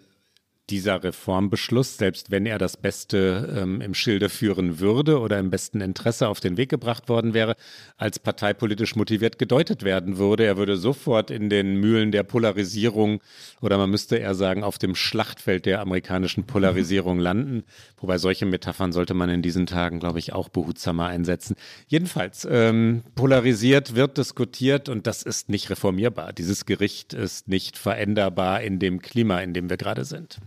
dieser 0.72 1.04
Reformbeschluss, 1.04 1.98
selbst 1.98 2.30
wenn 2.30 2.46
er 2.46 2.56
das 2.56 2.78
Beste 2.78 3.54
ähm, 3.54 3.82
im 3.82 3.92
Schilde 3.92 4.30
führen 4.30 4.80
würde 4.80 5.20
oder 5.20 5.38
im 5.38 5.50
besten 5.50 5.82
Interesse 5.82 6.28
auf 6.28 6.40
den 6.40 6.56
Weg 6.56 6.70
gebracht 6.70 7.10
worden 7.10 7.34
wäre, 7.34 7.56
als 7.98 8.18
parteipolitisch 8.18 8.96
motiviert 8.96 9.38
gedeutet 9.38 9.82
werden 9.82 10.16
würde. 10.16 10.46
Er 10.46 10.56
würde 10.56 10.78
sofort 10.78 11.30
in 11.30 11.50
den 11.50 11.76
Mühlen 11.76 12.10
der 12.10 12.22
Polarisierung 12.22 13.20
oder 13.60 13.76
man 13.76 13.90
müsste 13.90 14.16
eher 14.16 14.34
sagen, 14.34 14.64
auf 14.64 14.78
dem 14.78 14.94
Schlachtfeld 14.94 15.66
der 15.66 15.80
amerikanischen 15.80 16.44
Polarisierung 16.44 17.18
landen. 17.18 17.64
Wobei 17.98 18.16
solche 18.16 18.46
Metaphern 18.46 18.92
sollte 18.92 19.12
man 19.12 19.28
in 19.28 19.42
diesen 19.42 19.66
Tagen, 19.66 20.00
glaube 20.00 20.20
ich, 20.20 20.32
auch 20.32 20.48
behutsamer 20.48 21.06
einsetzen. 21.06 21.54
Jedenfalls, 21.86 22.48
ähm, 22.50 23.02
polarisiert 23.14 23.94
wird 23.94 24.16
diskutiert 24.16 24.88
und 24.88 25.06
das 25.06 25.22
ist 25.22 25.50
nicht 25.50 25.68
reformierbar. 25.68 26.32
Dieses 26.32 26.64
Gericht 26.64 27.12
ist 27.12 27.46
nicht 27.46 27.76
veränderbar 27.76 28.62
in 28.62 28.78
dem 28.78 29.02
Klima, 29.02 29.40
in 29.40 29.52
dem 29.52 29.68
wir 29.68 29.76
gerade 29.76 30.06
sind. 30.06 30.40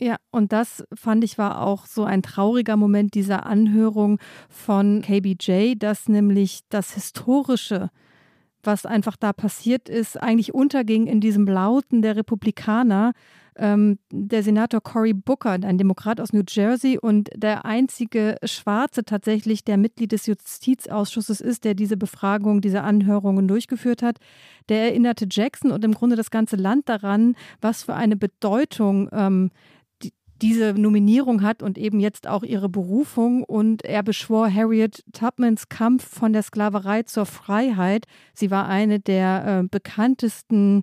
Ja, 0.00 0.16
und 0.30 0.52
das 0.52 0.84
fand 0.94 1.24
ich 1.24 1.38
war 1.38 1.60
auch 1.60 1.86
so 1.86 2.04
ein 2.04 2.22
trauriger 2.22 2.76
Moment 2.76 3.14
dieser 3.14 3.46
Anhörung 3.46 4.20
von 4.48 5.02
KBJ, 5.02 5.74
dass 5.76 6.08
nämlich 6.08 6.60
das 6.68 6.92
Historische, 6.94 7.90
was 8.62 8.86
einfach 8.86 9.16
da 9.16 9.32
passiert 9.32 9.88
ist, 9.88 10.16
eigentlich 10.22 10.54
unterging 10.54 11.08
in 11.08 11.20
diesem 11.20 11.46
Lauten 11.46 12.00
der 12.02 12.14
Republikaner. 12.14 13.12
Ähm, 13.60 13.98
der 14.12 14.44
Senator 14.44 14.80
Cory 14.80 15.12
Booker, 15.12 15.50
ein 15.50 15.78
Demokrat 15.78 16.20
aus 16.20 16.32
New 16.32 16.44
Jersey 16.48 16.96
und 16.96 17.28
der 17.34 17.64
einzige 17.64 18.36
Schwarze 18.44 19.04
tatsächlich, 19.04 19.64
der 19.64 19.78
Mitglied 19.78 20.12
des 20.12 20.26
Justizausschusses 20.26 21.40
ist, 21.40 21.64
der 21.64 21.74
diese 21.74 21.96
Befragung, 21.96 22.60
diese 22.60 22.82
Anhörungen 22.82 23.48
durchgeführt 23.48 24.00
hat, 24.00 24.18
der 24.68 24.82
erinnerte 24.82 25.26
Jackson 25.28 25.72
und 25.72 25.84
im 25.84 25.94
Grunde 25.94 26.14
das 26.14 26.30
ganze 26.30 26.54
Land 26.54 26.88
daran, 26.88 27.34
was 27.60 27.82
für 27.82 27.94
eine 27.94 28.14
Bedeutung 28.14 29.08
ähm, 29.10 29.50
diese 30.42 30.74
Nominierung 30.74 31.42
hat 31.42 31.62
und 31.62 31.78
eben 31.78 32.00
jetzt 32.00 32.26
auch 32.26 32.42
ihre 32.42 32.68
Berufung. 32.68 33.42
Und 33.44 33.84
er 33.84 34.02
beschwor 34.02 34.52
Harriet 34.52 35.04
Tubmans 35.12 35.68
Kampf 35.68 36.06
von 36.06 36.32
der 36.32 36.42
Sklaverei 36.42 37.02
zur 37.02 37.26
Freiheit. 37.26 38.06
Sie 38.34 38.50
war 38.50 38.68
eine 38.68 39.00
der 39.00 39.60
äh, 39.62 39.68
bekanntesten, 39.68 40.82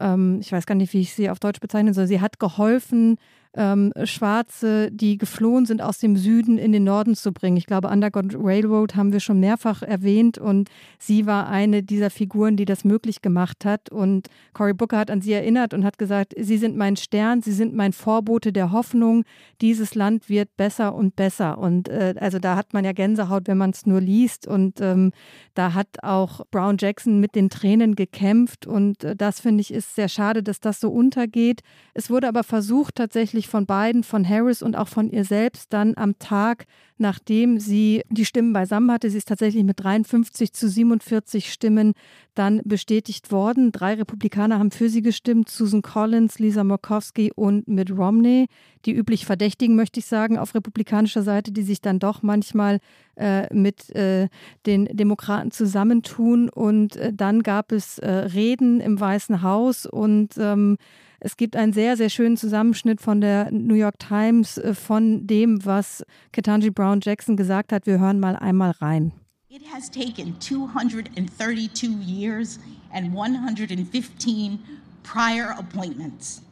ähm, 0.00 0.38
ich 0.40 0.52
weiß 0.52 0.66
gar 0.66 0.74
nicht, 0.74 0.92
wie 0.92 1.00
ich 1.00 1.14
sie 1.14 1.30
auf 1.30 1.38
Deutsch 1.38 1.60
bezeichnen 1.60 1.94
soll. 1.94 2.06
Sie 2.06 2.20
hat 2.20 2.38
geholfen, 2.38 3.18
ähm, 3.56 3.92
Schwarze, 4.04 4.90
die 4.92 5.18
geflohen 5.18 5.66
sind 5.66 5.82
aus 5.82 5.98
dem 5.98 6.16
Süden 6.16 6.58
in 6.58 6.72
den 6.72 6.84
Norden 6.84 7.14
zu 7.14 7.32
bringen. 7.32 7.56
Ich 7.56 7.66
glaube, 7.66 7.88
Underground 7.88 8.36
Railroad 8.38 8.94
haben 8.94 9.12
wir 9.12 9.20
schon 9.20 9.40
mehrfach 9.40 9.82
erwähnt 9.82 10.38
und 10.38 10.68
sie 10.98 11.26
war 11.26 11.48
eine 11.48 11.82
dieser 11.82 12.10
Figuren, 12.10 12.56
die 12.56 12.64
das 12.64 12.84
möglich 12.84 13.22
gemacht 13.22 13.64
hat. 13.64 13.90
Und 13.90 14.28
Cory 14.52 14.74
Booker 14.74 14.98
hat 14.98 15.10
an 15.10 15.20
sie 15.20 15.32
erinnert 15.32 15.74
und 15.74 15.84
hat 15.84 15.98
gesagt, 15.98 16.34
sie 16.38 16.58
sind 16.58 16.76
mein 16.76 16.96
Stern, 16.96 17.42
sie 17.42 17.52
sind 17.52 17.74
mein 17.74 17.92
Vorbote 17.92 18.52
der 18.52 18.72
Hoffnung. 18.72 19.24
Dieses 19.60 19.94
Land 19.94 20.28
wird 20.28 20.56
besser 20.56 20.94
und 20.94 21.16
besser. 21.16 21.58
Und 21.58 21.88
äh, 21.88 22.14
also 22.18 22.38
da 22.38 22.56
hat 22.56 22.72
man 22.72 22.84
ja 22.84 22.92
Gänsehaut, 22.92 23.48
wenn 23.48 23.58
man 23.58 23.70
es 23.70 23.86
nur 23.86 24.00
liest. 24.00 24.46
Und 24.46 24.80
ähm, 24.80 25.12
da 25.54 25.74
hat 25.74 26.02
auch 26.02 26.42
Brown 26.50 26.76
Jackson 26.78 27.20
mit 27.20 27.34
den 27.34 27.50
Tränen 27.50 27.94
gekämpft. 27.94 28.66
Und 28.66 29.04
äh, 29.04 29.16
das 29.16 29.40
finde 29.40 29.62
ich 29.62 29.72
ist 29.72 29.94
sehr 29.94 30.08
schade, 30.08 30.42
dass 30.42 30.60
das 30.60 30.80
so 30.80 30.90
untergeht. 30.90 31.62
Es 31.94 32.10
wurde 32.10 32.28
aber 32.28 32.44
versucht, 32.44 32.96
tatsächlich 32.96 33.45
sich 33.46 33.50
von 33.50 33.66
beiden, 33.66 34.02
von 34.02 34.28
Harris 34.28 34.62
und 34.62 34.76
auch 34.76 34.88
von 34.88 35.08
ihr 35.10 35.24
selbst, 35.24 35.72
dann 35.72 35.94
am 35.96 36.18
Tag, 36.18 36.66
nachdem 36.98 37.58
sie 37.58 38.02
die 38.08 38.24
Stimmen 38.24 38.52
beisammen 38.52 38.90
hatte, 38.90 39.10
sie 39.10 39.18
ist 39.18 39.28
tatsächlich 39.28 39.64
mit 39.64 39.82
53 39.82 40.52
zu 40.52 40.68
47 40.68 41.52
Stimmen 41.52 41.92
dann 42.34 42.60
bestätigt 42.64 43.30
worden. 43.30 43.72
Drei 43.72 43.94
Republikaner 43.94 44.58
haben 44.58 44.70
für 44.70 44.88
sie 44.88 45.02
gestimmt, 45.02 45.48
Susan 45.48 45.82
Collins, 45.82 46.38
Lisa 46.38 46.64
Murkowski 46.64 47.32
und 47.34 47.68
Mitt 47.68 47.90
Romney. 47.90 48.46
Die 48.84 48.94
üblich 48.94 49.26
Verdächtigen, 49.26 49.76
möchte 49.76 50.00
ich 50.00 50.06
sagen, 50.06 50.38
auf 50.38 50.54
republikanischer 50.54 51.22
Seite, 51.22 51.52
die 51.52 51.62
sich 51.62 51.80
dann 51.80 51.98
doch 51.98 52.22
manchmal 52.22 52.78
äh, 53.16 53.52
mit 53.54 53.94
äh, 53.94 54.28
den 54.66 54.84
Demokraten 54.86 55.50
zusammentun. 55.50 56.48
Und 56.48 56.96
äh, 56.96 57.12
dann 57.12 57.42
gab 57.42 57.72
es 57.72 57.98
äh, 57.98 58.10
Reden 58.10 58.80
im 58.80 58.98
Weißen 58.98 59.42
Haus 59.42 59.86
und 59.86 60.34
ähm, 60.38 60.76
es 61.20 61.36
gibt 61.36 61.56
einen 61.56 61.72
sehr, 61.72 61.96
sehr 61.96 62.10
schönen 62.10 62.36
Zusammenschnitt 62.36 63.00
von 63.00 63.20
der 63.20 63.50
New 63.50 63.74
York 63.74 63.98
Times 63.98 64.58
äh, 64.58 64.74
von 64.74 65.26
dem, 65.26 65.64
was 65.64 66.04
Ketanji 66.32 66.70
Brown 66.70 67.00
Jackson 67.02 67.36
gesagt 67.36 67.72
hat. 67.72 67.86
Wir 67.86 67.98
hören 67.98 68.20
mal 68.20 68.36
einmal 68.36 68.72
rein. 68.72 69.12
It 69.48 69.62
has 69.72 69.90
taken 69.90 70.38
232 70.38 71.88
years 72.04 72.58
and 72.92 73.14
115 73.14 74.58
prior 75.02 75.54
appointments 75.58 76.42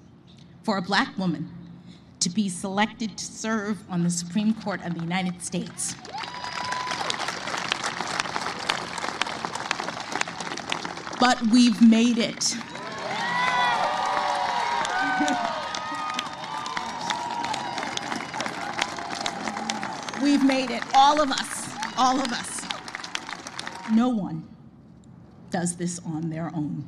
for 0.63 0.79
a 0.79 0.83
black 0.83 1.09
woman 1.19 1.51
to 2.21 2.31
be 2.31 2.49
selected 2.49 3.19
to 3.19 3.25
serve 3.25 3.77
on 3.91 4.03
the 4.03 4.11
Supreme 4.11 4.55
Court 4.55 4.81
of 4.87 4.95
the 4.95 5.01
United 5.01 5.43
States. 5.43 5.95
But 11.21 11.41
we've 11.53 11.83
made 11.83 12.19
it. 12.19 12.57
We've 20.25 20.43
made 20.43 20.71
it, 20.71 20.83
all 20.95 21.21
of 21.21 21.31
us, 21.31 21.69
all 21.99 22.19
of 22.19 22.33
us. 22.33 22.63
No 23.93 24.09
one 24.09 24.49
does 25.51 25.77
this 25.77 25.99
on 25.99 26.31
their 26.31 26.51
own. 26.55 26.87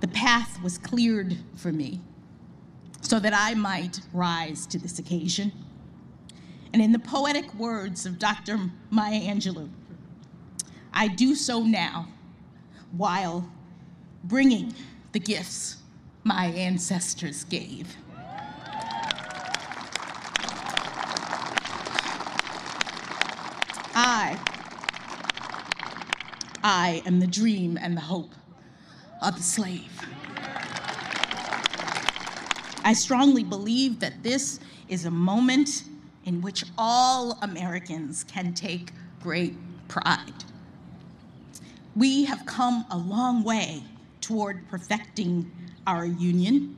The 0.00 0.08
path 0.08 0.62
was 0.62 0.76
cleared 0.76 1.38
for 1.56 1.72
me 1.72 2.02
so 3.00 3.18
that 3.18 3.32
I 3.34 3.54
might 3.54 4.00
rise 4.12 4.66
to 4.66 4.78
this 4.78 4.98
occasion. 4.98 5.50
And 6.74 6.82
in 6.82 6.92
the 6.92 6.98
poetic 6.98 7.54
words 7.54 8.04
of 8.04 8.18
Dr. 8.18 8.58
Maya 8.90 9.22
Angelou, 9.22 9.70
I 10.92 11.08
do 11.08 11.34
so 11.34 11.62
now 11.62 12.08
while 12.92 13.50
bringing 14.24 14.74
the 15.12 15.20
gifts 15.20 15.78
my 16.22 16.48
ancestors 16.48 17.44
gave. 17.44 17.96
I, 24.00 24.38
I 26.62 27.02
am 27.04 27.18
the 27.18 27.26
dream 27.26 27.76
and 27.82 27.96
the 27.96 28.00
hope 28.00 28.30
of 29.20 29.34
the 29.36 29.42
slave. 29.42 29.90
I 32.84 32.92
strongly 32.92 33.42
believe 33.42 33.98
that 33.98 34.22
this 34.22 34.60
is 34.88 35.04
a 35.04 35.10
moment 35.10 35.82
in 36.24 36.40
which 36.42 36.62
all 36.78 37.40
Americans 37.42 38.22
can 38.22 38.54
take 38.54 38.92
great 39.20 39.56
pride. 39.88 40.44
We 41.96 42.22
have 42.26 42.46
come 42.46 42.84
a 42.92 42.96
long 42.96 43.42
way 43.42 43.82
toward 44.20 44.68
perfecting 44.68 45.50
our 45.88 46.06
union. 46.06 46.76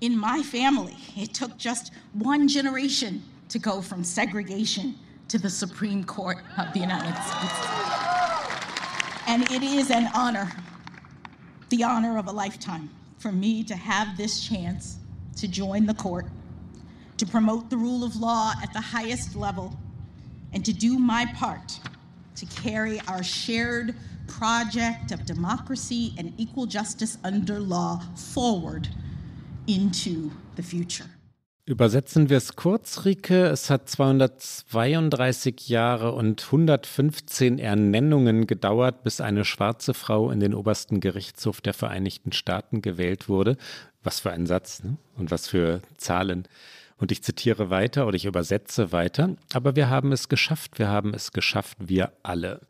In 0.00 0.16
my 0.16 0.42
family, 0.42 0.96
it 1.14 1.34
took 1.34 1.58
just 1.58 1.92
one 2.14 2.48
generation 2.48 3.24
to 3.50 3.58
go 3.58 3.82
from 3.82 4.04
segregation 4.04 4.94
to 5.30 5.38
the 5.38 5.48
Supreme 5.48 6.02
Court 6.02 6.38
of 6.58 6.72
the 6.72 6.80
United 6.80 7.14
States. 7.22 7.54
And 9.28 9.48
it 9.52 9.62
is 9.62 9.92
an 9.92 10.10
honor, 10.12 10.50
the 11.68 11.84
honor 11.84 12.18
of 12.18 12.26
a 12.26 12.32
lifetime, 12.32 12.90
for 13.18 13.30
me 13.30 13.62
to 13.62 13.76
have 13.76 14.16
this 14.16 14.44
chance 14.44 14.98
to 15.36 15.46
join 15.46 15.86
the 15.86 15.94
court, 15.94 16.26
to 17.16 17.26
promote 17.26 17.70
the 17.70 17.76
rule 17.76 18.02
of 18.02 18.16
law 18.16 18.54
at 18.60 18.72
the 18.72 18.80
highest 18.80 19.36
level, 19.36 19.78
and 20.52 20.64
to 20.64 20.72
do 20.72 20.98
my 20.98 21.26
part 21.36 21.78
to 22.34 22.46
carry 22.46 23.00
our 23.06 23.22
shared 23.22 23.94
project 24.26 25.12
of 25.12 25.24
democracy 25.26 26.12
and 26.18 26.32
equal 26.38 26.66
justice 26.66 27.18
under 27.22 27.60
law 27.60 28.02
forward 28.16 28.88
into 29.68 30.32
the 30.56 30.62
future. 30.62 31.06
Übersetzen 31.70 32.30
wir 32.30 32.38
es 32.38 32.56
kurz, 32.56 33.04
Rike. 33.04 33.46
Es 33.46 33.70
hat 33.70 33.88
232 33.88 35.68
Jahre 35.68 36.10
und 36.10 36.44
115 36.44 37.60
Ernennungen 37.60 38.48
gedauert, 38.48 39.04
bis 39.04 39.20
eine 39.20 39.44
schwarze 39.44 39.94
Frau 39.94 40.32
in 40.32 40.40
den 40.40 40.52
obersten 40.52 40.98
Gerichtshof 40.98 41.60
der 41.60 41.72
Vereinigten 41.72 42.32
Staaten 42.32 42.82
gewählt 42.82 43.28
wurde. 43.28 43.56
Was 44.02 44.18
für 44.18 44.32
ein 44.32 44.46
Satz 44.46 44.82
ne? 44.82 44.96
und 45.16 45.30
was 45.30 45.46
für 45.46 45.80
Zahlen. 45.96 46.48
Und 46.96 47.12
ich 47.12 47.22
zitiere 47.22 47.70
weiter 47.70 48.08
oder 48.08 48.16
ich 48.16 48.24
übersetze 48.24 48.90
weiter. 48.90 49.36
Aber 49.52 49.76
wir 49.76 49.88
haben 49.88 50.10
es 50.10 50.28
geschafft, 50.28 50.80
wir 50.80 50.88
haben 50.88 51.14
es 51.14 51.30
geschafft, 51.30 51.76
wir 51.78 52.10
alle. 52.24 52.62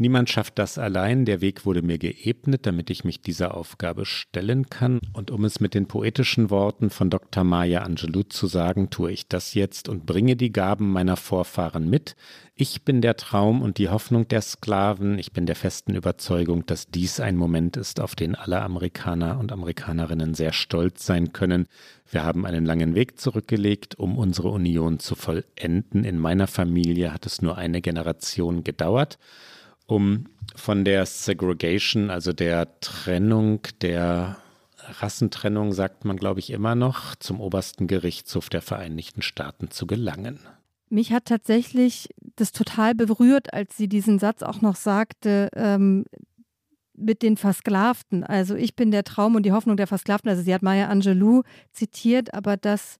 Niemand 0.00 0.30
schafft 0.30 0.58
das 0.58 0.78
allein. 0.78 1.26
Der 1.26 1.42
Weg 1.42 1.66
wurde 1.66 1.82
mir 1.82 1.98
geebnet, 1.98 2.64
damit 2.64 2.88
ich 2.88 3.04
mich 3.04 3.20
dieser 3.20 3.54
Aufgabe 3.54 4.06
stellen 4.06 4.70
kann. 4.70 4.98
Und 5.12 5.30
um 5.30 5.44
es 5.44 5.60
mit 5.60 5.74
den 5.74 5.88
poetischen 5.88 6.48
Worten 6.48 6.88
von 6.88 7.10
Dr. 7.10 7.44
Maya 7.44 7.82
Angelou 7.82 8.22
zu 8.22 8.46
sagen, 8.46 8.88
tue 8.88 9.12
ich 9.12 9.28
das 9.28 9.52
jetzt 9.52 9.90
und 9.90 10.06
bringe 10.06 10.36
die 10.36 10.52
Gaben 10.52 10.90
meiner 10.90 11.18
Vorfahren 11.18 11.90
mit. 11.90 12.16
Ich 12.54 12.82
bin 12.82 13.02
der 13.02 13.18
Traum 13.18 13.60
und 13.60 13.76
die 13.76 13.90
Hoffnung 13.90 14.26
der 14.26 14.40
Sklaven. 14.40 15.18
Ich 15.18 15.32
bin 15.32 15.44
der 15.44 15.54
festen 15.54 15.94
Überzeugung, 15.94 16.64
dass 16.64 16.88
dies 16.88 17.20
ein 17.20 17.36
Moment 17.36 17.76
ist, 17.76 18.00
auf 18.00 18.14
den 18.14 18.34
alle 18.34 18.62
Amerikaner 18.62 19.38
und 19.38 19.52
Amerikanerinnen 19.52 20.32
sehr 20.32 20.54
stolz 20.54 21.04
sein 21.04 21.34
können. 21.34 21.66
Wir 22.10 22.24
haben 22.24 22.46
einen 22.46 22.64
langen 22.64 22.94
Weg 22.94 23.20
zurückgelegt, 23.20 23.98
um 23.98 24.16
unsere 24.16 24.48
Union 24.48 24.98
zu 24.98 25.14
vollenden. 25.14 26.04
In 26.04 26.18
meiner 26.18 26.46
Familie 26.46 27.12
hat 27.12 27.26
es 27.26 27.42
nur 27.42 27.58
eine 27.58 27.82
Generation 27.82 28.64
gedauert 28.64 29.18
um 29.90 30.26
von 30.54 30.84
der 30.84 31.06
Segregation, 31.06 32.10
also 32.10 32.32
der 32.32 32.80
Trennung, 32.80 33.60
der 33.82 34.38
Rassentrennung, 34.78 35.72
sagt 35.72 36.04
man, 36.04 36.16
glaube 36.16 36.40
ich, 36.40 36.50
immer 36.50 36.74
noch, 36.74 37.14
zum 37.16 37.40
obersten 37.40 37.86
Gerichtshof 37.86 38.48
der 38.48 38.62
Vereinigten 38.62 39.22
Staaten 39.22 39.70
zu 39.70 39.86
gelangen. 39.86 40.40
Mich 40.88 41.12
hat 41.12 41.26
tatsächlich 41.26 42.08
das 42.36 42.50
total 42.52 42.94
berührt, 42.94 43.54
als 43.54 43.76
sie 43.76 43.88
diesen 43.88 44.18
Satz 44.18 44.42
auch 44.42 44.60
noch 44.60 44.74
sagte, 44.74 45.48
ähm, 45.54 46.04
mit 46.96 47.22
den 47.22 47.36
Versklavten. 47.36 48.24
Also 48.24 48.54
ich 48.56 48.74
bin 48.74 48.90
der 48.90 49.04
Traum 49.04 49.36
und 49.36 49.44
die 49.44 49.52
Hoffnung 49.52 49.76
der 49.76 49.86
Versklavten. 49.86 50.28
Also 50.28 50.42
sie 50.42 50.52
hat 50.52 50.62
Maya 50.62 50.88
Angelou 50.88 51.42
zitiert, 51.72 52.34
aber 52.34 52.56
dass 52.56 52.98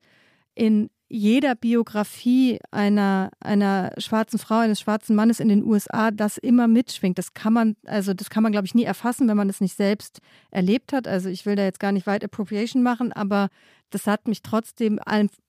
in 0.55 0.89
jeder 1.11 1.57
Biografie 1.57 2.61
einer, 2.71 3.31
einer 3.41 3.93
schwarzen 3.99 4.39
Frau, 4.39 4.59
eines 4.59 4.81
schwarzen 4.81 5.17
Mannes 5.17 5.41
in 5.41 5.49
den 5.49 5.65
USA 5.65 6.13
das 6.13 6.39
immer 6.39 6.69
mitschwingt. 6.69 7.19
Das 7.19 7.35
kann 7.35 7.53
man, 7.53 7.77
also 7.85 8.15
das 8.15 8.31
kann 8.31 8.45
man, 8.45 8.53
glaube 8.53 8.67
ich, 8.67 8.77
nie 8.77 8.85
erfassen, 8.85 9.27
wenn 9.27 9.37
man 9.37 9.51
es 9.51 9.61
nicht 9.61 9.77
selbst 9.77 10.21
erlebt 10.53 10.93
hat. 10.93 11.09
Also 11.09 11.29
ich 11.29 11.45
will 11.47 11.57
da 11.57 11.65
jetzt 11.65 11.81
gar 11.81 11.91
nicht 11.91 12.07
weit 12.07 12.23
Appropriation 12.23 12.85
machen, 12.85 13.13
aber 13.13 13.49
das 13.91 14.07
hat 14.07 14.29
mich 14.29 14.43
trotzdem 14.43 15.01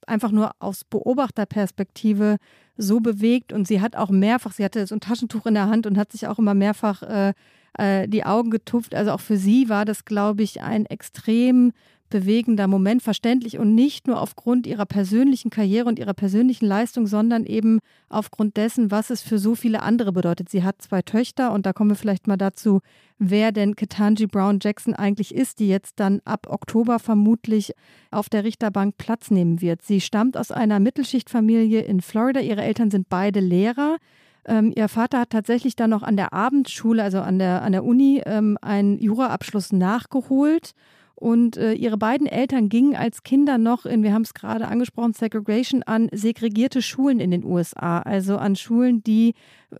einfach 0.07 0.31
nur 0.31 0.51
aus 0.57 0.83
Beobachterperspektive 0.83 2.37
so 2.75 2.99
bewegt. 2.99 3.53
Und 3.53 3.67
sie 3.67 3.81
hat 3.81 3.95
auch 3.95 4.09
mehrfach, 4.09 4.53
sie 4.53 4.65
hatte 4.65 4.87
so 4.87 4.95
ein 4.95 4.99
Taschentuch 4.99 5.45
in 5.45 5.53
der 5.53 5.67
Hand 5.67 5.85
und 5.85 5.95
hat 5.95 6.11
sich 6.11 6.25
auch 6.25 6.39
immer 6.39 6.55
mehrfach 6.55 7.03
äh, 7.03 7.33
äh, 7.77 8.07
die 8.07 8.25
Augen 8.25 8.49
getupft. 8.49 8.95
Also 8.95 9.11
auch 9.11 9.21
für 9.21 9.37
sie 9.37 9.69
war 9.69 9.85
das, 9.85 10.05
glaube 10.05 10.41
ich, 10.41 10.63
ein 10.63 10.87
extrem 10.87 11.71
bewegender 12.11 12.67
Moment, 12.67 13.01
verständlich 13.01 13.57
und 13.57 13.73
nicht 13.73 14.05
nur 14.05 14.21
aufgrund 14.21 14.67
ihrer 14.67 14.85
persönlichen 14.85 15.49
Karriere 15.49 15.87
und 15.87 15.97
ihrer 15.97 16.13
persönlichen 16.13 16.67
Leistung, 16.67 17.07
sondern 17.07 17.45
eben 17.45 17.79
aufgrund 18.09 18.57
dessen, 18.57 18.91
was 18.91 19.09
es 19.09 19.23
für 19.23 19.39
so 19.39 19.55
viele 19.55 19.81
andere 19.81 20.11
bedeutet. 20.11 20.49
Sie 20.49 20.63
hat 20.63 20.83
zwei 20.83 21.01
Töchter 21.01 21.51
und 21.51 21.65
da 21.65 21.73
kommen 21.73 21.89
wir 21.89 21.95
vielleicht 21.95 22.27
mal 22.27 22.37
dazu, 22.37 22.81
wer 23.17 23.51
denn 23.51 23.75
Ketanji 23.75 24.27
Brown 24.27 24.59
Jackson 24.61 24.93
eigentlich 24.93 25.33
ist, 25.33 25.59
die 25.59 25.67
jetzt 25.67 25.99
dann 25.99 26.21
ab 26.23 26.45
Oktober 26.47 26.99
vermutlich 26.99 27.73
auf 28.11 28.29
der 28.29 28.43
Richterbank 28.43 28.97
Platz 28.97 29.31
nehmen 29.31 29.61
wird. 29.61 29.81
Sie 29.81 30.01
stammt 30.01 30.37
aus 30.37 30.51
einer 30.51 30.79
Mittelschichtfamilie 30.79 31.81
in 31.81 32.01
Florida. 32.01 32.41
Ihre 32.41 32.61
Eltern 32.61 32.91
sind 32.91 33.09
beide 33.09 33.39
Lehrer. 33.39 33.97
Ähm, 34.45 34.73
ihr 34.75 34.87
Vater 34.87 35.19
hat 35.19 35.29
tatsächlich 35.29 35.75
dann 35.75 35.91
noch 35.91 36.03
an 36.03 36.17
der 36.17 36.33
Abendschule, 36.33 37.03
also 37.03 37.19
an 37.19 37.39
der, 37.39 37.61
an 37.61 37.71
der 37.71 37.83
Uni, 37.83 38.21
ähm, 38.25 38.57
einen 38.61 38.99
Juraabschluss 38.99 39.71
nachgeholt 39.71 40.73
und 41.21 41.55
äh, 41.55 41.73
ihre 41.73 41.99
beiden 41.99 42.25
Eltern 42.25 42.67
gingen 42.67 42.95
als 42.95 43.21
Kinder 43.21 43.59
noch 43.59 43.85
in, 43.85 44.01
wir 44.01 44.11
haben 44.11 44.23
es 44.23 44.33
gerade 44.33 44.67
angesprochen, 44.67 45.13
Segregation 45.13 45.83
an 45.83 46.09
segregierte 46.11 46.81
Schulen 46.81 47.19
in 47.19 47.29
den 47.29 47.43
USA, 47.43 47.99
also 47.99 48.37
an 48.37 48.55
Schulen, 48.55 49.03
die 49.03 49.35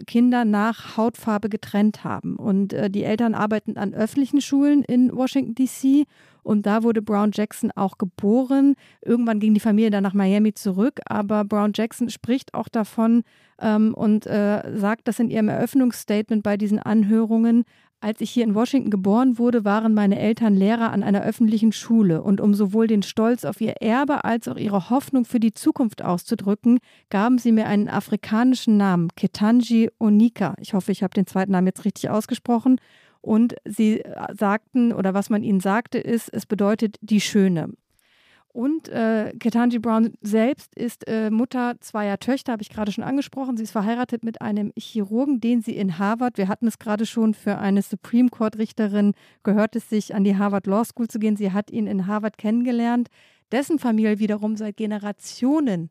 Kinder 0.05 0.45
nach 0.45 0.97
Hautfarbe 0.97 1.49
getrennt 1.49 2.03
haben. 2.03 2.35
Und 2.35 2.73
äh, 2.73 2.91
die 2.91 3.03
Eltern 3.03 3.33
arbeiten 3.33 3.75
an 3.75 3.95
öffentlichen 3.95 4.39
Schulen 4.39 4.83
in 4.83 5.11
Washington, 5.15 5.55
D.C. 5.55 6.05
Und 6.43 6.67
da 6.67 6.83
wurde 6.83 7.01
Brown 7.01 7.31
Jackson 7.33 7.71
auch 7.71 7.97
geboren. 7.97 8.75
Irgendwann 9.01 9.39
ging 9.39 9.55
die 9.55 9.59
Familie 9.59 9.89
dann 9.89 10.03
nach 10.03 10.13
Miami 10.13 10.53
zurück, 10.53 10.99
aber 11.05 11.43
Brown 11.43 11.71
Jackson 11.73 12.11
spricht 12.11 12.53
auch 12.53 12.69
davon 12.69 13.23
ähm, 13.59 13.95
und 13.95 14.27
äh, 14.27 14.77
sagt 14.77 15.07
das 15.07 15.17
in 15.17 15.31
ihrem 15.31 15.49
Eröffnungsstatement 15.49 16.43
bei 16.43 16.55
diesen 16.55 16.77
Anhörungen, 16.77 17.63
als 18.01 18.19
ich 18.19 18.31
hier 18.31 18.43
in 18.43 18.55
Washington 18.55 18.89
geboren 18.89 19.37
wurde, 19.37 19.63
waren 19.63 19.93
meine 19.93 20.19
Eltern 20.19 20.55
Lehrer 20.55 20.91
an 20.91 21.03
einer 21.03 21.21
öffentlichen 21.21 21.71
Schule 21.71 22.23
und 22.23 22.41
um 22.41 22.55
sowohl 22.55 22.87
den 22.87 23.03
Stolz 23.03 23.45
auf 23.45 23.61
ihr 23.61 23.75
Erbe 23.81 24.23
als 24.23 24.47
auch 24.47 24.57
ihre 24.57 24.89
Hoffnung 24.89 25.23
für 25.23 25.39
die 25.39 25.53
Zukunft 25.53 26.03
auszudrücken, 26.03 26.79
gaben 27.09 27.37
sie 27.37 27.51
mir 27.51 27.67
einen 27.67 27.87
afrikanischen 27.87 28.75
Namen, 28.75 29.09
Ketanji 29.15 29.89
Onika. 29.99 30.55
Ich 30.59 30.73
hoffe, 30.73 30.91
ich 30.91 31.03
habe 31.03 31.13
den 31.13 31.27
zweiten 31.27 31.51
Namen 31.51 31.67
jetzt 31.67 31.85
richtig 31.85 32.09
ausgesprochen. 32.09 32.81
Und 33.21 33.55
sie 33.65 34.03
sagten, 34.33 34.93
oder 34.93 35.13
was 35.13 35.29
man 35.29 35.43
ihnen 35.43 35.59
sagte, 35.59 35.99
ist, 35.99 36.27
es 36.33 36.47
bedeutet 36.47 36.97
die 37.01 37.21
Schöne. 37.21 37.69
Und 38.53 38.89
äh, 38.89 39.31
Ketanji 39.39 39.79
Brown 39.79 40.13
selbst 40.21 40.75
ist 40.75 41.07
äh, 41.07 41.29
Mutter 41.29 41.75
zweier 41.79 42.19
Töchter, 42.19 42.51
habe 42.51 42.61
ich 42.61 42.69
gerade 42.69 42.91
schon 42.91 43.03
angesprochen. 43.03 43.55
Sie 43.55 43.63
ist 43.63 43.71
verheiratet 43.71 44.25
mit 44.25 44.41
einem 44.41 44.73
Chirurgen, 44.77 45.39
den 45.39 45.61
sie 45.61 45.75
in 45.75 45.97
Harvard, 45.97 46.37
wir 46.37 46.49
hatten 46.49 46.67
es 46.67 46.77
gerade 46.77 47.05
schon, 47.05 47.33
für 47.33 47.57
eine 47.59 47.81
Supreme 47.81 48.29
Court-Richterin 48.29 49.13
gehört 49.43 49.77
es 49.77 49.89
sich, 49.89 50.13
an 50.13 50.25
die 50.25 50.37
Harvard 50.37 50.67
Law 50.67 50.83
School 50.83 51.07
zu 51.07 51.19
gehen. 51.19 51.37
Sie 51.37 51.53
hat 51.53 51.71
ihn 51.71 51.87
in 51.87 52.07
Harvard 52.07 52.37
kennengelernt. 52.37 53.07
Dessen 53.53 53.79
Familie 53.79 54.19
wiederum 54.19 54.57
seit 54.57 54.75
Generationen 54.75 55.89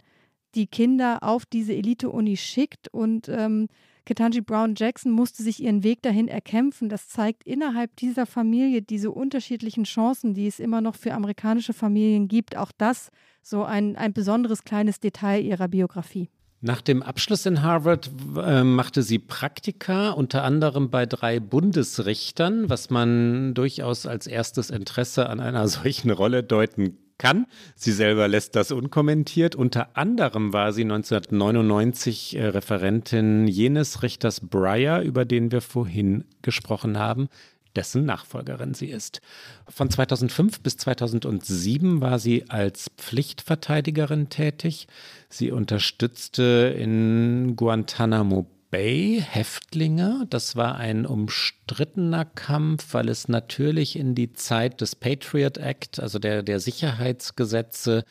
die 0.55 0.67
Kinder 0.67 1.23
auf 1.23 1.47
diese 1.47 1.75
Elite-Uni 1.75 2.37
schickt 2.37 2.89
und 2.89 3.29
ähm, 3.29 3.69
Ketanji 4.05 4.41
Brown 4.41 4.75
Jackson 4.77 5.13
musste 5.13 5.43
sich 5.43 5.63
ihren 5.63 5.83
Weg 5.83 6.03
dahin 6.03 6.29
erkämpfen. 6.29 6.89
Das 6.89 7.09
zeigt 7.09 7.45
innerhalb 7.45 7.97
dieser 7.97 8.27
Familie 8.27 8.83
diese 8.83 9.11
unterschiedlichen 9.11 9.85
Chancen, 9.85 10.35
die 10.35 10.47
es 10.47 10.61
immer 10.61 10.81
noch 10.81 10.95
für 10.95 11.15
amerikanische 11.15 11.73
Familien 11.73 12.29
gibt. 12.29 12.57
Auch 12.57 12.73
das 12.77 13.11
so 13.43 13.65
ein, 13.65 13.97
ein 13.97 14.13
besonderes 14.13 14.65
kleines 14.65 15.01
Detail 15.01 15.43
ihrer 15.43 15.69
Biografie. 15.69 16.29
Nach 16.63 16.83
dem 16.83 17.03
Abschluss 17.03 17.47
in 17.47 17.63
Harvard 17.63 18.11
äh, 18.37 18.63
machte 18.63 19.03
sie 19.03 19.19
Praktika, 19.19 20.11
unter 20.11 20.45
anderem 20.45 20.91
bei 20.91 21.07
drei 21.07 21.41
Bundesrichtern, 21.41 22.69
was 22.69 22.91
man 22.91 23.55
durchaus 23.55 24.05
als 24.05 24.27
erstes 24.27 24.69
Interesse 24.69 25.31
an 25.31 25.41
einer 25.41 25.67
solchen 25.69 26.11
Rolle 26.11 26.43
deuten 26.43 26.99
kann. 27.21 27.47
Sie 27.77 27.93
selber 27.93 28.27
lässt 28.27 28.57
das 28.57 28.73
unkommentiert. 28.73 29.55
Unter 29.55 29.97
anderem 29.97 30.53
war 30.53 30.73
sie 30.73 30.83
1999 30.83 32.37
äh, 32.37 32.47
Referentin 32.47 33.47
jenes 33.47 34.03
Richters 34.03 34.41
Breyer, 34.41 35.03
über 35.03 35.25
den 35.25 35.53
wir 35.53 35.61
vorhin 35.61 36.25
gesprochen 36.43 36.99
haben 36.99 37.29
dessen 37.77 38.05
Nachfolgerin 38.05 38.75
sie 38.75 38.89
ist. 38.89 39.21
Von 39.69 39.91
2005 39.91 40.61
bis 40.61 40.77
2007 40.79 42.01
war 42.01 42.19
sie 42.19 42.51
als 42.51 42.91
Pflichtverteidigerin 42.97 44.29
tätig. 44.29 44.89
Sie 45.29 45.53
unterstützte 45.53 46.75
in 46.77 47.55
Guantanamo 47.55 48.47
Bay 48.71 49.23
Häftlinge. 49.29 50.27
Das 50.31 50.55
war 50.55 50.77
ein 50.77 51.05
umstrittener 51.05 52.25
Kampf, 52.25 52.95
weil 52.95 53.09
es 53.09 53.29
natürlich 53.29 53.97
in 53.97 54.15
die 54.15 54.33
Zeit 54.33 54.81
des 54.81 54.95
Patriot 54.95 55.59
Act, 55.59 56.01
also 56.01 56.19
der, 56.19 56.43
der 56.43 56.61
Sicherheitsgesetze 56.61 58.05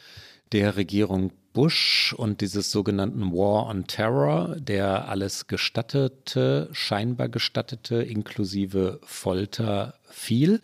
der 0.51 0.75
Regierung 0.75 1.31
Bush 1.53 2.13
und 2.15 2.41
dieses 2.41 2.71
sogenannten 2.71 3.31
War 3.31 3.67
on 3.67 3.87
Terror, 3.87 4.55
der 4.59 5.07
alles 5.07 5.47
gestattete, 5.47 6.69
scheinbar 6.73 7.29
gestattete, 7.29 8.03
inklusive 8.03 8.99
Folter 9.03 9.95
fiel 10.09 10.61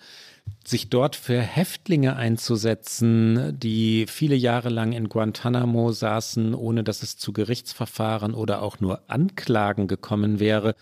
sich 0.66 0.89
dort 0.89 1.16
für 1.16 1.39
Häftlinge 1.39 2.16
einzusetzen, 2.16 3.58
die 3.60 4.06
viele 4.08 4.36
Jahre 4.36 4.70
lang 4.70 4.93
in 4.93 5.10
Guantanamo 5.10 5.91
saßen, 5.91 6.56
ohne 6.56 6.84
dass 6.84 7.04
es 7.04 7.18
zu 7.18 7.34
Gerichtsverfahren 7.34 8.34
oder 8.34 8.62
auch 8.62 8.80
nur 8.80 9.04
Anklagen 9.08 9.88
gekommen 9.88 10.39
wäre, 10.39 10.76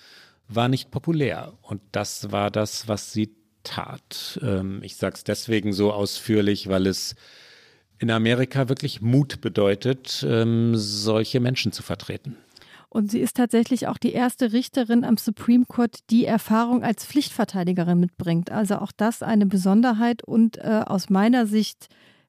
war 0.48 0.70
nicht 0.70 0.92
populär. 0.92 1.54
Und 1.62 1.82
das 1.92 2.32
war 2.32 2.50
das, 2.50 2.88
was 2.88 3.12
sie 3.12 3.32
tat. 3.64 4.40
Ähm, 4.42 4.80
ich 4.84 4.96
sage 4.96 5.16
es 5.16 5.24
deswegen 5.24 5.74
so 5.74 5.92
ausführlich, 5.92 6.68
weil 6.68 6.88
es 6.88 7.16
in 8.00 8.12
Amerika 8.12 8.70
wirklich 8.70 9.02
Mut 9.02 9.42
bedeutet, 9.42 10.26
ähm, 10.28 10.76
solche 10.76 11.40
Menschen 11.40 11.72
zu 11.72 11.84
vertreten. 11.84 12.38
Und 12.94 13.10
sie 13.10 13.22
ist 13.22 13.38
tatsächlich 13.38 13.88
auch 13.88 13.98
die 13.98 14.14
erste 14.14 14.54
Richterin 14.54 15.04
am 15.04 15.18
Supreme 15.18 15.66
Court, 15.68 16.02
die 16.12 16.26
Erfahrung 16.26 16.84
als 16.84 17.04
Pflichtverteidigerin 17.04 18.00
mitbringt. 18.00 18.52
Also 18.52 18.76
auch 18.76 18.92
das 18.96 19.24
eine 19.24 19.48
Besonderheit 19.48 20.24
und 20.24 20.58
äh, 20.58 20.84
aus 20.86 21.10
meiner 21.10 21.48
Sicht 21.48 21.88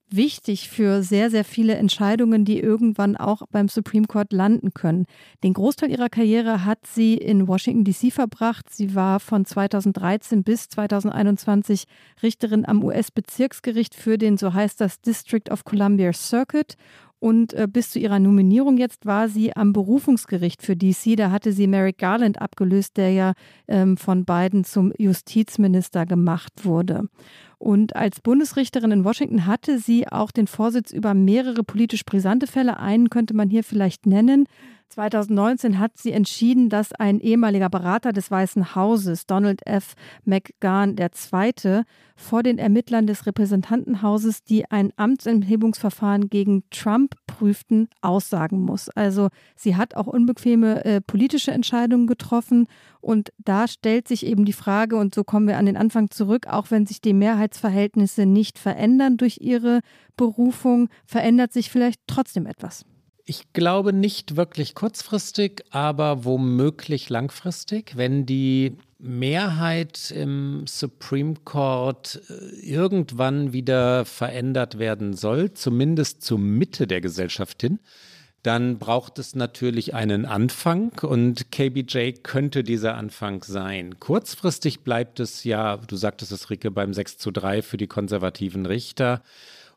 wichtig 0.09 0.71
für 0.71 1.03
sehr, 1.03 1.29
sehr 1.29 1.45
viele 1.45 1.75
Entscheidungen, 1.75 2.47
die 2.47 2.61
irgendwann 2.61 3.15
auch 3.19 3.43
beim 3.51 3.69
Supreme 3.69 4.07
Court 4.07 4.33
landen 4.33 4.73
können. 4.73 5.05
Den 5.43 5.53
Großteil 5.53 5.91
ihrer 5.91 6.09
Karriere 6.09 6.65
hat 6.65 6.87
sie 6.87 7.13
in 7.15 7.47
Washington, 7.47 7.85
DC 7.85 8.11
verbracht. 8.11 8.71
Sie 8.71 8.95
war 8.95 9.21
von 9.21 9.45
2013 9.45 10.45
bis 10.45 10.71
2021 10.71 11.85
Richterin 12.23 12.65
am 12.65 12.83
US-Bezirksgericht 12.83 13.95
für 13.95 14.17
den, 14.17 14.39
so 14.39 14.55
heißt 14.55 14.81
das, 14.81 15.03
District 15.03 15.51
of 15.51 15.65
Columbia 15.65 16.15
Circuit 16.15 16.79
und 17.25 17.55
äh, 17.55 17.67
bis 17.67 17.89
zu 17.89 17.99
ihrer 17.99 18.19
Nominierung 18.19 18.77
jetzt 18.77 19.07
war 19.07 19.31
sie 19.31 19.57
am 19.57 19.73
Berufungsgericht 19.73 20.63
für 20.63 20.77
DC. 20.77 21.17
Da 21.17 21.31
hatte 21.31 21.55
sie 21.55 21.67
Merrick 21.67 21.97
Garland 21.97 22.39
abgelöst, 22.39 22.99
der 22.99 23.13
ja 23.13 23.33
ähm, 23.67 23.97
von 23.97 24.27
Biden 24.27 24.63
zum 24.63 24.93
Justizminister 24.99 26.05
gemacht 26.05 26.67
wurde. 26.67 27.09
Und 27.57 27.97
als 27.97 28.21
Bundesrichterin 28.21 28.91
in 28.91 29.05
Washington 29.05 29.47
hatte 29.47 29.79
sie 29.79 30.07
auch 30.07 30.33
den 30.33 30.47
Vorsitz 30.47 30.93
über 30.93 31.15
mehrere 31.15 31.65
politisch 31.65 32.05
brisante 32.05 32.47
Fälle. 32.47 32.79
Einen 32.79 33.09
könnte 33.09 33.33
man 33.33 33.49
hier 33.49 33.65
vielleicht 33.65 34.05
nennen. 34.05 34.45
2019 34.91 35.79
hat 35.79 35.99
sie 35.99 36.13
entschieden, 36.13 36.69
dass 36.69 36.93
ein 36.93 37.21
ehemaliger 37.21 37.69
Berater 37.69 38.13
des 38.13 38.31
Weißen 38.31 38.75
Hauses, 38.75 39.27
Donald 39.27 39.67
F. 39.67 39.95
McGahn 40.25 40.97
II., 40.97 41.83
vor 42.17 42.45
den 42.45 42.59
Ermittlern 42.59 43.09
des 43.09 43.27
Repräsentantenhauses, 43.27 44.45
die 44.45 44.71
ein 44.71 44.93
Amtsenthebungsverfahren 44.97 46.29
gegen 46.29 46.63
Trump 46.71 47.17
prüften, 47.27 47.89
aussagen 48.03 48.61
muss. 48.61 48.89
Also 48.89 49.31
sie 49.57 49.75
hat 49.75 49.97
auch 49.97 50.07
unbequeme 50.07 50.85
äh, 50.85 51.01
politische 51.01 51.51
Entscheidungen 51.51 52.07
getroffen 52.07 52.69
und 53.01 53.33
da 53.39 53.67
stellt 53.67 54.07
sich 54.07 54.25
eben 54.25 54.45
die 54.45 54.53
Frage, 54.53 54.97
und 54.97 55.15
so 55.15 55.25
kommen 55.25 55.49
wir 55.49 55.59
an 55.59 55.67
den 55.67 55.77
Anfang 55.77 56.11
zurück, 56.11 56.47
auch 56.47 56.71
wenn 56.71 56.87
sich 56.87 57.01
die 57.01 57.15
Mehrheitsverhältnisse 57.15 58.27
nicht 58.27 58.59
verändern 58.59 59.17
durch 59.17 59.39
ihre 59.41 59.81
Berufung, 60.17 60.89
verändert 61.05 61.53
sich 61.53 61.71
vielleicht 61.71 62.01
trotzdem 62.07 62.47
etwas. 62.47 62.87
Ich 63.27 63.55
glaube 63.55 63.95
nicht 63.95 64.37
wirklich 64.37 64.75
kurzfristig, 64.75 65.65
aber 65.71 66.27
womöglich 66.27 67.09
langfristig, 67.09 67.97
wenn 67.97 68.27
die 68.27 68.77
Mehrheit 68.99 70.11
im 70.11 70.67
Supreme 70.67 71.35
Court 71.43 72.21
äh, 72.29 72.35
irgendwann 72.61 73.55
wieder 73.55 74.05
verändert 74.05 74.79
werden 74.79 75.15
soll, 75.15 75.55
zumindest 75.55 76.23
zur 76.23 76.39
Mitte 76.39 76.87
der 76.87 77.01
Gesellschaft 77.01 77.63
hin, 77.63 77.79
dann 78.43 78.79
braucht 78.79 79.19
es 79.19 79.35
natürlich 79.35 79.95
einen 79.95 80.27
Anfang 80.27 80.93
und 81.01 81.51
KBJ 81.51 82.13
könnte 82.23 82.63
dieser 82.63 82.95
Anfang 82.95 83.43
sein. 83.43 83.99
Kurzfristig 84.01 84.81
bleibt 84.81 85.19
es 85.19 85.45
ja, 85.45 85.79
du 85.79 85.97
sagtest 85.97 86.31
es, 86.31 86.51
Ricke, 86.51 86.71
beim 86.71 86.93
6 86.93 87.17
zu 87.17 87.31
3 87.31 87.63
für 87.63 87.79
die 87.79 87.87
konservativen 87.87 88.67
Richter. 88.67 89.23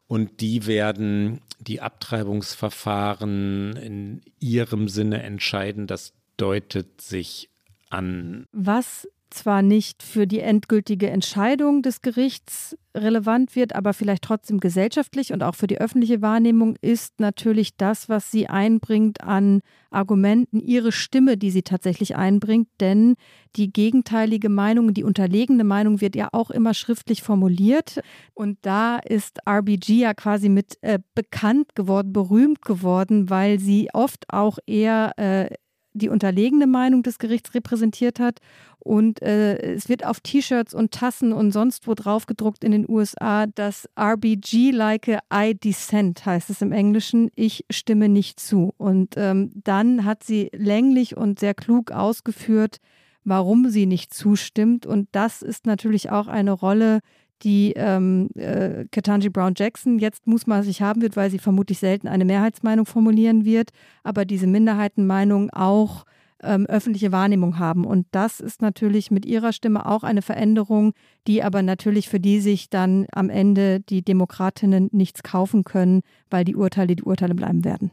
Und 0.07 0.41
die 0.41 0.65
werden 0.65 1.41
die 1.59 1.81
Abtreibungsverfahren 1.81 3.75
in 3.75 4.21
ihrem 4.39 4.87
Sinne 4.87 5.21
entscheiden. 5.23 5.87
Das 5.87 6.13
deutet 6.37 7.01
sich 7.01 7.49
an. 7.89 8.45
Was 8.51 9.07
zwar 9.29 9.61
nicht 9.61 10.03
für 10.03 10.27
die 10.27 10.39
endgültige 10.39 11.09
Entscheidung 11.09 11.81
des 11.81 12.01
Gerichts 12.01 12.77
relevant 12.95 13.55
wird, 13.55 13.75
aber 13.75 13.93
vielleicht 13.93 14.23
trotzdem 14.23 14.59
gesellschaftlich 14.59 15.31
und 15.31 15.43
auch 15.43 15.55
für 15.55 15.67
die 15.67 15.79
öffentliche 15.79 16.21
Wahrnehmung 16.21 16.75
ist 16.81 17.19
natürlich 17.19 17.77
das, 17.77 18.09
was 18.09 18.31
sie 18.31 18.47
einbringt 18.47 19.21
an 19.21 19.61
Argumenten, 19.89 20.59
ihre 20.59 20.91
Stimme, 20.91 21.37
die 21.37 21.51
sie 21.51 21.61
tatsächlich 21.61 22.15
einbringt, 22.15 22.67
denn 22.79 23.15
die 23.55 23.71
gegenteilige 23.71 24.49
Meinung, 24.49 24.93
die 24.93 25.03
unterlegene 25.03 25.63
Meinung 25.63 26.01
wird 26.01 26.15
ja 26.15 26.29
auch 26.31 26.49
immer 26.51 26.73
schriftlich 26.73 27.23
formuliert. 27.23 28.01
Und 28.33 28.57
da 28.63 28.97
ist 28.97 29.39
RBG 29.47 29.93
ja 29.99 30.13
quasi 30.13 30.49
mit 30.49 30.77
äh, 30.81 30.99
bekannt 31.15 31.75
geworden, 31.75 32.13
berühmt 32.13 32.61
geworden, 32.61 33.29
weil 33.29 33.59
sie 33.59 33.89
oft 33.93 34.25
auch 34.29 34.59
eher 34.65 35.13
äh, 35.17 35.49
die 35.97 36.09
unterlegene 36.09 36.67
Meinung 36.67 37.03
des 37.03 37.19
Gerichts 37.19 37.53
repräsentiert 37.53 38.19
hat. 38.19 38.39
Und 38.79 39.21
äh, 39.21 39.57
es 39.73 39.89
wird 39.89 40.05
auf 40.05 40.21
T-Shirts 40.21 40.73
und 40.73 40.91
Tassen 40.91 41.33
und 41.33 41.51
sonst 41.51 41.87
wo 41.87 41.93
drauf 41.93 42.25
gedruckt 42.25 42.63
in 42.63 42.71
den 42.71 42.89
USA, 42.89 43.45
dass 43.47 43.89
RBG 43.99 44.71
like 44.71 45.19
I 45.33 45.55
dissent 45.55 46.25
heißt 46.25 46.49
es 46.49 46.61
im 46.61 46.71
Englischen. 46.71 47.29
Ich 47.35 47.65
stimme 47.69 48.07
nicht 48.07 48.39
zu. 48.39 48.73
Und 48.77 49.15
ähm, 49.17 49.51
dann 49.53 50.05
hat 50.05 50.23
sie 50.23 50.49
länglich 50.53 51.17
und 51.17 51.39
sehr 51.39 51.53
klug 51.53 51.91
ausgeführt, 51.91 52.77
warum 53.25 53.69
sie 53.69 53.85
nicht 53.85 54.13
zustimmt. 54.13 54.85
Und 54.85 55.09
das 55.11 55.41
ist 55.41 55.65
natürlich 55.65 56.09
auch 56.09 56.27
eine 56.27 56.51
Rolle, 56.51 56.99
die 57.43 57.73
ähm, 57.75 58.29
äh, 58.35 58.85
Ketanji 58.91 59.29
Brown 59.29 59.53
Jackson 59.55 59.99
jetzt 59.99 60.27
mutmaßlich 60.27 60.81
haben 60.81 61.01
wird, 61.01 61.15
weil 61.15 61.29
sie 61.29 61.39
vermutlich 61.39 61.79
selten 61.79 62.07
eine 62.07 62.25
Mehrheitsmeinung 62.25 62.85
formulieren 62.85 63.45
wird, 63.45 63.71
aber 64.03 64.25
diese 64.25 64.47
Minderheitenmeinung 64.47 65.49
auch 65.51 66.05
ähm, 66.43 66.65
öffentliche 66.67 67.11
Wahrnehmung 67.11 67.59
haben. 67.59 67.85
Und 67.85 68.07
das 68.11 68.39
ist 68.39 68.61
natürlich 68.61 69.11
mit 69.11 69.25
ihrer 69.25 69.53
Stimme 69.53 69.85
auch 69.85 70.03
eine 70.03 70.21
Veränderung, 70.21 70.93
die 71.25 71.43
aber 71.43 71.61
natürlich 71.61 72.09
für 72.09 72.19
die 72.19 72.39
sich 72.39 72.69
dann 72.69 73.07
am 73.11 73.29
Ende 73.29 73.79
die 73.79 74.01
Demokratinnen 74.01 74.89
nichts 74.91 75.23
kaufen 75.23 75.63
können, 75.63 76.01
weil 76.29 76.43
die 76.43 76.55
Urteile 76.55 76.95
die 76.95 77.03
Urteile 77.03 77.35
bleiben 77.35 77.65
werden. 77.65 77.91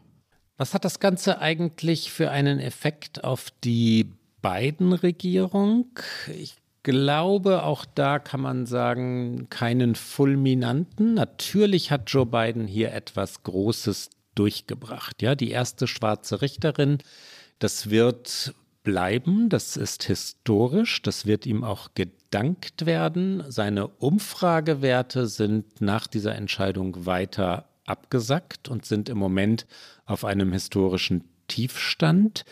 Was 0.57 0.75
hat 0.75 0.85
das 0.85 1.01
Ganze 1.01 1.41
eigentlich 1.41 2.13
für 2.13 2.31
einen 2.31 2.61
Effekt 2.61 3.25
auf 3.25 3.49
die 3.65 4.13
beiden 4.41 4.93
Regierung? 4.93 5.87
Ich 6.29 6.57
glaube, 6.85 7.65
auch 7.65 7.85
da 7.85 8.21
kann 8.21 8.41
man 8.41 8.67
sagen, 8.67 9.49
keinen 9.51 9.97
fulminanten. 9.97 11.15
Natürlich 11.15 11.91
hat 11.91 12.11
Joe 12.11 12.27
Biden 12.27 12.69
hier 12.69 12.93
etwas 12.93 13.43
Großes 13.43 14.11
durchgebracht. 14.37 15.21
Ja, 15.21 15.35
die 15.35 15.51
erste 15.51 15.89
schwarze 15.89 16.41
Richterin, 16.41 16.99
das 17.59 17.91
wird 17.91 18.55
bleiben, 18.85 19.49
das 19.49 19.77
ist 19.77 20.05
historisch, 20.05 21.03
das 21.03 21.27
wird 21.27 21.47
ihm 21.47 21.65
auch 21.65 21.89
gedankt 21.95 22.87
werden. 22.87 23.43
Seine 23.49 23.89
Umfragewerte 23.89 25.27
sind 25.27 25.81
nach 25.81 26.07
dieser 26.07 26.37
Entscheidung 26.37 27.07
weiter 27.07 27.69
abgesackt 27.87 28.69
und 28.69 28.85
sind 28.85 29.09
im 29.09 29.19
Moment 29.19 29.67
auf 30.05 30.25
einem 30.25 30.53
historischen 30.53 31.25
Tiefstand. 31.49 32.45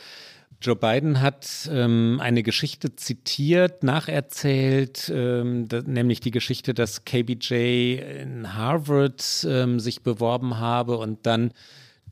Joe 0.63 0.77
Biden 0.77 1.21
hat 1.21 1.69
ähm, 1.73 2.19
eine 2.23 2.43
Geschichte 2.43 2.95
zitiert, 2.95 3.83
nacherzählt, 3.83 5.13
ähm, 5.13 5.69
da, 5.69 5.83
nämlich 5.83 6.21
die 6.21 6.31
Geschichte, 6.31 6.73
dass 6.73 7.05
KBJ 7.05 7.95
in 8.23 8.55
Harvard 8.55 9.47
ähm, 9.49 9.81
sich 9.81 10.03
beworben 10.03 10.59
habe 10.59 10.99
und 10.99 11.27
dann 11.27 11.53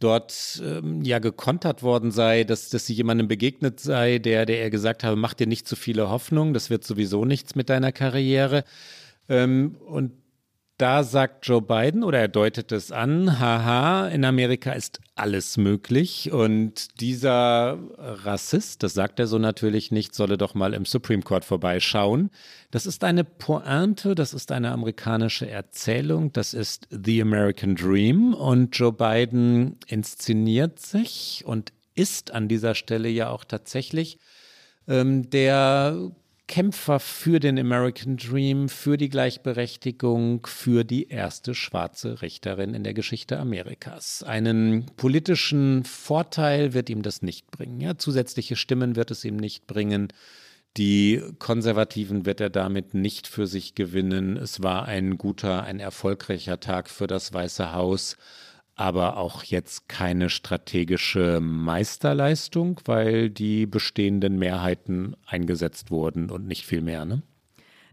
dort 0.00 0.60
ähm, 0.64 1.02
ja 1.02 1.20
gekontert 1.20 1.82
worden 1.84 2.10
sei, 2.10 2.42
dass, 2.44 2.70
dass 2.70 2.86
sie 2.86 2.94
jemandem 2.94 3.28
begegnet 3.28 3.78
sei, 3.78 4.18
der, 4.18 4.46
der 4.46 4.62
er 4.62 4.70
gesagt 4.70 5.04
habe, 5.04 5.14
mach 5.14 5.34
dir 5.34 5.46
nicht 5.46 5.68
zu 5.68 5.76
viele 5.76 6.10
Hoffnung, 6.10 6.52
das 6.52 6.70
wird 6.70 6.84
sowieso 6.84 7.24
nichts 7.24 7.54
mit 7.54 7.68
deiner 7.68 7.92
Karriere. 7.92 8.64
Ähm, 9.28 9.76
und 9.86 10.12
da 10.80 11.04
sagt 11.04 11.46
Joe 11.46 11.60
Biden 11.60 12.02
oder 12.02 12.20
er 12.20 12.28
deutet 12.28 12.72
es 12.72 12.90
an, 12.90 13.38
haha, 13.38 14.08
in 14.08 14.24
Amerika 14.24 14.72
ist 14.72 15.00
alles 15.14 15.58
möglich 15.58 16.32
und 16.32 17.00
dieser 17.02 17.78
Rassist, 17.98 18.82
das 18.82 18.94
sagt 18.94 19.18
er 19.18 19.26
so 19.26 19.38
natürlich 19.38 19.92
nicht, 19.92 20.14
solle 20.14 20.38
doch 20.38 20.54
mal 20.54 20.72
im 20.72 20.86
Supreme 20.86 21.22
Court 21.22 21.44
vorbeischauen. 21.44 22.30
Das 22.70 22.86
ist 22.86 23.04
eine 23.04 23.24
Pointe, 23.24 24.14
das 24.14 24.32
ist 24.32 24.52
eine 24.52 24.70
amerikanische 24.70 25.50
Erzählung, 25.50 26.32
das 26.32 26.54
ist 26.54 26.88
The 26.90 27.20
American 27.20 27.74
Dream 27.74 28.32
und 28.32 28.74
Joe 28.74 28.92
Biden 28.92 29.76
inszeniert 29.86 30.78
sich 30.78 31.42
und 31.44 31.74
ist 31.94 32.30
an 32.30 32.48
dieser 32.48 32.74
Stelle 32.74 33.10
ja 33.10 33.28
auch 33.28 33.44
tatsächlich 33.44 34.18
ähm, 34.88 35.28
der 35.28 36.10
Kämpfer 36.50 36.98
für 36.98 37.38
den 37.38 37.60
American 37.60 38.16
Dream, 38.16 38.68
für 38.68 38.96
die 38.96 39.08
Gleichberechtigung, 39.08 40.44
für 40.48 40.82
die 40.82 41.08
erste 41.08 41.54
schwarze 41.54 42.22
Richterin 42.22 42.74
in 42.74 42.82
der 42.82 42.92
Geschichte 42.92 43.38
Amerikas. 43.38 44.24
Einen 44.24 44.86
politischen 44.96 45.84
Vorteil 45.84 46.74
wird 46.74 46.90
ihm 46.90 47.02
das 47.02 47.22
nicht 47.22 47.52
bringen. 47.52 47.80
Ja, 47.80 47.98
zusätzliche 47.98 48.56
Stimmen 48.56 48.96
wird 48.96 49.12
es 49.12 49.24
ihm 49.24 49.36
nicht 49.36 49.68
bringen. 49.68 50.08
Die 50.76 51.22
Konservativen 51.38 52.26
wird 52.26 52.40
er 52.40 52.50
damit 52.50 52.94
nicht 52.94 53.28
für 53.28 53.46
sich 53.46 53.76
gewinnen. 53.76 54.36
Es 54.36 54.60
war 54.60 54.86
ein 54.86 55.18
guter, 55.18 55.62
ein 55.62 55.78
erfolgreicher 55.78 56.58
Tag 56.58 56.90
für 56.90 57.06
das 57.06 57.32
Weiße 57.32 57.72
Haus 57.72 58.16
aber 58.80 59.18
auch 59.18 59.44
jetzt 59.44 59.90
keine 59.90 60.30
strategische 60.30 61.38
Meisterleistung, 61.42 62.80
weil 62.86 63.28
die 63.28 63.66
bestehenden 63.66 64.38
Mehrheiten 64.38 65.16
eingesetzt 65.26 65.90
wurden 65.90 66.30
und 66.30 66.46
nicht 66.46 66.64
viel 66.64 66.80
mehr. 66.80 67.04
Ne? 67.04 67.20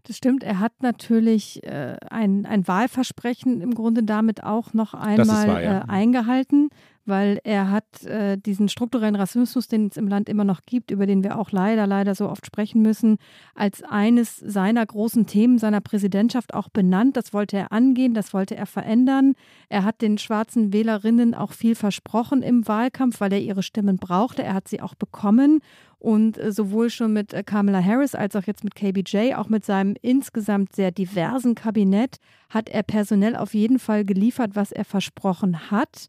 Das 0.04 0.16
stimmt, 0.16 0.42
er 0.42 0.60
hat 0.60 0.72
natürlich 0.82 1.62
äh, 1.64 1.98
ein, 2.08 2.46
ein 2.46 2.66
Wahlversprechen 2.66 3.60
im 3.60 3.74
Grunde 3.74 4.02
damit 4.02 4.42
auch 4.42 4.72
noch 4.72 4.94
einmal 4.94 5.46
wahr, 5.46 5.62
ja. 5.62 5.80
äh, 5.80 5.84
eingehalten, 5.88 6.70
weil 7.08 7.40
er 7.44 7.70
hat 7.70 8.04
äh, 8.04 8.36
diesen 8.36 8.68
strukturellen 8.68 9.16
Rassismus, 9.16 9.66
den 9.66 9.86
es 9.86 9.96
im 9.96 10.08
Land 10.08 10.28
immer 10.28 10.44
noch 10.44 10.60
gibt, 10.66 10.90
über 10.90 11.06
den 11.06 11.24
wir 11.24 11.38
auch 11.38 11.50
leider, 11.50 11.86
leider 11.86 12.14
so 12.14 12.28
oft 12.28 12.46
sprechen 12.46 12.82
müssen, 12.82 13.18
als 13.54 13.82
eines 13.82 14.36
seiner 14.36 14.84
großen 14.84 15.26
Themen 15.26 15.58
seiner 15.58 15.80
Präsidentschaft 15.80 16.54
auch 16.54 16.68
benannt. 16.68 17.16
Das 17.16 17.32
wollte 17.32 17.56
er 17.56 17.72
angehen, 17.72 18.14
das 18.14 18.34
wollte 18.34 18.56
er 18.56 18.66
verändern. 18.66 19.34
Er 19.68 19.84
hat 19.84 20.02
den 20.02 20.18
schwarzen 20.18 20.72
Wählerinnen 20.72 21.34
auch 21.34 21.52
viel 21.52 21.74
versprochen 21.74 22.42
im 22.42 22.68
Wahlkampf, 22.68 23.20
weil 23.20 23.32
er 23.32 23.40
ihre 23.40 23.62
Stimmen 23.62 23.96
brauchte. 23.96 24.42
Er 24.42 24.54
hat 24.54 24.68
sie 24.68 24.80
auch 24.80 24.94
bekommen. 24.94 25.60
Und 25.98 26.38
äh, 26.38 26.52
sowohl 26.52 26.90
schon 26.90 27.12
mit 27.12 27.32
äh, 27.32 27.42
Kamala 27.42 27.82
Harris 27.82 28.14
als 28.14 28.36
auch 28.36 28.44
jetzt 28.44 28.62
mit 28.62 28.76
KBJ, 28.76 29.34
auch 29.34 29.48
mit 29.48 29.64
seinem 29.64 29.96
insgesamt 30.00 30.76
sehr 30.76 30.92
diversen 30.92 31.56
Kabinett, 31.56 32.18
hat 32.50 32.68
er 32.68 32.84
personell 32.84 33.34
auf 33.34 33.52
jeden 33.52 33.78
Fall 33.78 34.04
geliefert, 34.04 34.52
was 34.54 34.70
er 34.70 34.84
versprochen 34.84 35.70
hat 35.70 36.08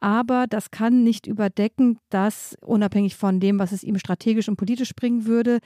aber 0.00 0.46
das 0.48 0.70
kann 0.70 1.04
nicht 1.04 1.26
überdecken, 1.26 1.98
dass 2.08 2.56
unabhängig 2.62 3.16
von 3.16 3.38
dem, 3.38 3.58
was 3.58 3.72
es 3.72 3.84
ihm 3.84 3.98
strategisch 3.98 4.48
und 4.48 4.56
politisch 4.56 4.94
bringen 4.94 5.26
würde, 5.26 5.58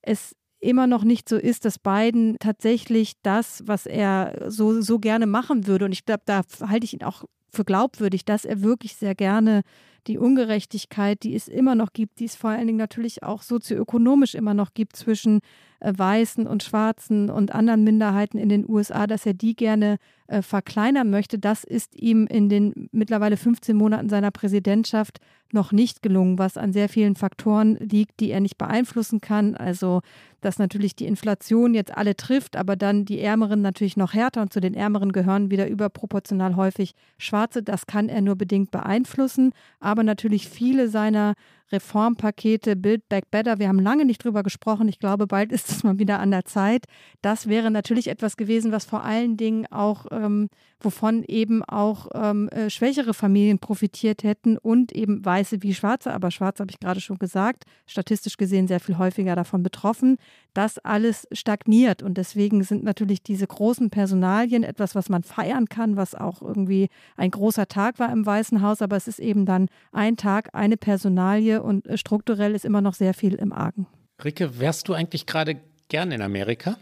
es 0.00 0.34
immer 0.60 0.86
noch 0.86 1.04
nicht 1.04 1.28
so 1.28 1.36
ist, 1.36 1.64
dass 1.64 1.78
Biden 1.78 2.36
tatsächlich 2.38 3.14
das, 3.22 3.62
was 3.66 3.86
er 3.86 4.46
so, 4.48 4.80
so 4.80 4.98
gerne 4.98 5.26
machen 5.26 5.66
würde, 5.66 5.84
und 5.84 5.92
ich 5.92 6.04
glaube, 6.04 6.22
da 6.24 6.42
halte 6.66 6.84
ich 6.84 6.94
ihn 6.94 7.02
auch 7.02 7.24
für 7.50 7.64
glaubwürdig, 7.64 8.24
dass 8.24 8.44
er 8.44 8.62
wirklich 8.62 8.96
sehr 8.96 9.14
gerne 9.14 9.62
die 10.06 10.18
Ungerechtigkeit, 10.18 11.22
die 11.22 11.34
es 11.34 11.48
immer 11.48 11.74
noch 11.74 11.92
gibt, 11.92 12.18
die 12.18 12.24
es 12.24 12.34
vor 12.34 12.50
allen 12.50 12.66
Dingen 12.66 12.78
natürlich 12.78 13.22
auch 13.22 13.42
sozioökonomisch 13.42 14.34
immer 14.34 14.54
noch 14.54 14.74
gibt 14.74 14.96
zwischen 14.96 15.40
Weißen 15.84 16.46
und 16.46 16.62
Schwarzen 16.62 17.30
und 17.30 17.54
anderen 17.54 17.84
Minderheiten 17.84 18.38
in 18.38 18.48
den 18.48 18.68
USA, 18.68 19.06
dass 19.06 19.26
er 19.26 19.34
die 19.34 19.56
gerne 19.56 19.98
äh, 20.28 20.42
verkleinern 20.42 21.10
möchte. 21.10 21.38
Das 21.38 21.64
ist 21.64 21.96
ihm 21.96 22.26
in 22.26 22.48
den 22.48 22.88
mittlerweile 22.92 23.36
15 23.36 23.76
Monaten 23.76 24.08
seiner 24.08 24.30
Präsidentschaft 24.30 25.18
noch 25.52 25.72
nicht 25.72 26.02
gelungen, 26.02 26.38
was 26.38 26.56
an 26.56 26.72
sehr 26.72 26.88
vielen 26.88 27.16
Faktoren 27.16 27.76
liegt, 27.76 28.20
die 28.20 28.30
er 28.30 28.40
nicht 28.40 28.58
beeinflussen 28.58 29.20
kann. 29.20 29.54
Also, 29.54 30.00
dass 30.42 30.58
natürlich 30.58 30.94
die 30.94 31.06
Inflation 31.06 31.72
jetzt 31.72 31.96
alle 31.96 32.14
trifft, 32.14 32.56
aber 32.56 32.76
dann 32.76 33.06
die 33.06 33.20
Ärmeren 33.20 33.62
natürlich 33.62 33.96
noch 33.96 34.12
härter 34.12 34.42
und 34.42 34.52
zu 34.52 34.60
den 34.60 34.74
Ärmeren 34.74 35.12
gehören 35.12 35.50
wieder 35.50 35.68
überproportional 35.68 36.56
häufig 36.56 36.94
Schwarze. 37.16 37.62
Das 37.62 37.86
kann 37.86 38.08
er 38.08 38.20
nur 38.20 38.36
bedingt 38.36 38.70
beeinflussen. 38.70 39.52
Aber 39.80 40.02
natürlich 40.02 40.48
viele 40.48 40.88
seiner 40.88 41.34
Reformpakete, 41.72 42.76
Build 42.76 43.08
Back 43.08 43.30
Better. 43.30 43.58
Wir 43.58 43.68
haben 43.68 43.78
lange 43.78 44.04
nicht 44.04 44.22
drüber 44.22 44.42
gesprochen. 44.42 44.88
Ich 44.88 44.98
glaube, 44.98 45.26
bald 45.26 45.50
ist 45.52 45.70
es 45.70 45.82
mal 45.82 45.98
wieder 45.98 46.20
an 46.20 46.30
der 46.30 46.44
Zeit. 46.44 46.84
Das 47.22 47.48
wäre 47.48 47.70
natürlich 47.70 48.08
etwas 48.08 48.36
gewesen, 48.36 48.72
was 48.72 48.84
vor 48.84 49.02
allen 49.02 49.36
Dingen 49.36 49.66
auch, 49.72 50.06
ähm, 50.10 50.48
wovon 50.80 51.24
eben 51.24 51.64
auch 51.64 52.08
ähm, 52.14 52.48
äh, 52.50 52.68
schwächere 52.68 53.14
Familien 53.14 53.58
profitiert 53.58 54.22
hätten 54.22 54.58
und 54.58 54.92
eben 54.92 55.24
Weiße 55.24 55.62
wie 55.62 55.74
Schwarze. 55.74 56.12
Aber 56.12 56.30
Schwarze 56.30 56.62
habe 56.62 56.70
ich 56.70 56.78
gerade 56.78 57.00
schon 57.00 57.18
gesagt, 57.18 57.64
statistisch 57.86 58.36
gesehen 58.36 58.68
sehr 58.68 58.80
viel 58.80 58.98
häufiger 58.98 59.34
davon 59.34 59.62
betroffen. 59.62 60.18
Das 60.54 60.78
alles 60.78 61.26
stagniert 61.32 62.02
und 62.02 62.18
deswegen 62.18 62.62
sind 62.62 62.84
natürlich 62.84 63.22
diese 63.22 63.46
großen 63.46 63.88
Personalien 63.90 64.64
etwas, 64.64 64.94
was 64.94 65.08
man 65.08 65.22
feiern 65.22 65.68
kann, 65.68 65.96
was 65.96 66.14
auch 66.14 66.42
irgendwie 66.42 66.88
ein 67.16 67.30
großer 67.30 67.68
Tag 67.68 67.98
war 67.98 68.12
im 68.12 68.26
Weißen 68.26 68.60
Haus. 68.60 68.82
Aber 68.82 68.96
es 68.96 69.08
ist 69.08 69.18
eben 69.18 69.46
dann 69.46 69.68
ein 69.92 70.16
Tag, 70.16 70.50
eine 70.52 70.76
Personalie 70.76 71.62
und 71.62 71.86
äh, 71.86 71.96
strukturell 71.96 72.54
ist 72.54 72.64
immer 72.64 72.82
noch 72.82 72.94
sehr 72.94 73.14
viel 73.14 73.34
im 73.34 73.52
Argen. 73.52 73.86
Ricke, 74.22 74.60
wärst 74.60 74.88
du 74.88 74.94
eigentlich 74.94 75.26
gerade 75.26 75.56
gern 75.88 76.12
in 76.12 76.22
Amerika? 76.22 76.76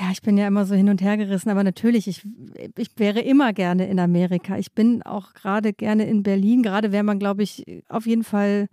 Ja, 0.00 0.10
ich 0.10 0.22
bin 0.22 0.36
ja 0.36 0.46
immer 0.46 0.64
so 0.64 0.74
hin 0.74 0.88
und 0.88 1.00
her 1.02 1.16
gerissen, 1.16 1.50
aber 1.50 1.62
natürlich, 1.62 2.08
ich, 2.08 2.22
ich 2.76 2.90
wäre 2.96 3.20
immer 3.20 3.52
gerne 3.52 3.86
in 3.88 4.00
Amerika. 4.00 4.58
Ich 4.58 4.72
bin 4.72 5.02
auch 5.02 5.34
gerade 5.34 5.72
gerne 5.72 6.06
in 6.06 6.22
Berlin. 6.22 6.62
Gerade 6.62 6.90
wäre 6.90 7.04
man, 7.04 7.18
glaube 7.18 7.42
ich, 7.42 7.64
auf 7.88 8.06
jeden 8.06 8.24
Fall, 8.24 8.68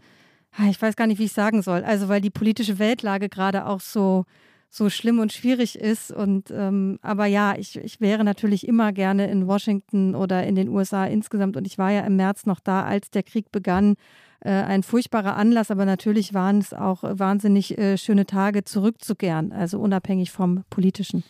ich 0.70 0.82
weiß 0.82 0.96
gar 0.96 1.08
nicht, 1.08 1.20
wie 1.20 1.26
ich 1.26 1.34
sagen 1.34 1.62
soll. 1.62 1.84
Also, 1.84 2.08
weil 2.08 2.22
die 2.22 2.30
politische 2.30 2.80
Weltlage 2.80 3.30
gerade 3.30 3.66
auch 3.66 3.82
so, 3.82 4.26
so 4.70 4.90
schlimm 4.90 5.20
und 5.20 5.34
schwierig 5.34 5.78
ist. 5.78 6.12
Und 6.12 6.52
ähm, 6.52 7.00
aber 7.02 7.26
ja, 7.26 7.56
ich, 7.58 7.78
ich 7.78 8.02
wäre 8.02 8.24
natürlich 8.24 8.68
immer 8.68 8.92
gerne 8.94 9.30
in 9.30 9.48
Washington 9.48 10.16
oder 10.16 10.46
in 10.46 10.56
den 10.56 10.70
USA 10.70 11.06
insgesamt. 11.06 11.58
Und 11.58 11.68
ich 11.68 11.78
war 11.78 11.92
ja 11.92 12.02
im 12.02 12.16
März 12.16 12.46
noch 12.46 12.60
da, 12.60 12.84
als 12.84 13.10
der 13.10 13.24
Krieg 13.24 13.52
begann 13.52 13.96
äh, 14.42 14.50
ein 14.50 14.84
furchtbarer 14.84 15.36
Anlass, 15.36 15.72
aber 15.72 15.86
natürlich 15.86 16.34
waren 16.34 16.60
es 16.60 16.74
auch 16.74 17.04
wahnsinnig 17.04 17.78
äh, 17.78 17.98
schöne 17.98 18.26
Tage 18.26 18.64
zurückzukehren, 18.64 19.52
also 19.52 19.80
unabhängig 19.80 20.32
vom 20.32 20.64
politischen. 20.70 21.24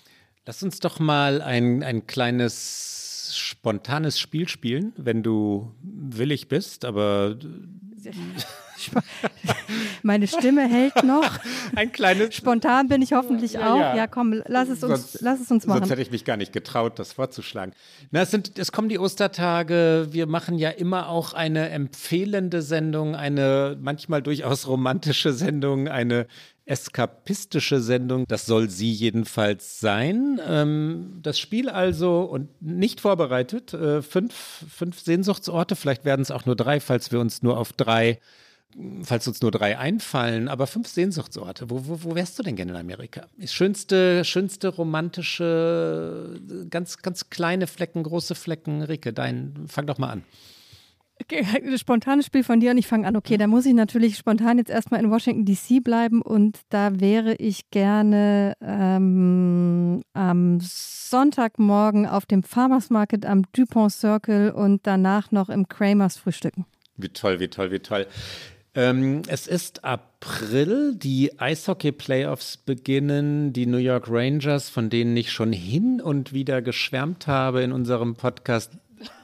Lass 0.46 0.62
uns 0.62 0.80
doch 0.80 1.00
mal 1.00 1.42
ein, 1.42 1.82
ein 1.82 2.08
kleines 2.08 3.05
spontanes 3.38 4.20
Spiel 4.20 4.48
spielen, 4.48 4.94
wenn 4.98 5.24
du 5.24 5.72
willig 5.82 6.48
bist, 6.48 6.86
aber 6.86 7.38
Meine 10.04 10.28
Stimme 10.28 10.68
hält 10.68 11.04
noch. 11.04 11.40
Ein 11.76 11.92
kleines. 11.92 12.36
Spontan 12.36 12.88
bin 12.88 13.02
ich 13.02 13.14
hoffentlich 13.14 13.54
ja, 13.54 13.74
auch. 13.74 13.80
Ja. 13.80 13.96
ja, 13.96 14.08
komm, 14.08 14.42
lass 14.46 14.70
es 14.70 14.84
uns, 14.84 15.12
sonst, 15.12 15.22
lass 15.22 15.40
es 15.40 15.50
uns 15.52 15.66
machen. 15.66 15.80
Sonst 15.80 15.92
hätte 15.92 16.02
ich 16.02 16.12
mich 16.12 16.26
gar 16.26 16.38
nicht 16.38 16.54
getraut, 16.54 17.00
das 17.00 17.14
vorzuschlagen. 17.14 17.74
Na, 18.12 18.22
es, 18.22 18.32
sind, 18.32 18.60
es 18.60 18.72
kommen 18.72 18.90
die 18.90 19.00
Ostertage. 19.00 20.08
Wir 20.12 20.28
machen 20.28 20.58
ja 20.58 20.70
immer 20.70 21.10
auch 21.10 21.34
eine 21.34 21.70
empfehlende 21.70 22.62
Sendung, 22.62 23.16
eine 23.16 23.78
manchmal 23.80 24.22
durchaus 24.22 24.68
romantische 24.68 25.34
Sendung, 25.34 25.88
eine 25.88 26.28
eskapistische 26.66 27.80
Sendung. 27.80 28.26
Das 28.28 28.46
soll 28.46 28.70
sie 28.70 28.92
jedenfalls 28.92 29.80
sein. 29.80 30.40
Ähm, 30.48 31.20
das 31.22 31.40
Spiel 31.40 31.70
also 31.70 32.22
und 32.22 32.50
nicht 32.62 33.02
vorbereitet. 33.02 33.74
Äh, 33.74 34.02
fünf, 34.02 34.34
fünf 34.70 35.00
Sehnsuchtsorte, 35.00 35.76
vielleicht 35.76 36.06
werden 36.06 36.22
es 36.22 36.32
auch 36.32 36.46
nur 36.46 36.56
drei, 36.56 36.80
falls 36.80 37.12
wir 37.12 37.20
uns 37.20 37.44
nur 37.44 37.58
auf 37.58 37.74
drei 37.74 38.20
falls 39.04 39.28
uns 39.28 39.42
nur 39.42 39.52
drei 39.52 39.78
einfallen, 39.78 40.48
aber 40.48 40.68
fünf 40.68 40.88
Sehnsuchtsorte. 40.88 41.70
Wo, 41.70 41.88
wo, 41.88 42.04
wo 42.04 42.16
wärst 42.16 42.38
du 42.38 42.44
denn 42.44 42.56
gerne 42.56 42.74
in 42.74 42.78
Amerika? 42.78 43.28
Schönste, 43.46 44.26
schönste 44.26 44.68
romantische, 44.68 46.42
ganz, 46.70 47.02
ganz 47.02 47.30
kleine 47.30 47.68
Flecken, 47.68 48.04
große 48.04 48.36
Flecken. 48.36 48.82
Rike, 48.82 49.14
dein, 49.14 49.66
fang 49.68 49.88
doch 49.88 49.98
mal 49.98 50.10
an. 50.10 50.24
Spontanes 51.78 52.26
Spiel 52.26 52.44
von 52.44 52.60
dir 52.60 52.72
und 52.72 52.78
ich 52.78 52.88
fange 52.88 53.08
an. 53.08 53.16
Okay, 53.16 53.38
da 53.38 53.48
muss 53.48 53.66
ich 53.66 53.74
natürlich 53.74 54.18
spontan 54.18 54.58
jetzt 54.58 54.70
erstmal 54.70 55.00
in 55.00 55.10
Washington 55.10 55.46
DC 55.46 55.84
bleiben 55.84 56.22
und 56.22 56.60
da 56.70 57.00
wäre 57.00 57.36
ich 57.36 57.70
gerne 57.72 58.54
ähm, 58.62 60.02
am 60.14 60.60
Sonntagmorgen 60.62 62.06
auf 62.06 62.26
dem 62.26 62.44
Farmers 62.44 62.90
Market 62.90 63.26
am 63.26 63.44
Dupont 63.54 63.92
Circle 63.92 64.52
und 64.52 64.86
danach 64.86 65.32
noch 65.32 65.50
im 65.50 65.68
Kramers 65.68 66.18
frühstücken. 66.18 66.66
Wie 66.98 67.10
toll, 67.10 67.40
wie 67.40 67.48
toll, 67.48 67.72
wie 67.72 67.80
toll. 67.80 68.08
Ähm, 68.78 69.22
es 69.28 69.48
ist 69.48 69.86
April, 69.86 70.96
die 70.96 71.40
Eishockey-Playoffs 71.40 72.58
beginnen. 72.58 73.54
Die 73.54 73.68
New 73.68 73.78
York 73.78 74.10
Rangers, 74.10 74.70
von 74.70 74.90
denen 74.90 75.16
ich 75.16 75.32
schon 75.32 75.54
hin 75.54 76.02
und 76.02 76.34
wieder 76.34 76.62
geschwärmt 76.62 77.26
habe 77.26 77.62
in 77.62 77.72
unserem 77.72 78.16
Podcast, 78.16 78.74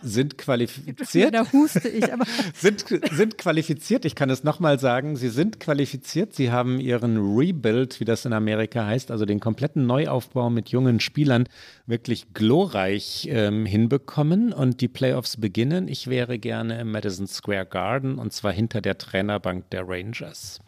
sind 0.01 0.37
qualifiziert. 0.37 1.33
Da 1.41 1.51
huste 1.51 1.87
ich, 1.87 2.11
aber. 2.11 2.25
sind, 2.53 2.85
sind 3.11 3.37
qualifiziert, 3.37 4.05
ich 4.05 4.15
kann 4.15 4.29
es 4.29 4.43
nochmal 4.43 4.79
sagen, 4.79 5.15
sie 5.15 5.29
sind 5.29 5.59
qualifiziert. 5.59 6.33
Sie 6.33 6.51
haben 6.51 6.79
ihren 6.79 7.17
Rebuild, 7.37 7.99
wie 7.99 8.05
das 8.05 8.25
in 8.25 8.33
Amerika 8.33 8.85
heißt, 8.85 9.11
also 9.11 9.25
den 9.25 9.39
kompletten 9.39 9.85
Neuaufbau 9.85 10.49
mit 10.49 10.69
jungen 10.69 10.99
Spielern, 10.99 11.47
wirklich 11.85 12.33
glorreich 12.33 13.27
ähm, 13.31 13.65
hinbekommen. 13.65 14.53
Und 14.53 14.81
die 14.81 14.87
Playoffs 14.87 15.37
beginnen. 15.37 15.87
Ich 15.87 16.07
wäre 16.07 16.39
gerne 16.39 16.79
im 16.79 16.91
Madison 16.91 17.27
Square 17.27 17.65
Garden 17.65 18.17
und 18.17 18.33
zwar 18.33 18.51
hinter 18.51 18.81
der 18.81 18.97
Trainerbank 18.97 19.69
der 19.69 19.87
Rangers. 19.87 20.59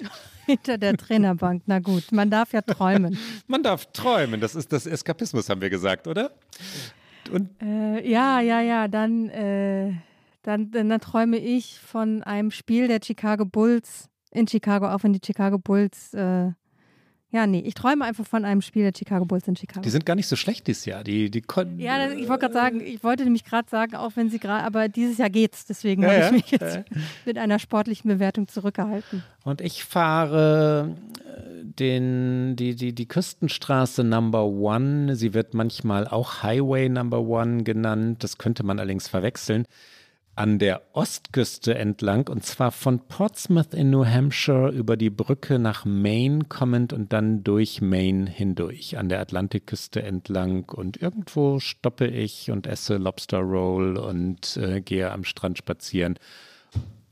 Hinter 0.44 0.76
der 0.76 0.96
Trainerbank, 0.96 1.62
na 1.66 1.78
gut, 1.78 2.10
man 2.10 2.28
darf 2.28 2.52
ja 2.52 2.62
träumen. 2.62 3.16
man 3.46 3.62
darf 3.62 3.92
träumen, 3.92 4.40
das 4.40 4.56
ist 4.56 4.72
das 4.72 4.86
Eskapismus, 4.86 5.48
haben 5.48 5.60
wir 5.60 5.70
gesagt, 5.70 6.08
oder? 6.08 6.32
Äh, 7.60 8.08
ja, 8.08 8.40
ja, 8.40 8.60
ja, 8.60 8.88
dann, 8.88 9.28
äh, 9.28 9.92
dann, 10.42 10.70
dann, 10.70 10.88
dann, 10.88 11.00
träume 11.00 11.38
ich 11.38 11.78
von 11.80 12.22
einem 12.22 12.50
Spiel 12.50 12.88
der 12.88 13.00
Chicago 13.02 13.44
Bulls 13.44 14.08
in 14.30 14.46
Chicago, 14.48 14.88
auch 14.88 15.02
wenn 15.02 15.12
die 15.12 15.20
Chicago 15.24 15.58
Bulls 15.58 16.14
äh, 16.14 16.52
ja, 17.32 17.46
nee, 17.46 17.60
ich 17.60 17.72
träume 17.72 18.04
einfach 18.04 18.26
von 18.26 18.44
einem 18.44 18.60
Spiel 18.60 18.82
der 18.82 18.92
Chicago 18.94 19.24
Bulls 19.24 19.48
in 19.48 19.56
Chicago. 19.56 19.80
Die 19.80 19.88
sind 19.88 20.04
gar 20.04 20.14
nicht 20.14 20.28
so 20.28 20.36
schlecht 20.36 20.66
dieses 20.66 20.84
Jahr. 20.84 21.02
Die, 21.02 21.30
die 21.30 21.42
ja, 21.78 22.10
ich 22.10 22.28
wollte 22.28 22.40
gerade 22.40 22.52
sagen, 22.52 22.80
ich 22.80 23.02
wollte 23.02 23.24
nämlich 23.24 23.44
gerade 23.44 23.68
sagen, 23.70 23.96
auch 23.96 24.12
wenn 24.16 24.28
sie 24.28 24.38
gerade, 24.38 24.64
aber 24.64 24.88
dieses 24.88 25.16
Jahr 25.16 25.30
geht's. 25.30 25.64
Deswegen 25.64 26.02
ja, 26.02 26.10
habe 26.10 26.24
ich 26.26 26.32
mich 26.32 26.50
jetzt 26.50 26.76
ja. 26.76 26.84
mit 27.24 27.38
einer 27.38 27.58
sportlichen 27.58 28.10
Bewertung 28.10 28.48
zurückgehalten. 28.48 29.24
Und 29.44 29.62
ich 29.62 29.84
fahre 29.84 30.94
äh, 31.24 31.64
den, 31.64 32.54
die, 32.56 32.74
die, 32.76 32.94
die 32.94 33.08
Küstenstraße 33.08 34.04
Number 34.04 34.44
One. 34.44 35.16
Sie 35.16 35.32
wird 35.32 35.54
manchmal 35.54 36.06
auch 36.06 36.42
Highway 36.42 36.90
Number 36.90 37.20
One 37.20 37.62
genannt. 37.62 38.22
Das 38.22 38.36
könnte 38.36 38.62
man 38.62 38.78
allerdings 38.78 39.08
verwechseln 39.08 39.66
an 40.34 40.58
der 40.58 40.82
Ostküste 40.94 41.74
entlang 41.74 42.28
und 42.28 42.44
zwar 42.44 42.72
von 42.72 43.00
Portsmouth 43.06 43.74
in 43.74 43.90
New 43.90 44.06
Hampshire 44.06 44.70
über 44.70 44.96
die 44.96 45.10
Brücke 45.10 45.58
nach 45.58 45.84
Maine 45.84 46.44
kommend 46.48 46.92
und 46.92 47.12
dann 47.12 47.44
durch 47.44 47.82
Maine 47.82 48.28
hindurch 48.30 48.96
an 48.96 49.08
der 49.08 49.20
Atlantikküste 49.20 50.02
entlang. 50.02 50.64
Und 50.70 51.02
irgendwo 51.02 51.58
stoppe 51.58 52.06
ich 52.06 52.50
und 52.50 52.66
esse 52.66 52.96
Lobster 52.96 53.40
Roll 53.40 53.98
und 53.98 54.56
äh, 54.56 54.80
gehe 54.80 55.10
am 55.10 55.24
Strand 55.24 55.58
spazieren 55.58 56.18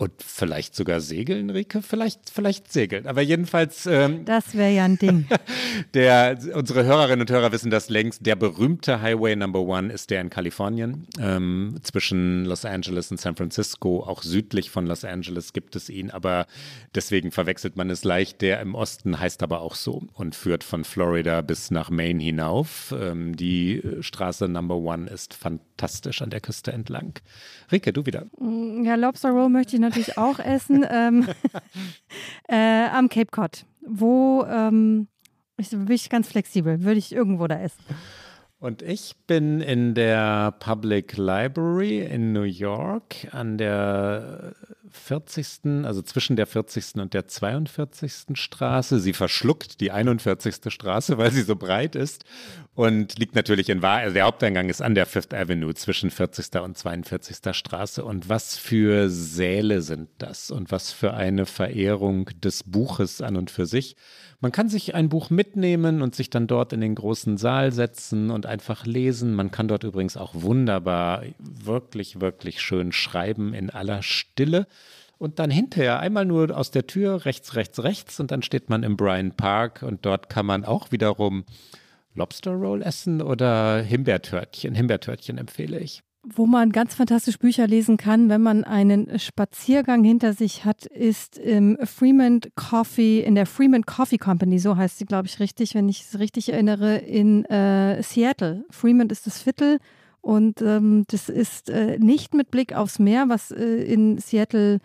Und 0.00 0.12
vielleicht 0.16 0.74
sogar 0.74 1.02
segeln, 1.02 1.50
Rike? 1.50 1.82
Vielleicht, 1.82 2.30
vielleicht 2.30 2.72
segeln. 2.72 3.06
Aber 3.06 3.20
jedenfalls. 3.20 3.84
Ähm, 3.84 4.24
das 4.24 4.54
wäre 4.54 4.72
ja 4.72 4.86
ein 4.86 4.96
Ding. 4.96 5.26
der, 5.94 6.38
unsere 6.54 6.84
Hörerinnen 6.84 7.20
und 7.20 7.30
Hörer 7.30 7.52
wissen 7.52 7.70
das 7.70 7.90
längst. 7.90 8.24
Der 8.24 8.34
berühmte 8.34 9.02
Highway 9.02 9.36
Number 9.36 9.60
One 9.60 9.92
ist 9.92 10.08
der 10.08 10.22
in 10.22 10.30
Kalifornien. 10.30 11.06
Ähm, 11.20 11.80
zwischen 11.82 12.46
Los 12.46 12.64
Angeles 12.64 13.10
und 13.10 13.20
San 13.20 13.36
Francisco. 13.36 14.02
Auch 14.02 14.22
südlich 14.22 14.70
von 14.70 14.86
Los 14.86 15.04
Angeles 15.04 15.52
gibt 15.52 15.76
es 15.76 15.90
ihn. 15.90 16.10
Aber 16.10 16.46
deswegen 16.94 17.30
verwechselt 17.30 17.76
man 17.76 17.90
es 17.90 18.02
leicht. 18.02 18.40
Der 18.40 18.62
im 18.62 18.74
Osten 18.74 19.20
heißt 19.20 19.42
aber 19.42 19.60
auch 19.60 19.74
so 19.74 20.04
und 20.14 20.34
führt 20.34 20.64
von 20.64 20.84
Florida 20.84 21.42
bis 21.42 21.70
nach 21.70 21.90
Maine 21.90 22.22
hinauf. 22.22 22.94
Ähm, 22.98 23.36
die 23.36 23.82
Straße 24.00 24.48
Number 24.48 24.76
One 24.76 25.10
ist 25.10 25.34
fantastisch 25.34 25.69
an 25.82 26.30
der 26.30 26.40
Küste 26.40 26.72
entlang. 26.72 27.14
Rike, 27.70 27.92
du 27.92 28.06
wieder. 28.06 28.26
Mm, 28.38 28.84
ja, 28.84 28.94
Lobster 28.94 29.30
Roll 29.30 29.48
möchte 29.48 29.76
ich 29.76 29.80
natürlich 29.80 30.18
auch 30.18 30.38
essen. 30.38 30.84
ähm, 30.90 31.28
äh, 32.48 32.86
am 32.88 33.08
Cape 33.08 33.30
Cod, 33.30 33.64
wo 33.80 34.44
ähm, 34.44 35.08
ich, 35.56 35.70
bin 35.70 35.90
ich 35.90 36.10
ganz 36.10 36.28
flexibel, 36.28 36.82
würde 36.82 36.98
ich 36.98 37.12
irgendwo 37.12 37.46
da 37.46 37.60
essen. 37.60 37.82
Und 38.58 38.82
ich 38.82 39.16
bin 39.26 39.62
in 39.62 39.94
der 39.94 40.52
Public 40.52 41.16
Library 41.16 42.00
in 42.00 42.34
New 42.34 42.42
York 42.42 43.26
an 43.32 43.56
der 43.56 44.54
40., 44.90 45.84
also 45.84 46.02
zwischen 46.02 46.36
der 46.36 46.46
40. 46.46 46.96
und 46.96 47.14
der 47.14 47.26
42. 47.26 48.34
Straße. 48.34 49.00
Sie 49.00 49.12
verschluckt 49.12 49.80
die 49.80 49.90
41. 49.90 50.72
Straße, 50.72 51.18
weil 51.18 51.30
sie 51.30 51.42
so 51.42 51.56
breit 51.56 51.96
ist 51.96 52.24
und 52.74 53.18
liegt 53.18 53.34
natürlich 53.34 53.68
in 53.68 53.82
Wahrheit, 53.82 54.04
also 54.04 54.14
der 54.14 54.24
Haupteingang 54.24 54.68
ist 54.68 54.80
an 54.80 54.94
der 54.94 55.06
Fifth 55.06 55.34
Avenue 55.34 55.74
zwischen 55.74 56.10
40. 56.10 56.60
und 56.62 56.78
42. 56.78 57.54
Straße. 57.54 58.04
Und 58.04 58.28
was 58.28 58.56
für 58.56 59.10
Säle 59.10 59.82
sind 59.82 60.08
das 60.18 60.50
und 60.50 60.70
was 60.70 60.92
für 60.92 61.14
eine 61.14 61.46
Verehrung 61.46 62.30
des 62.40 62.62
Buches 62.64 63.20
an 63.20 63.36
und 63.36 63.50
für 63.50 63.66
sich. 63.66 63.96
Man 64.42 64.52
kann 64.52 64.70
sich 64.70 64.94
ein 64.94 65.10
Buch 65.10 65.28
mitnehmen 65.28 66.00
und 66.00 66.14
sich 66.14 66.30
dann 66.30 66.46
dort 66.46 66.72
in 66.72 66.80
den 66.80 66.94
großen 66.94 67.36
Saal 67.36 67.72
setzen 67.72 68.30
und 68.30 68.46
einfach 68.46 68.86
lesen. 68.86 69.34
Man 69.34 69.50
kann 69.50 69.68
dort 69.68 69.84
übrigens 69.84 70.16
auch 70.16 70.32
wunderbar, 70.34 71.24
wirklich, 71.38 72.20
wirklich 72.22 72.62
schön 72.62 72.92
schreiben 72.92 73.52
in 73.52 73.68
aller 73.68 74.02
Stille. 74.02 74.66
Und 75.20 75.38
dann 75.38 75.50
hinterher 75.50 76.00
einmal 76.00 76.24
nur 76.24 76.56
aus 76.56 76.70
der 76.70 76.86
Tür 76.86 77.26
rechts, 77.26 77.54
rechts, 77.54 77.82
rechts 77.82 78.20
und 78.20 78.30
dann 78.30 78.40
steht 78.40 78.70
man 78.70 78.82
im 78.82 78.96
Bryan 78.96 79.32
Park 79.32 79.82
und 79.82 80.06
dort 80.06 80.30
kann 80.30 80.46
man 80.46 80.64
auch 80.64 80.92
wiederum 80.92 81.44
Lobster 82.14 82.52
Roll 82.52 82.80
essen 82.80 83.20
oder 83.20 83.82
Himbeertörtchen. 83.82 84.74
Himbeertörtchen 84.74 85.36
empfehle 85.36 85.78
ich. 85.78 86.02
Wo 86.22 86.46
man 86.46 86.72
ganz 86.72 86.94
fantastisch 86.94 87.38
Bücher 87.38 87.66
lesen 87.66 87.98
kann, 87.98 88.30
wenn 88.30 88.40
man 88.40 88.64
einen 88.64 89.18
Spaziergang 89.18 90.04
hinter 90.04 90.32
sich 90.32 90.64
hat, 90.64 90.86
ist 90.86 91.36
im 91.36 91.76
Freeman 91.84 92.40
Coffee, 92.54 93.20
in 93.20 93.34
der 93.34 93.44
Freeman 93.44 93.84
Coffee 93.84 94.16
Company, 94.16 94.58
so 94.58 94.78
heißt 94.78 94.96
sie, 94.96 95.04
glaube 95.04 95.28
ich, 95.28 95.38
richtig, 95.38 95.74
wenn 95.74 95.90
ich 95.90 96.00
es 96.00 96.18
richtig 96.18 96.50
erinnere, 96.50 96.96
in 96.96 97.44
äh, 97.44 98.02
Seattle. 98.02 98.64
Freeman 98.70 99.10
ist 99.10 99.26
das 99.26 99.42
Viertel 99.42 99.80
und 100.22 100.62
ähm, 100.62 101.04
das 101.08 101.28
ist 101.28 101.68
äh, 101.68 101.98
nicht 101.98 102.32
mit 102.32 102.50
Blick 102.50 102.74
aufs 102.74 102.98
Meer, 102.98 103.28
was 103.28 103.50
äh, 103.50 103.82
in 103.82 104.16
Seattle 104.16 104.78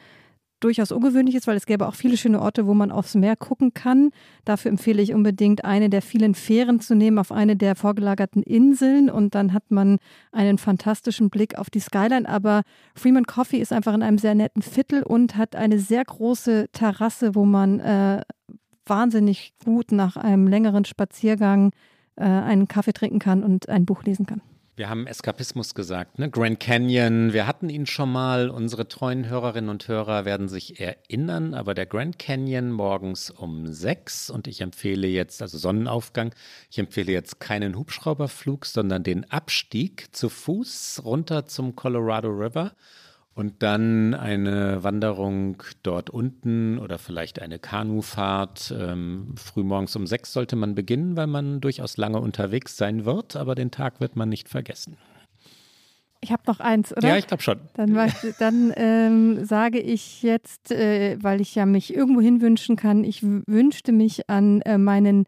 durchaus 0.60 0.92
ungewöhnlich 0.92 1.36
ist, 1.36 1.48
weil 1.48 1.58
es 1.58 1.66
gäbe 1.66 1.88
auch 1.88 1.96
viele 1.96 2.18
schöne 2.18 2.42
Orte, 2.42 2.66
wo 2.68 2.74
man 2.74 2.92
aufs 2.92 3.16
Meer 3.16 3.36
gucken 3.36 3.74
kann. 3.74 4.12
Dafür 4.46 4.72
empfehle 4.72 5.02
ich 5.02 5.14
unbedingt, 5.14 5.66
eine 5.66 5.90
der 5.90 6.02
vielen 6.02 6.36
Fähren 6.36 6.80
zu 6.80 6.96
nehmen 6.96 7.20
auf 7.20 7.32
eine 7.32 7.56
der 7.56 7.76
vorgelagerten 7.76 8.44
Inseln 8.44 9.10
und 9.10 9.36
dann 9.36 9.54
hat 9.54 9.70
man 9.70 10.00
einen 10.32 10.58
fantastischen 10.58 11.30
Blick 11.30 11.58
auf 11.58 11.70
die 11.70 11.80
Skyline. 11.80 12.28
Aber 12.28 12.64
Freeman 12.96 13.26
Coffee 13.26 13.60
ist 13.60 13.74
einfach 13.74 13.94
in 13.94 14.04
einem 14.04 14.18
sehr 14.18 14.36
netten 14.36 14.62
Viertel 14.62 15.04
und 15.04 15.38
hat 15.38 15.56
eine 15.56 15.80
sehr 15.80 16.04
große 16.04 16.68
Terrasse, 16.72 17.36
wo 17.36 17.46
man 17.46 17.80
äh, 17.80 18.22
wahnsinnig 18.86 19.54
gut 19.64 19.92
nach 19.92 20.16
einem 20.16 20.48
längeren 20.48 20.86
Spaziergang 20.86 21.72
äh, 22.16 22.24
einen 22.24 22.68
Kaffee 22.68 22.94
trinken 22.94 23.20
kann 23.20 23.44
und 23.44 23.70
ein 23.70 23.86
Buch 23.86 24.04
lesen 24.04 24.26
kann. 24.26 24.42
Wir 24.78 24.90
haben 24.90 25.08
Eskapismus 25.08 25.74
gesagt, 25.74 26.20
ne? 26.20 26.30
Grand 26.30 26.60
Canyon, 26.60 27.32
wir 27.32 27.48
hatten 27.48 27.70
ihn 27.70 27.86
schon 27.86 28.12
mal. 28.12 28.50
Unsere 28.50 28.90
treuen 28.90 29.30
Hörerinnen 29.30 29.70
und 29.70 29.88
Hörer 29.88 30.26
werden 30.26 30.50
sich 30.50 30.82
erinnern, 30.82 31.54
aber 31.54 31.74
der 31.74 31.86
Grand 31.86 32.20
Canyon 32.20 32.72
morgens 32.72 33.30
um 33.30 33.72
sechs 33.72 34.30
und 34.30 34.48
ich 34.48 34.60
empfehle 34.60 35.08
jetzt, 35.08 35.42
also 35.42 35.58
Sonnenaufgang, 35.58 36.36
ich 36.70 36.78
empfehle 36.78 37.14
jetzt 37.14 37.40
keinen 37.40 37.78
Hubschrauberflug, 37.78 38.66
sondern 38.66 39.04
den 39.04 39.32
Abstieg 39.32 40.14
zu 40.14 40.28
Fuß 40.28 41.04
runter 41.06 41.46
zum 41.46 41.78
Colorado 41.78 42.28
River 42.28 42.74
und 43.36 43.62
dann 43.62 44.14
eine 44.14 44.84
Wanderung 44.84 45.62
dort 45.84 46.10
unten 46.10 46.80
oder 46.80 46.98
vielleicht 46.98 47.42
eine 47.42 47.60
Kanufahrt. 47.60 48.74
Ähm, 48.78 49.36
frühmorgens 49.36 49.96
um 49.98 50.08
sechs 50.08 50.32
sollte 50.32 50.56
man 50.56 50.74
beginnen, 50.74 51.18
weil 51.18 51.28
man 51.28 51.60
durchaus 51.60 51.98
lange 51.98 52.20
unterwegs 52.20 52.78
sein 52.78 53.04
wird, 53.04 53.36
aber 53.36 53.54
den 53.54 53.72
Tag 53.72 54.00
wird 54.00 54.16
man 54.16 54.30
nicht 54.30 54.48
vergessen. 54.48 54.98
Ich 56.22 56.32
habe 56.32 56.44
noch 56.48 56.62
eins, 56.62 56.96
oder? 56.96 57.10
Ja, 57.10 57.18
ich 57.18 57.28
glaube 57.28 57.44
schon. 57.44 57.60
Dann, 57.76 57.94
dann 58.40 58.74
ähm, 58.78 59.46
sage 59.46 59.80
ich 59.80 60.24
jetzt, 60.24 60.72
äh, 60.72 61.18
weil 61.22 61.42
ich 61.42 61.54
ja 61.56 61.66
mich 61.66 61.94
irgendwo 61.94 62.22
hinwünschen 62.22 62.78
kann, 62.78 63.04
ich 63.04 63.22
wünschte 63.22 63.92
mich 63.92 64.30
an 64.30 64.62
äh, 64.62 64.78
meinen 64.78 65.26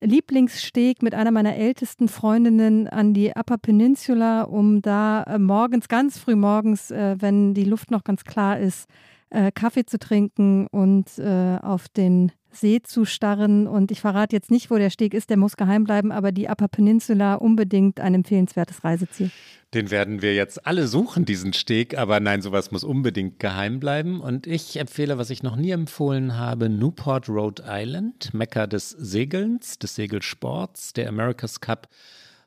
Lieblingssteg 0.00 1.02
mit 1.02 1.14
einer 1.14 1.30
meiner 1.30 1.56
ältesten 1.56 2.08
Freundinnen 2.08 2.88
an 2.88 3.14
die 3.14 3.32
Upper 3.34 3.58
Peninsula, 3.58 4.42
um 4.42 4.80
da 4.80 5.24
äh, 5.24 5.38
morgens, 5.38 5.88
ganz 5.88 6.18
früh 6.18 6.36
morgens, 6.36 6.90
äh, 6.90 7.16
wenn 7.18 7.54
die 7.54 7.64
Luft 7.64 7.90
noch 7.90 8.04
ganz 8.04 8.24
klar 8.24 8.58
ist, 8.58 8.88
äh, 9.30 9.50
Kaffee 9.52 9.84
zu 9.84 9.98
trinken 9.98 10.66
und 10.68 11.20
auf 11.20 11.88
den 11.88 12.32
See 12.50 12.80
zu 12.82 13.04
starren. 13.04 13.66
Und 13.66 13.90
ich 13.90 14.00
verrate 14.00 14.34
jetzt 14.34 14.50
nicht, 14.50 14.70
wo 14.70 14.76
der 14.76 14.90
Steg 14.90 15.14
ist, 15.14 15.30
der 15.30 15.36
muss 15.36 15.56
geheim 15.56 15.84
bleiben, 15.84 16.12
aber 16.12 16.32
die 16.32 16.48
Upper 16.48 16.68
Peninsula 16.68 17.34
unbedingt 17.34 18.00
ein 18.00 18.14
empfehlenswertes 18.14 18.84
Reiseziel. 18.84 19.30
Den 19.74 19.90
werden 19.90 20.22
wir 20.22 20.34
jetzt 20.34 20.66
alle 20.66 20.86
suchen, 20.86 21.26
diesen 21.26 21.52
Steg, 21.52 21.98
aber 21.98 22.20
nein, 22.20 22.40
sowas 22.40 22.70
muss 22.70 22.84
unbedingt 22.84 23.38
geheim 23.38 23.80
bleiben. 23.80 24.20
Und 24.20 24.46
ich 24.46 24.78
empfehle, 24.78 25.18
was 25.18 25.28
ich 25.28 25.42
noch 25.42 25.56
nie 25.56 25.72
empfohlen 25.72 26.38
habe, 26.38 26.70
Newport, 26.70 27.28
Rhode 27.28 27.64
Island, 27.66 28.32
Mekka 28.32 28.66
des 28.66 28.90
Segelns, 28.90 29.78
des 29.78 29.94
Segelsports. 29.94 30.94
Der 30.94 31.08
America's 31.08 31.60
Cup 31.60 31.88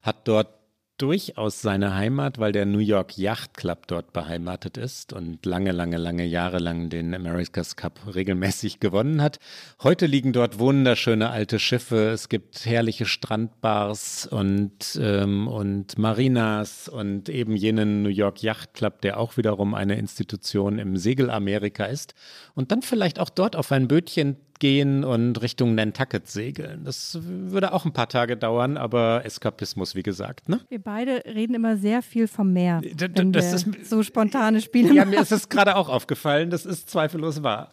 hat 0.01 0.27
dort 0.27 0.60
durchaus 1.01 1.61
seine 1.61 1.95
Heimat, 1.95 2.37
weil 2.37 2.51
der 2.51 2.65
New 2.65 2.79
York 2.79 3.17
Yacht 3.17 3.55
Club 3.55 3.87
dort 3.87 4.13
beheimatet 4.13 4.77
ist 4.77 5.13
und 5.13 5.43
lange, 5.45 5.71
lange, 5.71 5.97
lange 5.97 6.25
Jahre 6.25 6.59
lang 6.59 6.89
den 6.89 7.15
America's 7.15 7.75
Cup 7.75 7.99
regelmäßig 8.13 8.79
gewonnen 8.79 9.21
hat. 9.21 9.39
Heute 9.81 10.05
liegen 10.05 10.31
dort 10.31 10.59
wunderschöne 10.59 11.29
alte 11.29 11.57
Schiffe. 11.57 12.09
Es 12.09 12.29
gibt 12.29 12.65
herrliche 12.65 13.05
Strandbars 13.05 14.27
und, 14.27 14.99
ähm, 15.01 15.47
und 15.47 15.97
Marinas 15.97 16.87
und 16.87 17.29
eben 17.29 17.55
jenen 17.55 18.03
New 18.03 18.09
York 18.09 18.43
Yacht 18.43 18.75
Club, 18.75 19.01
der 19.01 19.19
auch 19.19 19.37
wiederum 19.37 19.73
eine 19.73 19.97
Institution 19.97 20.77
im 20.77 20.97
Segelamerika 20.97 21.85
ist. 21.85 22.13
Und 22.53 22.71
dann 22.71 22.83
vielleicht 22.83 23.19
auch 23.19 23.29
dort 23.29 23.55
auf 23.55 23.71
ein 23.71 23.87
Bötchen 23.87 24.37
gehen 24.61 25.03
und 25.03 25.41
Richtung 25.41 25.75
Nantucket 25.75 26.27
segeln. 26.29 26.85
Das 26.85 27.17
würde 27.21 27.73
auch 27.73 27.83
ein 27.83 27.91
paar 27.91 28.07
Tage 28.07 28.37
dauern, 28.37 28.77
aber 28.77 29.25
Eskapismus, 29.25 29.95
wie 29.95 30.03
gesagt. 30.03 30.47
Ne? 30.47 30.61
Wir 30.69 30.79
beide 30.79 31.23
reden 31.25 31.55
immer 31.55 31.75
sehr 31.75 32.01
viel 32.01 32.27
vom 32.27 32.53
Meer. 32.53 32.79
Wenn 32.81 33.33
das 33.33 33.51
ist 33.51 33.89
so 33.89 34.03
spontane 34.03 34.61
Spiele. 34.61 34.93
Ja, 34.93 35.03
mir 35.03 35.19
ist 35.19 35.31
es 35.31 35.49
gerade 35.49 35.75
auch 35.75 35.89
aufgefallen. 35.89 36.51
Das 36.51 36.65
ist 36.65 36.89
zweifellos 36.89 37.43
wahr. 37.43 37.71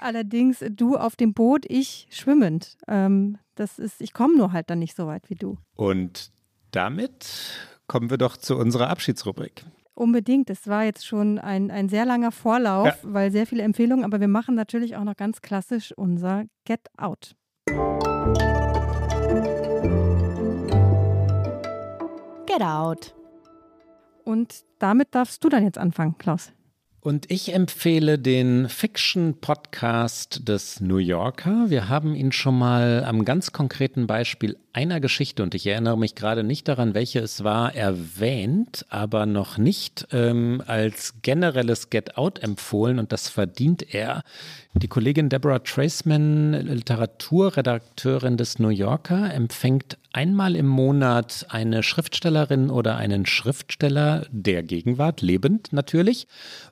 Allerdings 0.00 0.62
du 0.70 0.96
auf 0.96 1.16
dem 1.16 1.32
Boot, 1.32 1.64
ich 1.66 2.06
schwimmend. 2.10 2.76
Ähm, 2.86 3.38
das 3.54 3.78
ist, 3.78 4.00
ich 4.02 4.12
komme 4.12 4.36
nur 4.36 4.52
halt 4.52 4.70
dann 4.70 4.78
nicht 4.78 4.94
so 4.94 5.06
weit 5.06 5.30
wie 5.30 5.34
du. 5.34 5.56
Und 5.74 6.30
damit 6.70 7.26
kommen 7.86 8.10
wir 8.10 8.18
doch 8.18 8.36
zu 8.36 8.56
unserer 8.56 8.90
Abschiedsrubrik. 8.90 9.64
Unbedingt. 9.98 10.48
Es 10.48 10.68
war 10.68 10.84
jetzt 10.84 11.04
schon 11.04 11.40
ein, 11.40 11.72
ein 11.72 11.88
sehr 11.88 12.04
langer 12.04 12.30
Vorlauf, 12.30 12.86
ja. 12.86 12.94
weil 13.02 13.32
sehr 13.32 13.48
viele 13.48 13.64
Empfehlungen, 13.64 14.04
aber 14.04 14.20
wir 14.20 14.28
machen 14.28 14.54
natürlich 14.54 14.94
auch 14.94 15.02
noch 15.02 15.16
ganz 15.16 15.40
klassisch 15.42 15.92
unser 15.96 16.44
Get 16.64 16.82
Out. 16.96 17.34
Get 22.46 22.62
Out. 22.62 23.16
Und 24.24 24.64
damit 24.78 25.16
darfst 25.16 25.42
du 25.42 25.48
dann 25.48 25.64
jetzt 25.64 25.78
anfangen, 25.78 26.16
Klaus. 26.16 26.52
Und 27.08 27.30
ich 27.30 27.54
empfehle 27.54 28.18
den 28.18 28.68
Fiction-Podcast 28.68 30.46
des 30.46 30.82
New 30.82 30.98
Yorker. 30.98 31.70
Wir 31.70 31.88
haben 31.88 32.14
ihn 32.14 32.32
schon 32.32 32.58
mal 32.58 33.02
am 33.02 33.24
ganz 33.24 33.50
konkreten 33.50 34.06
Beispiel 34.06 34.58
einer 34.74 35.00
Geschichte, 35.00 35.42
und 35.42 35.54
ich 35.54 35.66
erinnere 35.66 35.96
mich 35.96 36.14
gerade 36.16 36.44
nicht 36.44 36.68
daran, 36.68 36.92
welche 36.92 37.20
es 37.20 37.42
war, 37.42 37.74
erwähnt, 37.74 38.84
aber 38.90 39.24
noch 39.24 39.56
nicht 39.56 40.06
ähm, 40.12 40.62
als 40.66 41.14
generelles 41.22 41.88
Get 41.88 42.18
Out 42.18 42.40
empfohlen, 42.40 42.98
und 42.98 43.10
das 43.10 43.30
verdient 43.30 43.94
er. 43.94 44.22
Die 44.74 44.88
Kollegin 44.88 45.30
Deborah 45.30 45.60
Traceman, 45.60 46.52
Literaturredakteurin 46.52 48.36
des 48.36 48.58
New 48.58 48.68
Yorker, 48.68 49.32
empfängt 49.32 49.96
einmal 50.12 50.56
im 50.56 50.66
Monat 50.66 51.46
eine 51.50 51.82
Schriftstellerin 51.82 52.70
oder 52.70 52.96
einen 52.96 53.26
Schriftsteller 53.26 54.26
der 54.30 54.62
Gegenwart, 54.62 55.20
lebend 55.22 55.72
natürlich. 55.72 56.26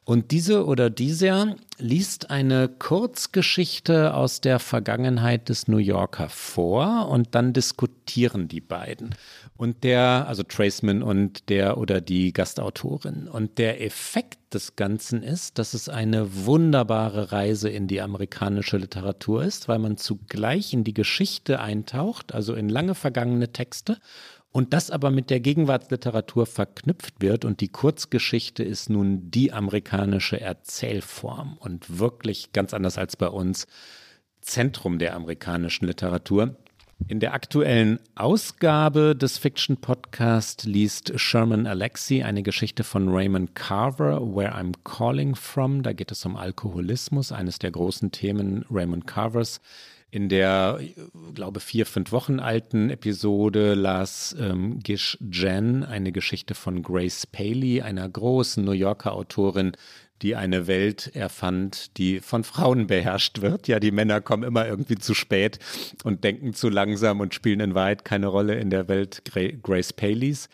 Und 0.04 0.30
diese 0.30 0.66
oder 0.66 0.90
dieser 0.90 1.56
liest 1.78 2.30
eine 2.30 2.68
Kurzgeschichte 2.68 4.14
aus 4.14 4.40
der 4.40 4.58
Vergangenheit 4.58 5.48
des 5.48 5.68
New 5.68 5.78
Yorker 5.78 6.28
vor 6.28 7.08
und 7.08 7.34
dann 7.34 7.52
diskutieren 7.52 8.48
die 8.48 8.60
beiden. 8.60 9.14
Und 9.56 9.84
der, 9.84 10.26
also 10.28 10.42
Traceman 10.42 11.02
und 11.02 11.48
der 11.48 11.78
oder 11.78 12.00
die 12.00 12.32
Gastautorin. 12.32 13.26
Und 13.28 13.58
der 13.58 13.82
Effekt 13.82 14.38
des 14.52 14.76
Ganzen 14.76 15.22
ist, 15.22 15.58
dass 15.58 15.74
es 15.74 15.88
eine 15.88 16.46
wunderbare 16.46 17.32
Reise 17.32 17.68
in 17.68 17.88
die 17.88 18.00
amerikanische 18.00 18.76
Literatur 18.76 19.42
ist, 19.42 19.68
weil 19.68 19.78
man 19.78 19.96
zugleich 19.96 20.72
in 20.72 20.84
die 20.84 20.94
Geschichte 20.94 21.60
eintaucht, 21.60 22.34
also 22.34 22.54
in 22.54 22.68
lange 22.68 22.94
vergangene 22.94 23.52
Texte 23.52 23.98
und 24.56 24.72
das 24.72 24.90
aber 24.90 25.10
mit 25.10 25.28
der 25.28 25.40
Gegenwartsliteratur 25.40 26.46
verknüpft 26.46 27.20
wird 27.20 27.44
und 27.44 27.60
die 27.60 27.68
Kurzgeschichte 27.68 28.64
ist 28.64 28.88
nun 28.88 29.30
die 29.30 29.52
amerikanische 29.52 30.40
Erzählform 30.40 31.58
und 31.60 31.98
wirklich 31.98 32.52
ganz 32.54 32.72
anders 32.72 32.96
als 32.96 33.16
bei 33.16 33.28
uns 33.28 33.66
Zentrum 34.40 34.98
der 34.98 35.14
amerikanischen 35.14 35.86
Literatur. 35.86 36.56
In 37.06 37.20
der 37.20 37.34
aktuellen 37.34 38.00
Ausgabe 38.14 39.14
des 39.14 39.36
Fiction 39.36 39.76
Podcast 39.76 40.64
liest 40.64 41.20
Sherman 41.20 41.66
Alexi 41.66 42.22
eine 42.22 42.42
Geschichte 42.42 42.82
von 42.82 43.10
Raymond 43.10 43.54
Carver, 43.54 44.22
Where 44.22 44.54
I'm 44.54 44.72
Calling 44.84 45.34
From. 45.34 45.82
Da 45.82 45.92
geht 45.92 46.10
es 46.10 46.24
um 46.24 46.34
Alkoholismus, 46.34 47.30
eines 47.30 47.58
der 47.58 47.72
großen 47.72 48.10
Themen 48.10 48.64
Raymond 48.70 49.06
Carvers. 49.06 49.60
In 50.10 50.28
der, 50.28 50.80
glaube 51.34 51.60
vier, 51.60 51.84
fünf 51.84 52.12
Wochen 52.12 52.38
alten 52.38 52.90
Episode 52.90 53.74
las 53.74 54.36
ähm, 54.38 54.78
Gish 54.80 55.18
Jen 55.20 55.82
eine 55.82 56.12
Geschichte 56.12 56.54
von 56.54 56.82
Grace 56.82 57.26
Paley, 57.26 57.82
einer 57.82 58.08
großen 58.08 58.64
New 58.64 58.72
Yorker 58.72 59.12
Autorin, 59.12 59.72
die 60.22 60.36
eine 60.36 60.66
Welt 60.66 61.14
erfand, 61.14 61.96
die 61.98 62.20
von 62.20 62.44
Frauen 62.44 62.86
beherrscht 62.86 63.42
wird. 63.42 63.68
Ja, 63.68 63.80
die 63.80 63.90
Männer 63.90 64.20
kommen 64.20 64.44
immer 64.44 64.66
irgendwie 64.66 64.96
zu 64.96 65.12
spät 65.12 65.58
und 66.04 66.24
denken 66.24 66.54
zu 66.54 66.68
langsam 66.68 67.20
und 67.20 67.34
spielen 67.34 67.60
in 67.60 67.74
Wahrheit 67.74 68.04
keine 68.04 68.28
Rolle 68.28 68.54
in 68.54 68.70
der 68.70 68.88
Welt 68.88 69.22
Grace 69.62 69.92
Paleys. 69.92 70.48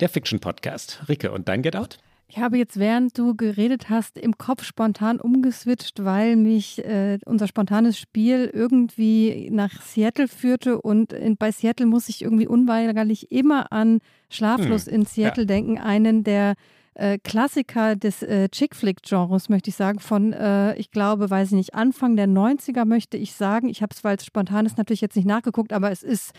Der 0.00 0.08
Fiction 0.08 0.40
Podcast. 0.40 1.02
Ricke, 1.08 1.30
und 1.30 1.48
dein 1.48 1.62
Get 1.62 1.76
Out? 1.76 1.98
Ich 2.34 2.38
habe 2.38 2.56
jetzt, 2.56 2.78
während 2.78 3.18
du 3.18 3.34
geredet 3.34 3.90
hast, 3.90 4.16
im 4.16 4.38
Kopf 4.38 4.64
spontan 4.64 5.20
umgeswitcht, 5.20 6.02
weil 6.02 6.36
mich 6.36 6.82
äh, 6.82 7.18
unser 7.26 7.46
spontanes 7.46 7.98
Spiel 7.98 8.50
irgendwie 8.50 9.50
nach 9.52 9.82
Seattle 9.82 10.28
führte 10.28 10.80
und 10.80 11.12
in, 11.12 11.36
bei 11.36 11.52
Seattle 11.52 11.84
muss 11.84 12.08
ich 12.08 12.22
irgendwie 12.22 12.46
unweigerlich 12.46 13.30
immer 13.30 13.70
an 13.70 13.98
Schlaflos 14.30 14.86
hm, 14.86 14.94
in 14.94 15.04
Seattle 15.04 15.42
ja. 15.42 15.46
denken, 15.46 15.76
einen 15.76 16.24
der 16.24 16.54
äh, 16.94 17.18
Klassiker 17.18 17.96
des 17.96 18.22
äh, 18.22 18.48
Chick-Flick-Genres, 18.48 19.50
möchte 19.50 19.68
ich 19.68 19.76
sagen, 19.76 19.98
von, 19.98 20.32
äh, 20.32 20.74
ich 20.76 20.90
glaube, 20.90 21.28
weiß 21.28 21.48
ich 21.48 21.54
nicht, 21.54 21.74
Anfang 21.74 22.16
der 22.16 22.28
90er 22.28 22.86
möchte 22.86 23.18
ich 23.18 23.34
sagen. 23.34 23.68
Ich 23.68 23.82
habe 23.82 23.94
es, 23.94 24.04
weil 24.04 24.16
es 24.16 24.24
spontan 24.24 24.64
ist, 24.64 24.78
natürlich 24.78 25.02
jetzt 25.02 25.16
nicht 25.16 25.28
nachgeguckt, 25.28 25.74
aber 25.74 25.90
es 25.90 26.02
ist, 26.02 26.32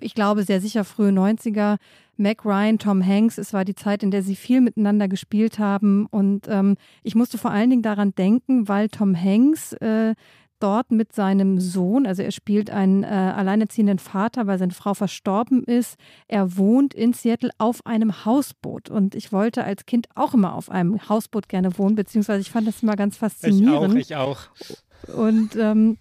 ich 0.00 0.16
glaube, 0.16 0.42
sehr 0.42 0.60
sicher 0.60 0.82
frühe 0.84 1.10
90er. 1.10 1.76
Mac 2.18 2.44
Ryan, 2.44 2.78
Tom 2.78 3.04
Hanks, 3.04 3.38
es 3.38 3.52
war 3.52 3.64
die 3.64 3.74
Zeit, 3.74 4.02
in 4.02 4.10
der 4.10 4.22
sie 4.22 4.36
viel 4.36 4.60
miteinander 4.60 5.08
gespielt 5.08 5.58
haben. 5.58 6.06
Und 6.06 6.46
ähm, 6.48 6.76
ich 7.02 7.14
musste 7.14 7.38
vor 7.38 7.50
allen 7.50 7.70
Dingen 7.70 7.82
daran 7.82 8.14
denken, 8.14 8.68
weil 8.68 8.88
Tom 8.88 9.16
Hanks 9.16 9.72
äh, 9.74 10.14
dort 10.60 10.90
mit 10.90 11.12
seinem 11.12 11.60
Sohn, 11.60 12.06
also 12.06 12.22
er 12.22 12.32
spielt 12.32 12.70
einen 12.70 13.04
äh, 13.04 13.06
alleinerziehenden 13.06 13.98
Vater, 13.98 14.46
weil 14.46 14.58
seine 14.58 14.72
Frau 14.72 14.94
verstorben 14.94 15.62
ist. 15.62 15.96
Er 16.26 16.56
wohnt 16.56 16.94
in 16.94 17.12
Seattle 17.12 17.50
auf 17.58 17.86
einem 17.86 18.24
Hausboot 18.24 18.90
und 18.90 19.14
ich 19.14 19.32
wollte 19.32 19.64
als 19.64 19.86
Kind 19.86 20.08
auch 20.14 20.34
immer 20.34 20.54
auf 20.54 20.70
einem 20.70 21.08
Hausboot 21.08 21.48
gerne 21.48 21.78
wohnen, 21.78 21.94
beziehungsweise 21.94 22.40
ich 22.40 22.50
fand 22.50 22.66
das 22.66 22.82
immer 22.82 22.96
ganz 22.96 23.16
faszinierend. 23.16 23.96
Ich 23.96 24.16
auch, 24.16 24.48
ich 24.58 25.08
auch. 25.08 25.14
Und 25.14 25.54
ähm, 25.56 25.98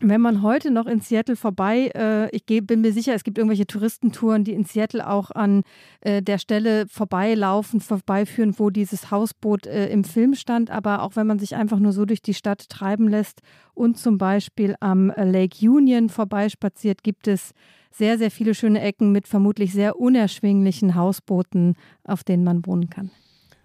wenn 0.00 0.20
man 0.20 0.42
heute 0.42 0.70
noch 0.70 0.86
in 0.86 1.00
Seattle 1.00 1.36
vorbei, 1.36 1.90
äh, 1.94 2.34
ich 2.34 2.44
bin 2.46 2.80
mir 2.80 2.92
sicher, 2.92 3.14
es 3.14 3.24
gibt 3.24 3.38
irgendwelche 3.38 3.66
Touristentouren, 3.66 4.44
die 4.44 4.52
in 4.52 4.64
Seattle 4.64 5.08
auch 5.08 5.30
an 5.30 5.62
äh, 6.00 6.22
der 6.22 6.38
Stelle 6.38 6.86
vorbeilaufen, 6.88 7.80
vorbeiführen, 7.80 8.58
wo 8.58 8.70
dieses 8.70 9.10
Hausboot 9.10 9.66
äh, 9.66 9.88
im 9.88 10.04
Film 10.04 10.34
stand. 10.34 10.70
Aber 10.70 11.02
auch 11.02 11.16
wenn 11.16 11.26
man 11.26 11.38
sich 11.38 11.54
einfach 11.54 11.78
nur 11.78 11.92
so 11.92 12.04
durch 12.06 12.22
die 12.22 12.34
Stadt 12.34 12.68
treiben 12.68 13.08
lässt 13.08 13.42
und 13.74 13.98
zum 13.98 14.18
Beispiel 14.18 14.74
am 14.80 15.12
Lake 15.16 15.68
Union 15.70 16.08
vorbeispaziert, 16.08 17.02
gibt 17.02 17.28
es 17.28 17.52
sehr, 17.90 18.18
sehr 18.18 18.30
viele 18.30 18.54
schöne 18.54 18.80
Ecken 18.80 19.12
mit 19.12 19.26
vermutlich 19.26 19.72
sehr 19.72 20.00
unerschwinglichen 20.00 20.94
Hausbooten, 20.94 21.74
auf 22.04 22.24
denen 22.24 22.44
man 22.44 22.64
wohnen 22.66 22.88
kann. 22.88 23.10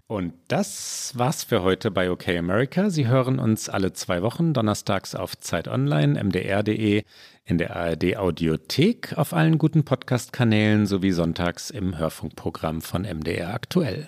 Und 0.08 0.34
das 0.46 1.14
war's 1.16 1.42
für 1.42 1.62
heute 1.62 1.90
bei 1.90 2.08
OK 2.10 2.28
America. 2.28 2.90
Sie 2.90 3.08
hören 3.08 3.40
uns 3.40 3.68
alle 3.68 3.92
zwei 3.92 4.22
Wochen 4.22 4.52
donnerstags 4.52 5.16
auf 5.16 5.36
Zeit 5.36 5.66
Online, 5.66 6.22
mdr.de, 6.22 7.02
in 7.44 7.58
der 7.58 7.74
ARD 7.74 8.16
Audiothek, 8.16 9.18
auf 9.18 9.32
allen 9.32 9.58
guten 9.58 9.84
Podcast-Kanälen 9.84 10.86
sowie 10.86 11.10
sonntags 11.10 11.70
im 11.70 11.98
Hörfunkprogramm 11.98 12.82
von 12.82 13.02
MDR 13.02 13.52
aktuell. 13.52 14.06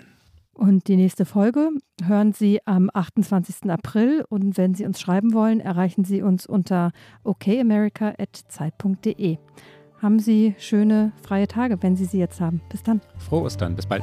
Und 0.54 0.86
die 0.88 0.96
nächste 0.96 1.24
Folge 1.24 1.70
hören 2.04 2.32
Sie 2.32 2.60
am 2.64 2.90
28. 2.92 3.70
April. 3.70 4.24
Und 4.28 4.56
wenn 4.56 4.74
Sie 4.74 4.84
uns 4.84 5.00
schreiben 5.00 5.32
wollen, 5.32 5.60
erreichen 5.60 6.04
Sie 6.04 6.20
uns 6.22 6.46
unter 6.46 6.90
okamerica.zeit.de. 7.22 9.38
Haben 10.02 10.18
Sie 10.18 10.56
schöne 10.58 11.12
freie 11.22 11.46
Tage, 11.48 11.80
wenn 11.82 11.96
Sie 11.96 12.06
sie 12.06 12.18
jetzt 12.18 12.40
haben. 12.40 12.60
Bis 12.70 12.82
dann. 12.82 13.00
Frohe 13.18 13.42
Ostern. 13.42 13.76
Bis 13.76 13.86
bald. 13.86 14.02